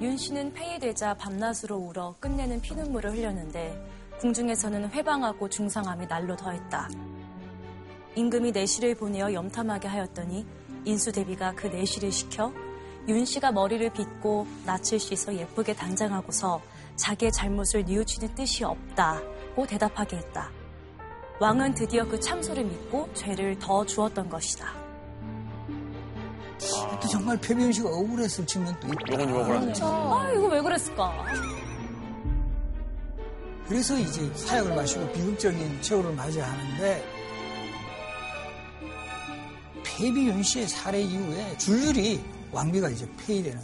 윤 0.00 0.16
씨는 0.16 0.54
폐위되자 0.54 1.14
밤낮으로 1.18 1.76
울어 1.76 2.14
끝내는 2.18 2.62
피눈물을 2.62 3.12
흘렸는데 3.12 3.78
궁중에서는 4.20 4.90
회방하고 4.92 5.46
중상함이 5.46 6.06
날로 6.08 6.34
더했다. 6.34 6.88
임금이 8.14 8.52
내시를 8.52 8.94
보내어 8.94 9.34
염탐하게 9.34 9.88
하였더니 9.88 10.46
인수 10.86 11.12
대비가 11.12 11.52
그 11.54 11.66
내시를 11.66 12.10
시켜 12.10 12.50
윤 13.08 13.26
씨가 13.26 13.52
머리를 13.52 13.92
빗고 13.92 14.46
낯을 14.64 14.98
씻어 14.98 15.34
예쁘게 15.34 15.74
단장하고서 15.74 16.75
자기의 16.96 17.32
잘못을 17.32 17.84
뉘우치는 17.84 18.34
뜻이 18.34 18.64
없다고 18.64 19.66
대답하게 19.66 20.16
했다. 20.18 20.50
왕은 21.38 21.74
드디어 21.74 22.06
그 22.06 22.18
참소를 22.18 22.64
믿고 22.64 23.12
죄를 23.14 23.58
더 23.58 23.84
주었던 23.84 24.28
것이다. 24.28 24.72
또 27.02 27.08
정말 27.08 27.38
패비 27.38 27.62
윤 27.62 27.72
씨가 27.72 27.88
억울했을 27.88 28.46
측면 28.46 28.74
또 28.80 28.88
있다. 28.88 29.12
요건 29.12 29.30
요건 29.30 29.74
아, 29.82 30.32
이거 30.32 30.46
왜 30.48 30.60
그랬을까? 30.62 31.26
그래서 33.68 33.98
이제 33.98 34.32
사약을 34.34 34.74
마시고 34.74 35.10
비극적인 35.12 35.82
최후를 35.82 36.14
맞이하는데 36.14 37.04
패비 39.84 40.28
윤 40.28 40.42
씨의 40.42 40.68
살해 40.68 41.02
이후에 41.02 41.58
줄줄이 41.58 42.24
왕비가 42.52 42.88
이제 42.90 43.06
폐위되는 43.18 43.60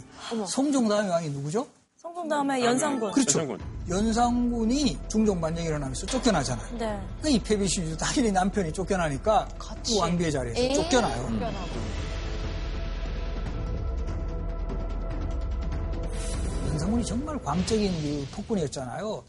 성종 0.47 0.87
다음의 0.87 1.09
왕이 1.09 1.29
누구죠? 1.29 1.65
성공 2.23 2.29
다음에 2.29 2.63
연산군. 2.63 3.11
그렇죠. 3.11 3.57
연산군이 3.89 4.97
중종 5.09 5.41
반정이 5.41 5.67
일어나면서 5.67 6.05
쫓겨나잖아요. 6.05 6.67
네. 6.77 6.99
그러니까 7.19 7.29
이 7.29 7.39
패비 7.39 7.67
씨도 7.67 7.97
당연히 7.97 8.31
남편이 8.31 8.71
쫓겨나니까 8.71 9.47
또 9.85 9.97
왕비의 9.99 10.31
자리에서 10.31 10.59
에이. 10.59 10.73
쫓겨나요. 10.75 11.27
연산군이 16.69 17.05
정말 17.05 17.37
광적인 17.43 17.91
그 18.01 18.27
폭군이었잖아요. 18.35 19.23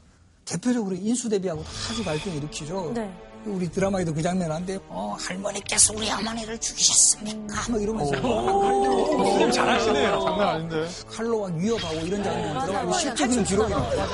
대표적으로 0.44 0.94
인수 0.94 1.28
대비하고 1.28 1.64
아주 1.90 2.04
갈등을 2.04 2.36
일으키죠. 2.38 2.92
네. 2.94 3.12
우리 3.46 3.70
드라마에도 3.70 4.12
그 4.14 4.22
장면 4.22 4.50
한데 4.50 4.78
어, 4.88 5.14
할머니께서 5.18 5.92
우리 5.94 6.10
어머니를 6.10 6.58
죽이셨습니까? 6.58 7.70
막 7.70 7.82
이러면서 7.82 8.12
선생님 8.20 9.50
잘하시네요. 9.50 10.20
장난 10.20 10.48
아닌데. 10.48 10.88
칼로 11.10 11.40
막 11.42 11.54
위협하고 11.54 11.94
이런 12.06 12.22
장면이 12.24 12.54
맞아요. 12.54 12.66
들어가고 12.66 12.92
실제. 12.94 13.26
그런 13.26 13.44
기록이. 13.44 13.70
나와요. 13.70 14.06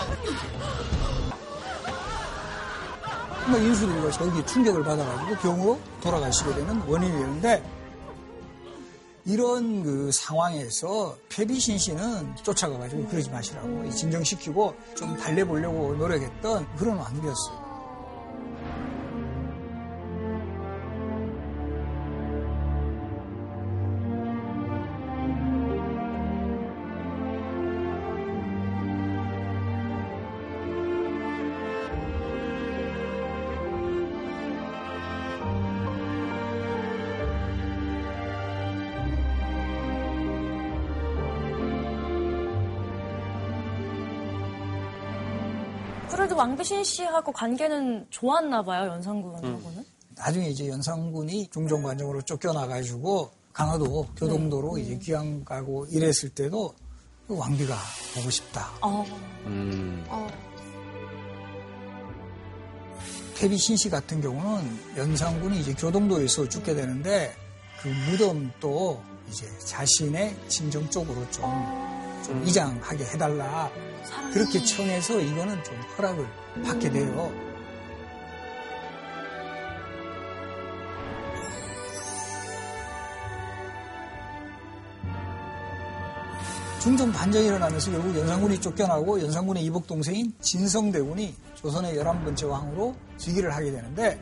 그러니까 3.47 3.69
인수대비가 3.69 4.11
저기 4.11 4.47
충격을 4.47 4.83
받아가지고 4.85 5.37
병으로 5.41 5.81
돌아가시게 6.03 6.55
되는 6.55 6.81
원인이었는데 6.83 7.63
이런 9.27 9.83
그 9.83 10.11
상황에서 10.13 11.17
페비신 11.29 11.79
씨는 11.79 12.37
쫓아가가지고 12.43 13.07
그러지 13.09 13.31
마시라고 13.31 13.91
진정시키고 13.91 14.75
좀 14.97 15.17
달래보려고 15.17 15.95
노력했던 15.95 16.77
그런 16.77 16.97
왕비였어요. 16.97 17.70
왕비신 46.61 46.85
씨하고 46.85 47.33
관계는 47.33 48.07
좋았나 48.11 48.63
봐요, 48.63 48.91
연산군 48.91 49.35
하고는. 49.35 49.85
나중에 50.15 50.49
이제 50.51 50.69
연산군이 50.69 51.49
중종관정으로 51.49 52.21
쫓겨나가지고 52.23 53.31
강화도 53.53 54.07
교동도로 54.17 54.77
이제 54.77 54.99
귀양 54.99 55.43
가고 55.43 55.87
이랬을 55.87 56.29
때도 56.35 56.75
그 57.27 57.37
왕비가 57.39 57.75
보고 58.15 58.29
싶다. 58.31 58.69
어. 58.83 59.07
태비 63.37 63.57
신 63.57 63.75
씨 63.77 63.89
같은 63.89 64.21
경우는 64.21 64.97
연산군이 64.99 65.61
이제 65.61 65.73
교동도에서 65.73 66.47
죽게 66.47 66.75
되는데 66.75 67.35
그 67.81 67.89
무덤도 67.89 69.03
이제 69.31 69.47
자신의 69.61 70.37
친정 70.49 70.89
쪽으로 70.91 71.25
좀, 71.31 71.43
좀 72.25 72.43
이장하게 72.45 73.05
해달라. 73.05 73.71
그렇게 74.33 74.63
청해서 74.65 75.21
이거는 75.21 75.63
좀 75.65 75.75
허락을 75.97 76.27
받게 76.65 76.91
돼요. 76.91 77.33
중종 86.81 87.13
반정이 87.13 87.45
일어나면서 87.45 87.91
결국 87.91 88.17
연산군이 88.17 88.59
쫓겨나고 88.59 89.21
연산군의 89.21 89.63
이복 89.65 89.87
동생인 89.87 90.33
진성대군이 90.41 91.35
조선의 91.57 91.95
11번째 91.95 92.49
왕으로 92.49 92.97
즉위를 93.19 93.55
하게 93.55 93.71
되는데 93.71 94.19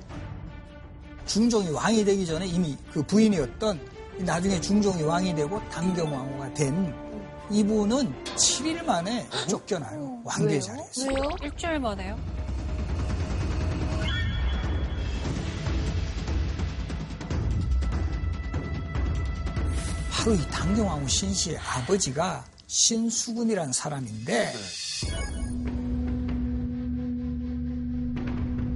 중종이 1.25 1.71
왕이 1.71 2.05
되기 2.05 2.27
전에 2.27 2.47
이미 2.47 2.77
그 2.93 3.01
부인이었던 3.05 3.81
나중에 4.19 4.61
중종이 4.61 5.05
왕이 5.05 5.37
되고 5.37 5.63
당경왕후가 5.69 6.55
된 6.55 6.93
이분은 7.51 8.25
7일 8.25 8.85
만에 8.85 9.27
쫓겨나요. 9.49 10.21
왕비의 10.25 10.61
자리에서. 10.61 11.09
왜요? 11.09 11.23
일주일 11.43 11.81
만에요? 11.81 12.17
바로 20.11 20.35
이 20.35 20.39
당경왕후 20.51 21.09
신씨의 21.09 21.59
아버지가 21.59 22.45
신수군이라는 22.67 23.73
사람인데 23.73 24.53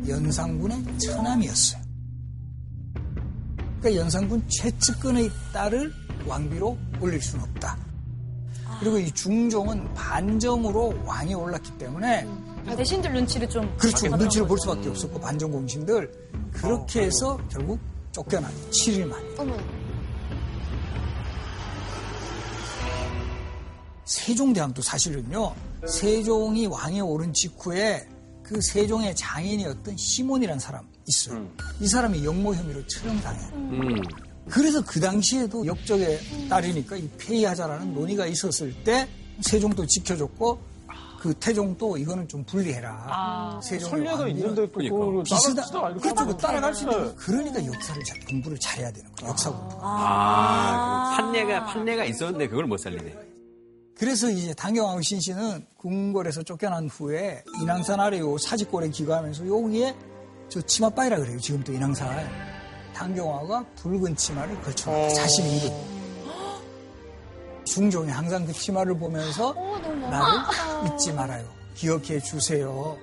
연산군의 0.09 0.99
처남이었어요. 0.99 1.83
그러니까 3.81 3.97
연산군 3.97 4.49
최측근의 4.49 5.31
딸을 5.53 5.93
왕비로 6.27 6.79
올릴 7.01 7.21
수는 7.21 7.45
없다. 7.45 7.92
그리고 8.83 8.99
이 8.99 9.13
중종은 9.13 9.95
반정으로 9.95 10.93
왕이 11.05 11.35
올랐기 11.35 11.79
때문에 11.79 12.27
대신들 12.77 13.13
눈치를 13.13 13.49
좀 13.49 13.73
그렇죠. 13.79 14.09
눈치를 14.09 14.45
볼. 14.49 14.59
수밖에 14.59 14.89
없었고 14.89 15.21
반정 15.21 15.53
공신들 15.53 16.13
그렇게 16.53 17.03
해서 17.03 17.39
결국 17.49 17.79
쫓겨나요. 18.11 18.53
7일 18.71 19.07
만에. 19.07 19.23
세종대왕도 24.05 24.83
사실은요. 24.83 25.55
세종이 25.87 26.67
왕에 26.67 26.99
오른 26.99 27.33
직후에 27.33 28.09
그 28.43 28.61
세종의 28.61 29.15
장인이었던 29.15 29.97
시몬이라는 29.97 30.59
사람 30.59 30.89
있어요. 31.07 31.49
이 31.81 31.87
사람이 31.87 32.25
역모 32.25 32.53
혐의로 32.53 32.85
처형당해요. 32.89 34.32
그래서 34.49 34.83
그 34.85 35.01
당시에도 35.01 35.65
역적의 35.67 36.49
딸이니까 36.49 36.97
이 36.97 37.09
폐위하자라는 37.19 37.95
논의가 37.95 38.27
있었을 38.27 38.73
때 38.85 39.09
세종도 39.41 39.87
지켜줬고 39.87 40.73
그 41.23 41.33
태종도 41.35 41.97
이거는 41.99 42.27
좀 42.27 42.43
분리해라. 42.43 42.91
아, 43.07 43.61
왕비는 43.63 44.29
있는데 44.31 44.67
또 44.67 44.79
그거를 44.79 45.23
비슷한 45.23 45.85
않고 45.85 46.01
그렇죠. 46.01 46.27
그 46.27 46.37
따라갈 46.37 46.75
수 46.75 46.83
있는 46.83 47.05
네. 47.05 47.15
그러니까 47.17 47.65
역사를 47.65 48.03
잘 48.03 48.21
공부를 48.29 48.59
잘해야 48.59 48.91
되는 48.91 49.09
거예요. 49.13 49.31
역사 49.31 49.51
공부. 49.53 49.79
아, 49.81 51.15
그 51.17 51.23
판례가, 51.23 51.65
판례가 51.67 52.05
있었는데 52.07 52.49
그걸 52.49 52.67
못 52.67 52.79
살리네. 52.79 53.15
그래서 53.97 54.29
이제 54.31 54.53
당경왕후 54.55 55.01
신씨는 55.03 55.65
궁궐에서 55.77 56.43
쫓겨난 56.43 56.89
후에 56.89 57.45
인왕산 57.61 58.01
아래 58.01 58.19
요 58.19 58.37
사직골에 58.37 58.91
기거하면서 58.91 59.47
여기에 59.47 59.95
저 60.49 60.61
치마바이라 60.61 61.19
그래요. 61.19 61.39
지금 61.39 61.63
또 61.63 61.73
인왕산. 61.73 62.52
당경왕후가 63.03 63.65
붉은 63.77 64.15
치마를 64.15 64.61
걸쳐놨다. 64.63 65.09
자신이 65.15 65.57
입은. 65.59 65.93
중종이 67.65 68.11
항상 68.11 68.45
그 68.47 68.53
치마를 68.53 68.97
보면서 68.97 69.53
나를 70.11 70.93
잊지 70.95 71.13
말아요. 71.13 71.45
기억해 71.75 72.21
주세요. 72.21 72.97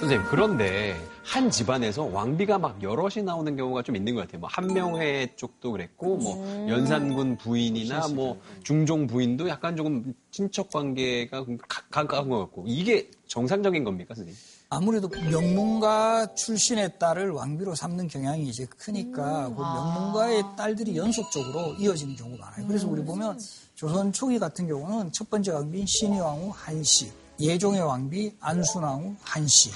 선생님, 0.00 0.26
그런데 0.28 0.94
한 1.24 1.50
집안에서 1.50 2.04
왕비가 2.04 2.58
막 2.58 2.80
여럿이 2.82 3.22
나오는 3.24 3.56
경우가 3.56 3.82
좀 3.82 3.96
있는 3.96 4.14
것 4.14 4.22
같아요. 4.22 4.40
뭐 4.40 4.48
한명회 4.52 5.34
쪽도 5.36 5.72
그랬고, 5.72 6.16
뭐 6.16 6.68
연산군 6.68 7.36
부인이나 7.36 8.08
뭐 8.08 8.40
중종 8.62 9.06
부인도 9.06 9.48
약간 9.48 9.74
조금 9.76 10.14
친척 10.30 10.70
관계가 10.70 11.44
가- 11.66 11.82
가까운 11.90 12.28
것 12.28 12.38
같고, 12.40 12.64
이게 12.66 13.10
정상적인 13.26 13.84
겁니까, 13.84 14.14
선생님? 14.14 14.34
아무래도 14.70 15.08
명문가 15.08 16.34
출신의 16.34 16.98
딸을 16.98 17.30
왕비로 17.30 17.74
삼는 17.74 18.08
경향이 18.08 18.46
이제 18.48 18.66
크니까 18.66 19.48
그 19.48 19.60
명문가의 19.60 20.42
딸들이 20.58 20.96
연속적으로 20.96 21.74
이어지는 21.78 22.14
경우가 22.16 22.44
많아요. 22.44 22.66
그래서 22.66 22.86
우리 22.86 23.02
보면 23.02 23.38
조선 23.74 24.12
초기 24.12 24.38
같은 24.38 24.66
경우는 24.68 25.10
첫 25.12 25.30
번째 25.30 25.52
왕비인 25.52 25.86
신의왕후 25.86 26.52
한씨, 26.54 27.10
예종의 27.40 27.80
왕비 27.80 28.34
안순왕후 28.40 29.16
한씨, 29.22 29.70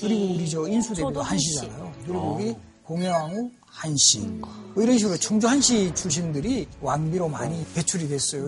그리고 0.00 0.34
우리 0.34 0.48
저 0.48 0.68
인수대비도 0.68 1.20
한씨잖아요. 1.20 1.92
그리고 2.04 2.18
어. 2.18 2.40
여기 2.40 2.56
공예왕후 2.84 3.50
한씨, 3.66 4.20
뭐 4.20 4.82
이런 4.82 4.96
식으로 4.98 5.16
청주 5.16 5.48
한씨 5.48 5.92
출신들이 5.96 6.68
왕비로 6.80 7.28
많이 7.28 7.66
배출이 7.74 8.06
됐어요. 8.06 8.46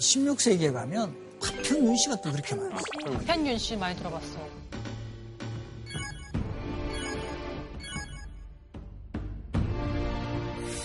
16세기에 0.00 0.72
가면 0.72 1.29
파평윤 1.42 1.96
씨가 1.96 2.20
또 2.20 2.30
그렇게 2.32 2.54
많아요. 2.54 2.78
현윤 3.26 3.58
씨 3.58 3.76
많이 3.76 3.96
들어봤어. 3.96 4.38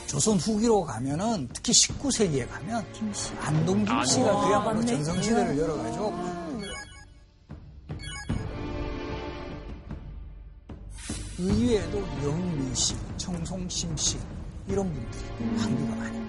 조선 0.08 0.38
후기로 0.38 0.84
가면은 0.84 1.50
특히 1.52 1.74
19세기에 1.74 2.48
가면 2.50 2.86
안동 3.42 3.84
김씨가 3.84 4.30
아, 4.30 4.48
그야말로. 4.48 4.86
전성시대를 4.86 5.58
열어가지고 5.58 6.14
의외에도 11.38 11.98
영민 12.24 12.74
씨, 12.74 12.96
청송심 13.18 13.96
씨 13.98 14.18
이런 14.68 14.92
분들이 14.92 15.24
왕비가 15.60 15.96
많아요. 15.96 16.26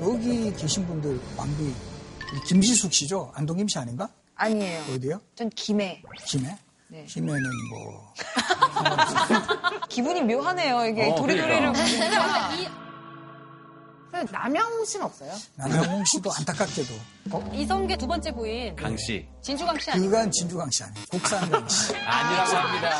여기 0.00 0.52
계신 0.54 0.86
분들 0.86 1.20
왕비 1.36 1.62
우리 1.64 1.74
김지숙 2.46 2.92
씨죠? 2.92 3.32
안동 3.34 3.56
김 3.56 3.68
씨 3.68 3.78
아닌가? 3.78 4.08
아니에요. 4.36 4.82
어디요? 4.94 5.20
전 5.34 5.48
김해. 5.50 6.02
김해? 6.26 6.56
네. 6.88 7.04
김해는 7.06 7.42
뭐 7.70 8.12
기분이 9.88 10.20
묘하네요. 10.22 10.84
이게 10.86 11.10
어, 11.10 11.14
도리도리를. 11.16 11.72
그러니까. 11.72 12.85
남양홍 14.24 14.84
씨는 14.84 15.06
없어요? 15.06 15.32
남영웅 15.56 16.04
씨도 16.04 16.30
안타깝게도 16.38 16.94
이성계 17.52 17.96
두 17.96 18.06
번째 18.06 18.32
부인 18.32 18.74
강 18.76 18.96
씨. 18.96 19.26
진주강 19.42 19.78
씨 19.78 19.90
아니에요? 19.90 20.10
그간 20.10 20.30
진주강 20.30 20.68
씨 20.70 20.82
아니에요. 20.84 21.04
국산강 21.10 21.68
씨. 21.68 21.94
아니라고 22.06 22.56
합니다. 22.56 22.90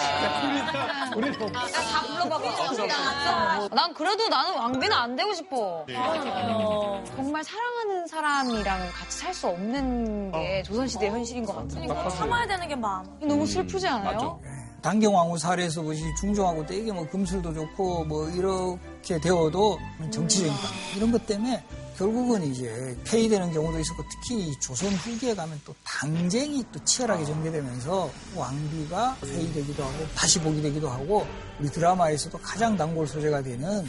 다 1.11 2.03
불러봐봐. 2.03 3.69
난 3.75 3.95
그래도 3.95 4.29
나는 4.29 4.55
왕비는 4.55 4.93
안 4.93 5.17
되고 5.17 5.33
싶어. 5.35 5.85
아, 5.97 7.03
정말 7.17 7.43
사랑하는 7.45 8.07
사람이랑 8.07 8.91
같이 8.93 9.19
살 9.19 9.35
수 9.37 9.49
없는 9.49 10.33
게 10.33 10.62
조선시대 10.62 11.09
현실인 11.09 11.45
것 11.45 11.55
같아요. 11.57 12.09
참아야 12.11 12.47
되는 12.47 12.67
게 12.69 12.75
마음. 12.75 13.05
너무 13.21 13.47
슬프지 13.47 13.87
않아요? 13.87 14.41
단경왕후 14.83 15.39
사례에서 15.39 15.83
보시 15.83 16.03
중종하고 16.20 16.64
되게 16.66 16.93
뭐 16.93 17.09
금술도 17.09 17.53
좋고 17.55 18.05
뭐 18.05 18.29
이렇게 18.31 19.18
되어도 19.20 19.79
정치적인 20.11 20.53
이런 20.97 21.11
것 21.11 21.27
때문에 21.27 21.62
결국은 21.97 22.45
이제 22.45 22.97
폐위되는 23.05 23.53
경우도 23.53 23.79
있었고 23.81 24.03
특히 24.11 24.49
이 24.49 24.61
조선 24.61 24.93
후기에 24.93 25.35
가면 25.35 25.61
또 25.64 25.74
당쟁이 25.83 26.64
또 26.70 26.83
치열하게 26.85 27.24
전개되면서 27.24 28.11
왕비가 28.35 29.16
폐위되기도 29.22 29.83
하고 29.83 30.07
다시 30.14 30.39
보기 30.41 30.61
되기도 30.61 30.91
하고 30.91 31.27
우리 31.59 31.70
드라마에서도 31.70 32.39
가장 32.39 32.77
단골 32.77 33.07
소재가 33.07 33.43
되는 33.43 33.85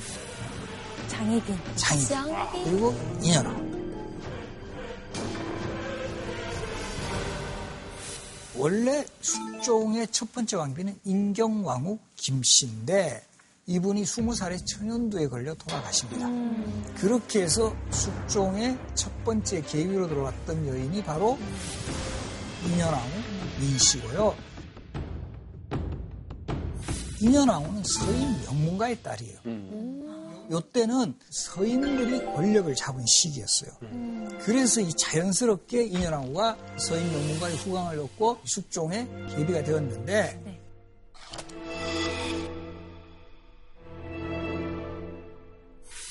장희빈. 1.10 1.58
장희빈. 1.76 2.64
그리고 2.64 2.96
인연왕 3.22 3.77
원래 8.58 9.06
숙종의 9.22 10.08
첫 10.12 10.32
번째 10.34 10.58
왕비는 10.58 11.00
인경왕후 11.06 12.00
김씨인데 12.16 13.24
이분이 13.68 14.04
20살의 14.04 14.66
천연두에 14.66 15.28
걸려 15.28 15.54
돌아가십니다. 15.54 16.28
그렇게 16.96 17.44
해서 17.44 17.76
숙종의 17.92 18.78
첫 18.96 19.12
번째 19.24 19.62
계위로 19.62 20.08
들어왔던 20.08 20.68
여인이 20.68 21.04
바로 21.04 21.38
인연왕후 22.66 23.60
민씨고요. 23.60 24.36
인연왕후는 27.22 27.84
서인 27.84 28.42
명문가의 28.44 29.04
딸이에요. 29.04 29.40
요때는 30.50 31.16
서인들이 31.30 32.26
권력을 32.34 32.74
잡은 32.76 33.06
시기였어요. 33.06 33.72
그래서 34.42 34.82
이 34.82 34.90
자연스럽게 34.94 35.86
인연왕후가 35.86 36.58
서인 36.78 37.12
명문가의 37.12 37.58
후광을 37.58 38.00
얻고 38.00 38.40
숙종의 38.46 39.08
계비가 39.30 39.64
되었는데 39.64 40.58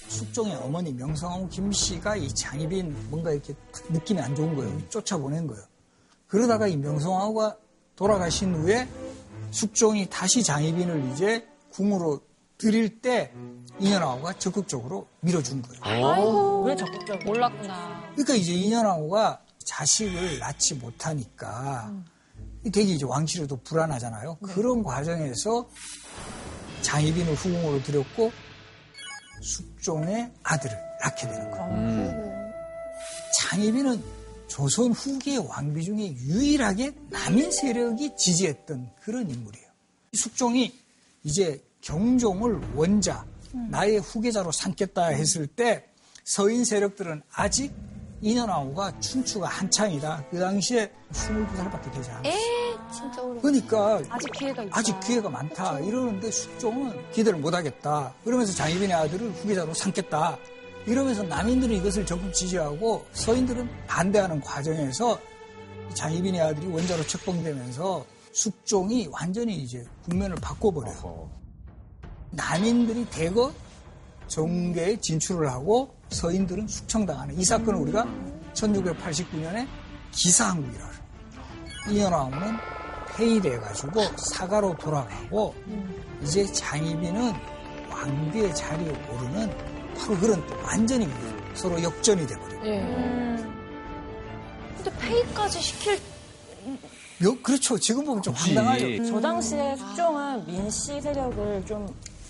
숙종의 0.08 0.56
어머니 0.56 0.92
명성황후 0.92 1.48
김씨가 1.48 2.16
이 2.16 2.28
장희빈 2.28 3.10
뭔가 3.10 3.32
이렇게 3.32 3.54
느낌이 3.90 4.20
안 4.20 4.34
좋은 4.34 4.54
거예요. 4.56 4.88
쫓아보낸 4.88 5.46
거예요. 5.46 5.62
그러다가 6.26 6.66
이 6.66 6.76
명성황후가 6.76 7.56
돌아가신 7.96 8.54
후에 8.54 8.88
숙종이 9.50 10.06
다시 10.10 10.42
장희빈을 10.42 11.12
이제 11.12 11.46
궁으로 11.70 12.20
들일 12.58 13.00
때 13.00 13.32
인연왕후가 13.78 14.34
적극적으로 14.38 15.08
밀어준 15.20 15.62
거예요. 15.62 15.80
아이고. 15.82 16.64
왜 16.64 16.76
적극적으로? 16.76 17.24
몰랐구나. 17.24 18.10
그러니까 18.12 18.34
이제 18.34 18.52
인연왕후가 18.52 19.42
자식을 19.64 20.38
낳지 20.38 20.74
못하니까 20.74 21.92
되게 22.64 22.94
이제 22.94 23.04
왕실에도 23.04 23.56
불안하잖아요. 23.62 24.36
그런 24.36 24.82
과정에서 24.82 25.68
장희빈을 26.82 27.34
후궁으로 27.34 27.82
들였고 27.82 28.32
숙종의 29.42 30.32
아들을 30.42 30.76
낳게 31.02 31.28
되는 31.28 31.50
거예요. 31.50 32.46
장희빈은 33.40 34.02
조선 34.48 34.92
후기의 34.92 35.38
왕비 35.38 35.84
중에 35.84 36.14
유일하게 36.14 36.92
남인 37.10 37.50
세력이 37.50 38.16
지지했던 38.16 38.90
그런 39.00 39.28
인물이에요. 39.30 39.66
숙종이 40.14 40.72
이제 41.24 41.62
경종을 41.86 42.60
원자, 42.74 43.24
나의 43.70 43.98
후계자로 44.00 44.50
삼겠다 44.50 45.06
했을 45.06 45.46
때 45.46 45.84
서인 46.24 46.64
세력들은 46.64 47.22
아직 47.32 47.72
인연왕후가 48.22 48.98
춘추가 48.98 49.46
한창이다. 49.46 50.24
그 50.30 50.40
당시에 50.40 50.90
22살밖에 51.12 51.92
되지 51.92 52.10
않았어. 52.10 52.28
에 52.28 52.34
진짜 52.92 53.22
어려. 53.22 53.40
그러니까 53.40 54.00
아직 54.08 54.32
기회가 54.32 54.62
있다. 54.64 54.78
아직 54.78 55.00
기회가 55.00 55.28
많다. 55.30 55.78
이러는데 55.78 56.28
숙종은 56.28 57.12
기대를 57.12 57.38
못하겠다. 57.38 58.14
그러면서 58.24 58.52
장희빈의 58.54 58.92
아들을 58.92 59.30
후계자로 59.30 59.72
삼겠다. 59.72 60.38
이러면서 60.86 61.22
남인들은 61.22 61.76
이것을 61.76 62.04
적극 62.04 62.32
지지하고 62.34 63.06
서인들은 63.12 63.86
반대하는 63.86 64.40
과정에서 64.40 65.20
장희빈의 65.94 66.40
아들이 66.40 66.66
원자로 66.66 67.04
책봉되면서 67.06 68.04
숙종이 68.32 69.08
완전히 69.12 69.54
이제 69.54 69.84
국면을 70.04 70.36
바꿔버려요. 70.36 71.45
남인들이 72.30 73.06
대거 73.10 73.52
정계에 74.28 74.96
진출을 75.00 75.48
하고 75.50 75.94
서인들은 76.10 76.66
숙청당하는 76.68 77.38
이 77.38 77.44
사건을 77.44 77.74
우리가 77.80 78.06
1689년에 78.54 79.66
기사항국이라고 80.12 80.92
해요. 80.92 81.00
이연왕후는 81.88 82.56
폐위돼가지고 83.16 84.00
사가로 84.16 84.76
돌아가고 84.76 85.54
이제 86.22 86.44
장희빈은 86.46 87.32
왕비의 87.90 88.54
자리에 88.54 88.88
오르는 88.90 89.50
바로 89.96 90.16
그런 90.18 90.46
또 90.46 90.56
완전히 90.62 91.08
서로 91.54 91.82
역전이 91.82 92.26
돼버려요. 92.26 92.60
근데 94.76 94.92
페이까지 94.98 95.60
시킬 95.60 95.98
요- 97.22 97.40
그렇죠. 97.42 97.78
지금 97.78 98.04
보면 98.04 98.22
좀 98.22 98.34
황당하죠. 98.34 99.04
저 99.06 99.20
당시에 99.20 99.76
숙종은 99.76 100.46
민씨 100.46 101.00
세력을 101.00 101.64
좀, 101.66 101.86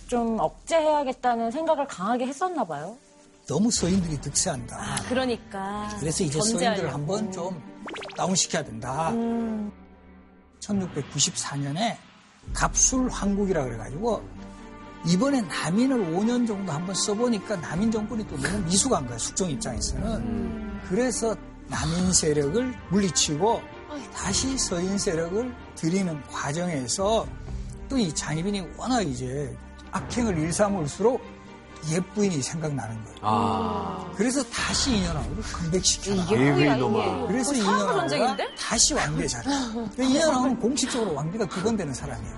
좀 0.08 0.38
억제해야겠다는 0.38 1.50
생각을 1.50 1.86
강하게 1.86 2.26
했었나 2.26 2.64
봐요. 2.64 2.96
너무 3.48 3.70
서인들이 3.70 4.20
득세한다. 4.20 4.96
그러니까. 5.08 5.88
그래서 6.00 6.24
이제 6.24 6.40
서인들을 6.40 6.92
한번 6.92 7.30
좀 7.30 7.60
다운시켜야 8.16 8.64
된다. 8.64 9.12
1694년에 10.60 11.96
갑술 12.52 13.08
황국이라 13.08 13.64
그래가지고 13.64 14.22
이번에 15.06 15.42
남인을 15.42 16.12
5년 16.16 16.46
정도 16.46 16.72
한번 16.72 16.94
써보니까 16.94 17.56
남인 17.56 17.90
정권이 17.90 18.26
또 18.26 18.36
너무 18.40 18.58
미숙한 18.64 19.06
거야 19.06 19.18
숙종 19.18 19.50
입장에서는. 19.50 20.80
그래서 20.88 21.34
남인 21.68 22.12
세력을 22.12 22.74
물리치고 22.90 23.60
다시 24.14 24.56
서인 24.58 24.98
세력을 24.98 25.54
들이는 25.74 26.22
과정에서 26.24 27.26
또 27.88 27.96
이 27.96 28.12
장희빈이 28.12 28.66
워낙 28.76 29.02
이제 29.02 29.56
악행을 29.92 30.38
일삼을수록 30.38 31.36
예부인이 31.90 32.42
생각나는 32.42 33.04
거예요. 33.04 33.18
아. 33.22 34.10
그래서 34.16 34.42
다시 34.44 34.96
인연왕후를 34.96 35.42
컴백시켜요. 35.42 36.16
이게 36.22 36.36
예외 36.36 36.74
놈아. 36.76 37.26
그래서 37.26 37.54
인연왕후가 37.54 37.92
전쟁인데? 38.00 38.54
다시 38.58 38.94
왕비에 38.94 39.26
자리. 39.26 39.44
그러니까 39.72 40.02
인연왕후는 40.02 40.58
공식적으로 40.58 41.14
왕비가 41.14 41.46
두번 41.46 41.76
되는 41.76 41.94
사람이에요. 41.94 42.36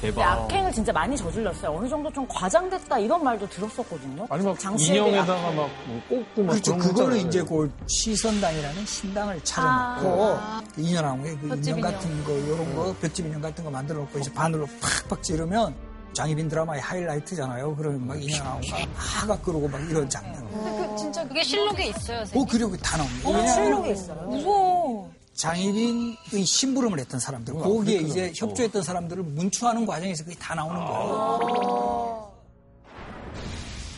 대박. 0.00 0.22
악행을 0.44 0.72
진짜 0.72 0.92
많이 0.92 1.16
저질렀어요. 1.16 1.76
어느 1.76 1.88
정도 1.88 2.10
좀 2.12 2.26
과장됐다 2.28 2.98
이런 3.00 3.22
말도 3.24 3.48
들었었거든요. 3.48 4.26
아니 4.30 4.44
막 4.44 4.56
인형에다가 4.78 5.32
악행. 5.32 5.56
막뭐 5.56 5.70
꽂고 6.08 6.42
막 6.44 6.52
그렇죠. 6.52 6.72
그런 6.76 6.78
거 6.78 6.88
그거는 6.94 7.16
있잖아요. 7.16 7.28
이제 7.28 7.42
그 7.42 7.72
시선당이라는 7.86 8.86
신당을 8.86 9.40
차려놓고 9.44 10.36
아. 10.38 10.62
그 10.74 10.80
인연왕후에 10.80 11.36
그 11.38 11.46
인형. 11.64 11.80
같은 11.80 12.24
거 12.24 12.32
이런 12.32 12.76
거 12.76 12.94
볏짚 13.00 13.26
인형 13.26 13.40
같은 13.40 13.64
거 13.64 13.70
만들어 13.70 13.98
놓고 14.00 14.18
이제 14.20 14.32
바늘로 14.32 14.66
팍팍 15.08 15.22
찌르면 15.22 15.74
장희빈 16.12 16.48
드라마의 16.48 16.80
하이라이트잖아요. 16.80 17.76
그러면 17.76 18.06
막 18.06 18.22
인연왕후가 18.22 19.26
막 19.26 19.42
그러고 19.42 19.68
막 19.68 19.80
이런 19.90 20.08
장면. 20.08 20.48
그 20.50 20.96
진짜 20.96 21.26
그게 21.26 21.42
실록에 21.42 21.86
있어요, 21.88 22.18
어, 22.20 22.24
선생님. 22.24 22.48
그리고 22.48 22.76
다 22.78 22.96
나옵니다. 22.96 23.28
어, 23.28 23.46
실록에 23.48 23.90
있어요. 23.92 24.16
무서워. 24.28 25.10
장희빈의 25.38 26.44
심부름을 26.44 26.98
했던 26.98 27.20
사람들, 27.20 27.54
거기에 27.54 27.98
이제 28.00 28.32
협조했던 28.34 28.82
사람들을 28.82 29.22
문추하는 29.22 29.86
과정에서 29.86 30.24
그게 30.24 30.36
다 30.36 30.56
나오는 30.56 30.84
거예요. 30.84 32.32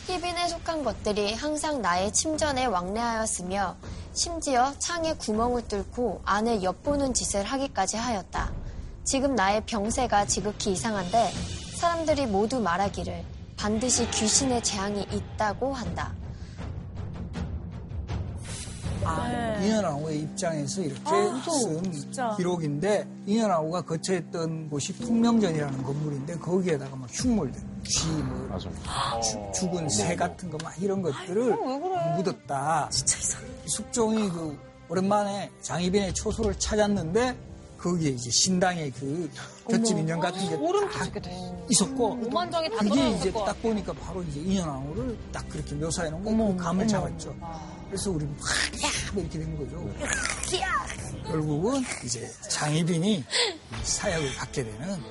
희빈에 0.06 0.48
속한 0.48 0.84
것들이 0.84 1.32
항상 1.32 1.80
나의 1.80 2.12
침전에 2.12 2.66
왕래하였으며 2.66 3.74
심지어 4.12 4.74
창에 4.78 5.14
구멍을 5.14 5.66
뚫고 5.66 6.20
안을 6.26 6.62
엿보는 6.62 7.14
짓을 7.14 7.42
하기까지 7.44 7.96
하였다. 7.96 8.52
지금 9.04 9.34
나의 9.34 9.64
병세가 9.64 10.26
지극히 10.26 10.72
이상한데 10.72 11.32
사람들이 11.74 12.26
모두 12.26 12.60
말하기를 12.60 13.24
반드시 13.56 14.10
귀신의 14.10 14.62
재앙이 14.62 15.06
있다고 15.10 15.72
한다. 15.72 16.12
인현아우의 19.62 20.20
입장에서 20.20 20.82
이렇게 20.82 21.00
아, 21.06 21.42
쓴 21.50 21.92
진짜. 21.92 22.34
기록인데 22.36 23.06
인현아우가 23.26 23.82
거처했던 23.82 24.70
곳이 24.70 24.92
풍명전이라는 24.94 25.82
건물인데 25.82 26.38
거기에다가 26.38 26.96
막 26.96 27.08
흉물들, 27.10 27.60
쥐, 27.84 28.06
뭐 28.08 28.48
맞아. 28.50 28.68
주- 29.20 29.38
죽은 29.54 29.88
새 29.88 30.14
같은 30.16 30.50
거 30.50 30.58
막 30.62 30.74
이런 30.82 31.02
것들을 31.02 31.56
묻었다. 32.16 32.88
진짜 32.90 33.18
이상해. 33.18 33.46
숙종이 33.66 34.28
그 34.28 34.58
오랜만에 34.88 35.50
장희빈의 35.62 36.14
초소를 36.14 36.58
찾았는데 36.58 37.36
거기에 37.80 38.10
이제 38.10 38.30
신당의 38.30 38.90
그 38.92 39.30
볏짚 39.68 39.96
인형 39.98 40.20
같은 40.20 40.38
게 40.48 40.56
소름 40.56 40.88
돼. 41.22 41.64
있었고 41.70 42.18
오만정이 42.26 42.68
다 42.70 42.76
이게 42.82 42.88
떨어졌을 42.88 43.16
이제 43.16 43.30
것딱 43.30 43.62
보니까 43.62 43.92
바로 43.94 44.22
이제 44.24 44.40
인현왕후를 44.40 45.18
딱 45.32 45.48
그렇게 45.48 45.74
묘사해 45.74 46.10
놓은 46.10 46.22
거그 46.24 46.56
감을 46.62 46.86
잡았죠. 46.86 47.34
그래서 47.88 48.10
우리 48.10 48.24
막 48.26 48.36
이렇게 49.16 49.38
된 49.38 49.56
거죠. 49.56 49.88
결국은 51.26 51.82
이제 52.04 52.30
장희빈이 52.50 53.24
사약을 53.82 54.34
받게 54.36 54.64
되는 54.64 55.02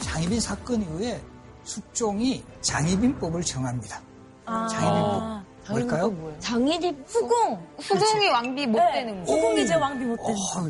장희빈 0.00 0.40
사건 0.40 0.82
이후에 0.82 1.20
숙종이 1.64 2.44
장희빈법을 2.60 3.42
정합니다. 3.42 4.00
아. 4.44 4.66
장희빈법 4.68 5.51
뭘까요? 5.68 6.36
장일이 6.40 6.96
후궁. 7.06 7.58
후궁이 7.78 8.28
왕비 8.28 8.66
못 8.66 8.78
되는 8.92 9.24
거. 9.24 9.32
후궁이 9.32 9.62
이제 9.62 9.74
왕비 9.74 10.04
못 10.04 10.16
되는 10.16 10.32
어, 10.32 10.68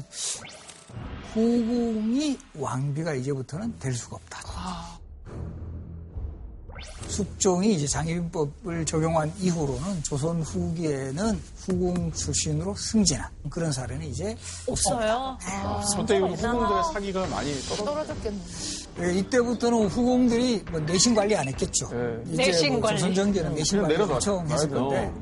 후궁이 1.32 2.38
왕비가 2.58 3.14
이제부터는 3.14 3.78
될 3.78 3.94
수가 3.94 4.16
없다. 4.16 4.40
숙종이 7.12 7.74
이제 7.74 7.86
장희빈법을 7.86 8.84
적용한 8.86 9.32
이후로는 9.38 10.02
조선 10.02 10.42
후기에는 10.42 11.40
후궁 11.58 12.12
출신으로 12.12 12.74
승진한 12.74 13.28
그런 13.50 13.70
사례는 13.70 14.06
이제 14.06 14.36
없어요. 14.66 15.36
그때 15.96 16.16
이후로 16.16 16.34
후궁들의 16.34 16.82
사기가 16.92 17.26
많이 17.26 17.52
떨어졌 17.60 17.84
떨어졌겠네. 17.84 18.40
예, 19.00 19.14
이때부터는 19.18 19.86
후궁들이 19.88 20.64
뭐 20.70 20.80
내신 20.80 21.14
관리 21.14 21.36
안 21.36 21.46
했겠죠. 21.48 21.88
네. 21.90 22.22
이제 22.32 22.36
내신 22.46 22.72
뭐 22.72 22.80
관리. 22.82 22.98
조선 22.98 23.14
정계는 23.14 23.54
내신 23.54 23.82
그냥 23.82 23.98
관리. 23.98 24.12
엄청 24.12 24.50
했을. 24.50 24.68
건데 24.68 25.12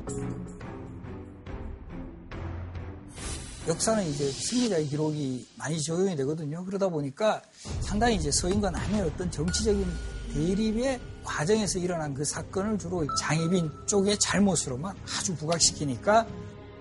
역사는 3.67 4.03
이제 4.07 4.31
승리자의 4.31 4.87
기록이 4.87 5.47
많이 5.55 5.79
적용이 5.81 6.15
되거든요. 6.15 6.65
그러다 6.65 6.87
보니까 6.89 7.41
상당히 7.81 8.15
이제 8.15 8.31
서인과 8.31 8.71
남의 8.71 9.01
어떤 9.01 9.29
정치적인 9.29 9.85
대립의 10.33 10.99
과정에서 11.23 11.79
일어난 11.79 12.13
그 12.13 12.23
사건을 12.23 12.77
주로 12.77 13.05
장희빈 13.15 13.71
쪽의 13.85 14.17
잘못으로만 14.19 14.95
아주 15.17 15.35
부각시키니까 15.35 16.25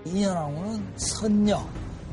이년왕후는 0.05 0.95
선녀, 0.97 1.67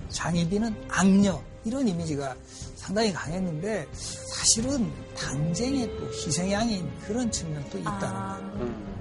장희빈은 0.10 0.88
악녀 0.90 1.42
이런 1.64 1.88
이미지가 1.88 2.36
상당히 2.76 3.12
강했는데 3.12 3.88
사실은 3.92 4.92
당쟁의 5.16 5.98
또 5.98 6.08
희생양인 6.08 6.90
그런 7.00 7.30
측면도 7.30 7.78
있다는 7.80 8.00
거예요. 8.60 8.98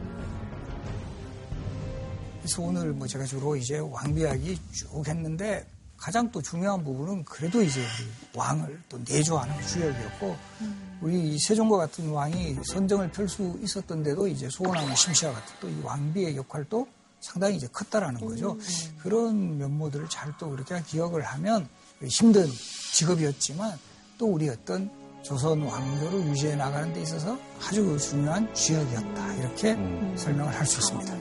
그래서 2.41 2.62
오늘 2.62 2.93
뭐 2.93 3.07
제가 3.07 3.24
주로 3.24 3.57
이제 3.57 3.79
왕비 3.79 4.20
이야기 4.20 4.59
쭉 4.72 5.07
했는데 5.07 5.66
가장 5.97 6.31
또 6.31 6.41
중요한 6.43 6.85
부분은 6.85 7.24
그래도 7.24 7.62
이제 7.62 7.81
왕을 8.35 8.83
또 8.89 8.99
내조하는 8.99 9.66
주역이었고 9.66 10.37
우리 11.03 11.34
이 11.34 11.38
세종과 11.38 11.76
같은 11.76 12.11
왕이 12.11 12.57
선정을 12.64 13.11
펼 13.12 13.28
수 13.28 13.59
있었던데도 13.62 14.28
이제 14.28 14.49
소원왕 14.49 14.94
심시와 14.94 15.32
같은 15.32 15.55
또 15.61 15.68
이 15.68 15.74
왕비의 15.82 16.36
역할도 16.36 16.86
상당히 17.20 17.57
이제 17.57 17.66
컸다라는 17.72 18.20
거죠. 18.20 18.57
그런 19.03 19.59
면모들을 19.59 20.09
잘 20.09 20.32
또 20.38 20.51
그렇게 20.51 20.80
기억을 20.86 21.22
하면 21.22 21.68
힘든 22.03 22.47
직업이었지만 22.92 23.76
또 24.18 24.26
우리 24.26 24.49
어떤 24.49 24.90
조선 25.22 25.62
왕조를 25.62 26.26
유지해 26.28 26.55
나가는 26.55 26.92
데 26.92 27.03
있어서 27.03 27.36
아주 27.66 27.99
중요한 27.99 28.53
주역이었다 28.55 29.34
이렇게 29.34 29.74
설명을 30.16 30.55
할 30.55 30.64
수 30.66 30.78
있습니다. 30.78 31.14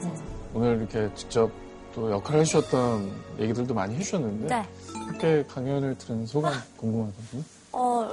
오늘 0.54 0.76
이렇게 0.78 1.12
직접 1.14 1.50
또 1.94 2.10
역할을 2.10 2.40
해주셨던 2.40 3.10
얘기들도 3.40 3.74
많이 3.74 3.96
해주셨는데 3.96 4.46
네. 4.46 4.68
그렇게 5.08 5.44
강연을 5.46 5.98
들은 5.98 6.24
소감 6.26 6.54
궁금하거든요. 6.76 7.42
어, 7.78 8.08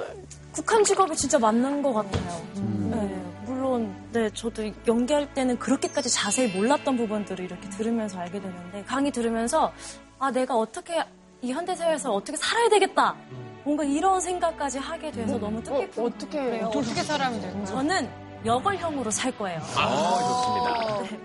국한 0.52 0.84
직업이 0.84 1.16
진짜 1.16 1.40
맞는 1.40 1.82
것 1.82 1.94
같아요. 1.94 2.42
네, 2.56 3.24
물론, 3.46 3.96
네, 4.12 4.30
저도 4.32 4.70
연기할 4.86 5.34
때는 5.34 5.58
그렇게까지 5.58 6.10
자세히 6.10 6.54
몰랐던 6.54 6.98
부분들을 6.98 7.46
이렇게 7.46 7.70
들으면서 7.70 8.20
알게 8.20 8.42
되는데, 8.42 8.84
강의 8.84 9.10
들으면서, 9.10 9.72
아, 10.20 10.30
내가 10.32 10.58
어떻게, 10.58 11.02
이 11.42 11.54
현대사회에서 11.54 12.14
어떻게 12.14 12.38
살아야 12.38 12.68
되겠다. 12.68 13.16
뭔가 13.64 13.86
이런 13.86 14.20
생각까지 14.20 14.80
하게 14.80 15.12
돼서 15.12 15.38
너무 15.38 15.64
뜻깊은 15.64 16.06
어떻게 16.06 16.44
그래요. 16.44 16.66
어떻게 16.66 17.02
사람이 17.02 17.40
되는? 17.40 17.66
저는 17.66 18.10
여걸형으로 18.46 19.10
살 19.12 19.32
거예요. 19.38 19.62
아, 19.78 20.20
좋습니다. 20.20 21.02
네. 21.04 21.20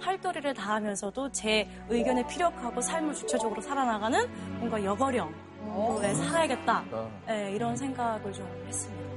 활도리를 0.00 0.52
다하면서도 0.54 1.32
제 1.32 1.66
의견에 1.88 2.26
피력하고 2.26 2.82
삶을 2.82 3.14
주체적으로 3.14 3.62
살아나가는 3.62 4.28
뭔가 4.58 4.82
여걸형. 4.84 5.47
네, 6.00 6.14
살아야겠다. 6.14 6.84
네, 7.26 7.52
이런 7.52 7.76
생각을 7.76 8.32
좀 8.32 8.46
했습니다. 8.66 9.08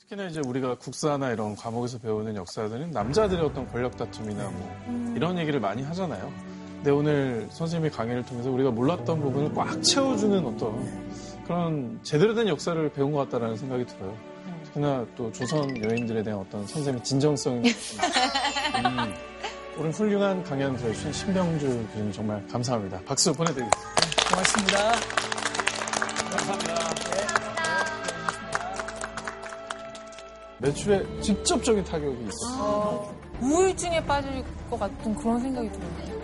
특히나 0.00 0.26
이제 0.26 0.40
우리가 0.46 0.76
국사나 0.76 1.30
이런 1.30 1.56
과목에서 1.56 1.98
배우는 1.98 2.36
역사들은 2.36 2.90
남자들의 2.90 3.44
어떤 3.44 3.66
권력 3.68 3.96
다툼이나 3.96 4.50
뭐 4.50 5.12
이런 5.16 5.38
얘기를 5.38 5.60
많이 5.60 5.82
하잖아요. 5.82 6.30
근데 6.76 6.90
오늘 6.90 7.48
선생님의 7.50 7.90
강의를 7.90 8.26
통해서 8.26 8.50
우리가 8.50 8.70
몰랐던 8.70 9.20
부분을 9.20 9.54
꽉 9.54 9.82
채워주는 9.82 10.44
어떤 10.44 11.44
그런 11.46 11.98
제대로 12.02 12.34
된 12.34 12.48
역사를 12.48 12.92
배운 12.92 13.12
것 13.12 13.18
같다라는 13.20 13.56
생각이 13.56 13.86
들어요. 13.86 14.14
특히나 14.64 15.06
또 15.16 15.32
조선 15.32 15.70
여인들에 15.82 16.22
대한 16.22 16.40
어떤 16.40 16.66
선생님의 16.66 17.02
진정성, 17.04 17.62
음, 17.64 19.14
오늘 19.76 19.90
훌륭한 19.90 20.42
강연 20.44 20.76
들어주신 20.76 21.12
신병주 21.12 21.66
교수님 21.66 22.12
정말 22.12 22.46
감사합니다. 22.46 23.00
박수 23.04 23.32
보내드리겠습니다. 23.32 23.80
고맙습니다. 24.30 24.92
감사합니다. 26.30 26.74
매출에 30.58 31.20
직접적인 31.20 31.82
타격이 31.84 32.22
있었어요. 32.22 33.14
우울증에 33.40 34.04
빠질 34.04 34.44
것 34.70 34.78
같은 34.78 35.14
그런 35.14 35.40
생각이 35.40 35.70
들어요. 35.72 36.14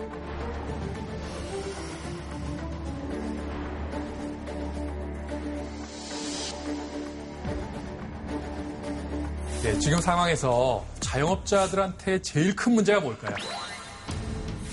네, 9.61 9.77
지금 9.77 9.99
상황에서 9.99 10.83
자영업자들한테 11.11 12.21
제일 12.21 12.55
큰 12.55 12.73
문제가 12.73 13.01
뭘까요? 13.01 13.35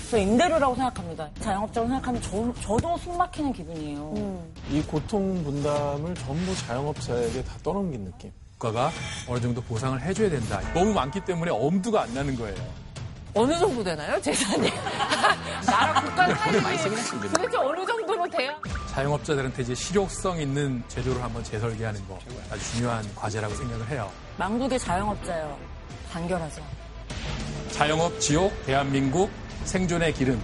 저 0.09 0.17
임대료라고 0.17 0.73
생각합니다. 0.73 1.29
자영업자로 1.41 1.87
생각하면 1.87 2.21
저, 2.21 2.53
저도 2.61 2.97
숨 2.97 3.17
막히는 3.17 3.51
기분이에요. 3.51 4.41
이 4.71 4.81
고통 4.83 5.43
분담을 5.43 6.15
전부 6.15 6.55
자영업자에게 6.55 7.43
다 7.43 7.55
떠넘긴 7.61 8.05
느낌. 8.05 8.31
국가가 8.53 8.89
어느 9.27 9.39
정도 9.41 9.61
보상을 9.61 10.01
해줘야 10.01 10.29
된다. 10.29 10.61
너무 10.73 10.93
많기 10.93 11.19
때문에 11.19 11.51
엄두가 11.51 12.03
안 12.03 12.13
나는 12.13 12.35
거예요. 12.37 12.55
어느 13.33 13.57
정도 13.59 13.83
되나요, 13.83 14.19
재산이? 14.21 14.69
나라 15.67 16.01
국가 16.01 16.33
사이 16.35 16.61
많이 16.61 16.77
생겼습니다. 16.77 17.33
도대체 17.33 17.57
어느 17.57 17.85
정도로 17.85 18.29
돼요? 18.29 18.55
자영업자들한테 18.91 19.61
이제 19.61 19.75
실효성 19.75 20.39
있는 20.39 20.83
제도를 20.87 21.21
한번 21.21 21.43
재설계하는 21.43 22.07
거 22.07 22.17
아주 22.49 22.71
중요한 22.73 23.03
과제라고 23.13 23.53
생각을 23.55 23.87
해요. 23.89 24.09
망국의 24.37 24.79
자영업자요. 24.79 25.68
단결하자. 26.11 26.61
자영업 27.71 28.19
지옥 28.19 28.51
대한민국 28.65 29.29
생존의 29.63 30.13
기름. 30.13 30.41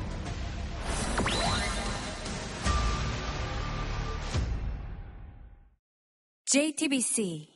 JTBC 6.45 7.54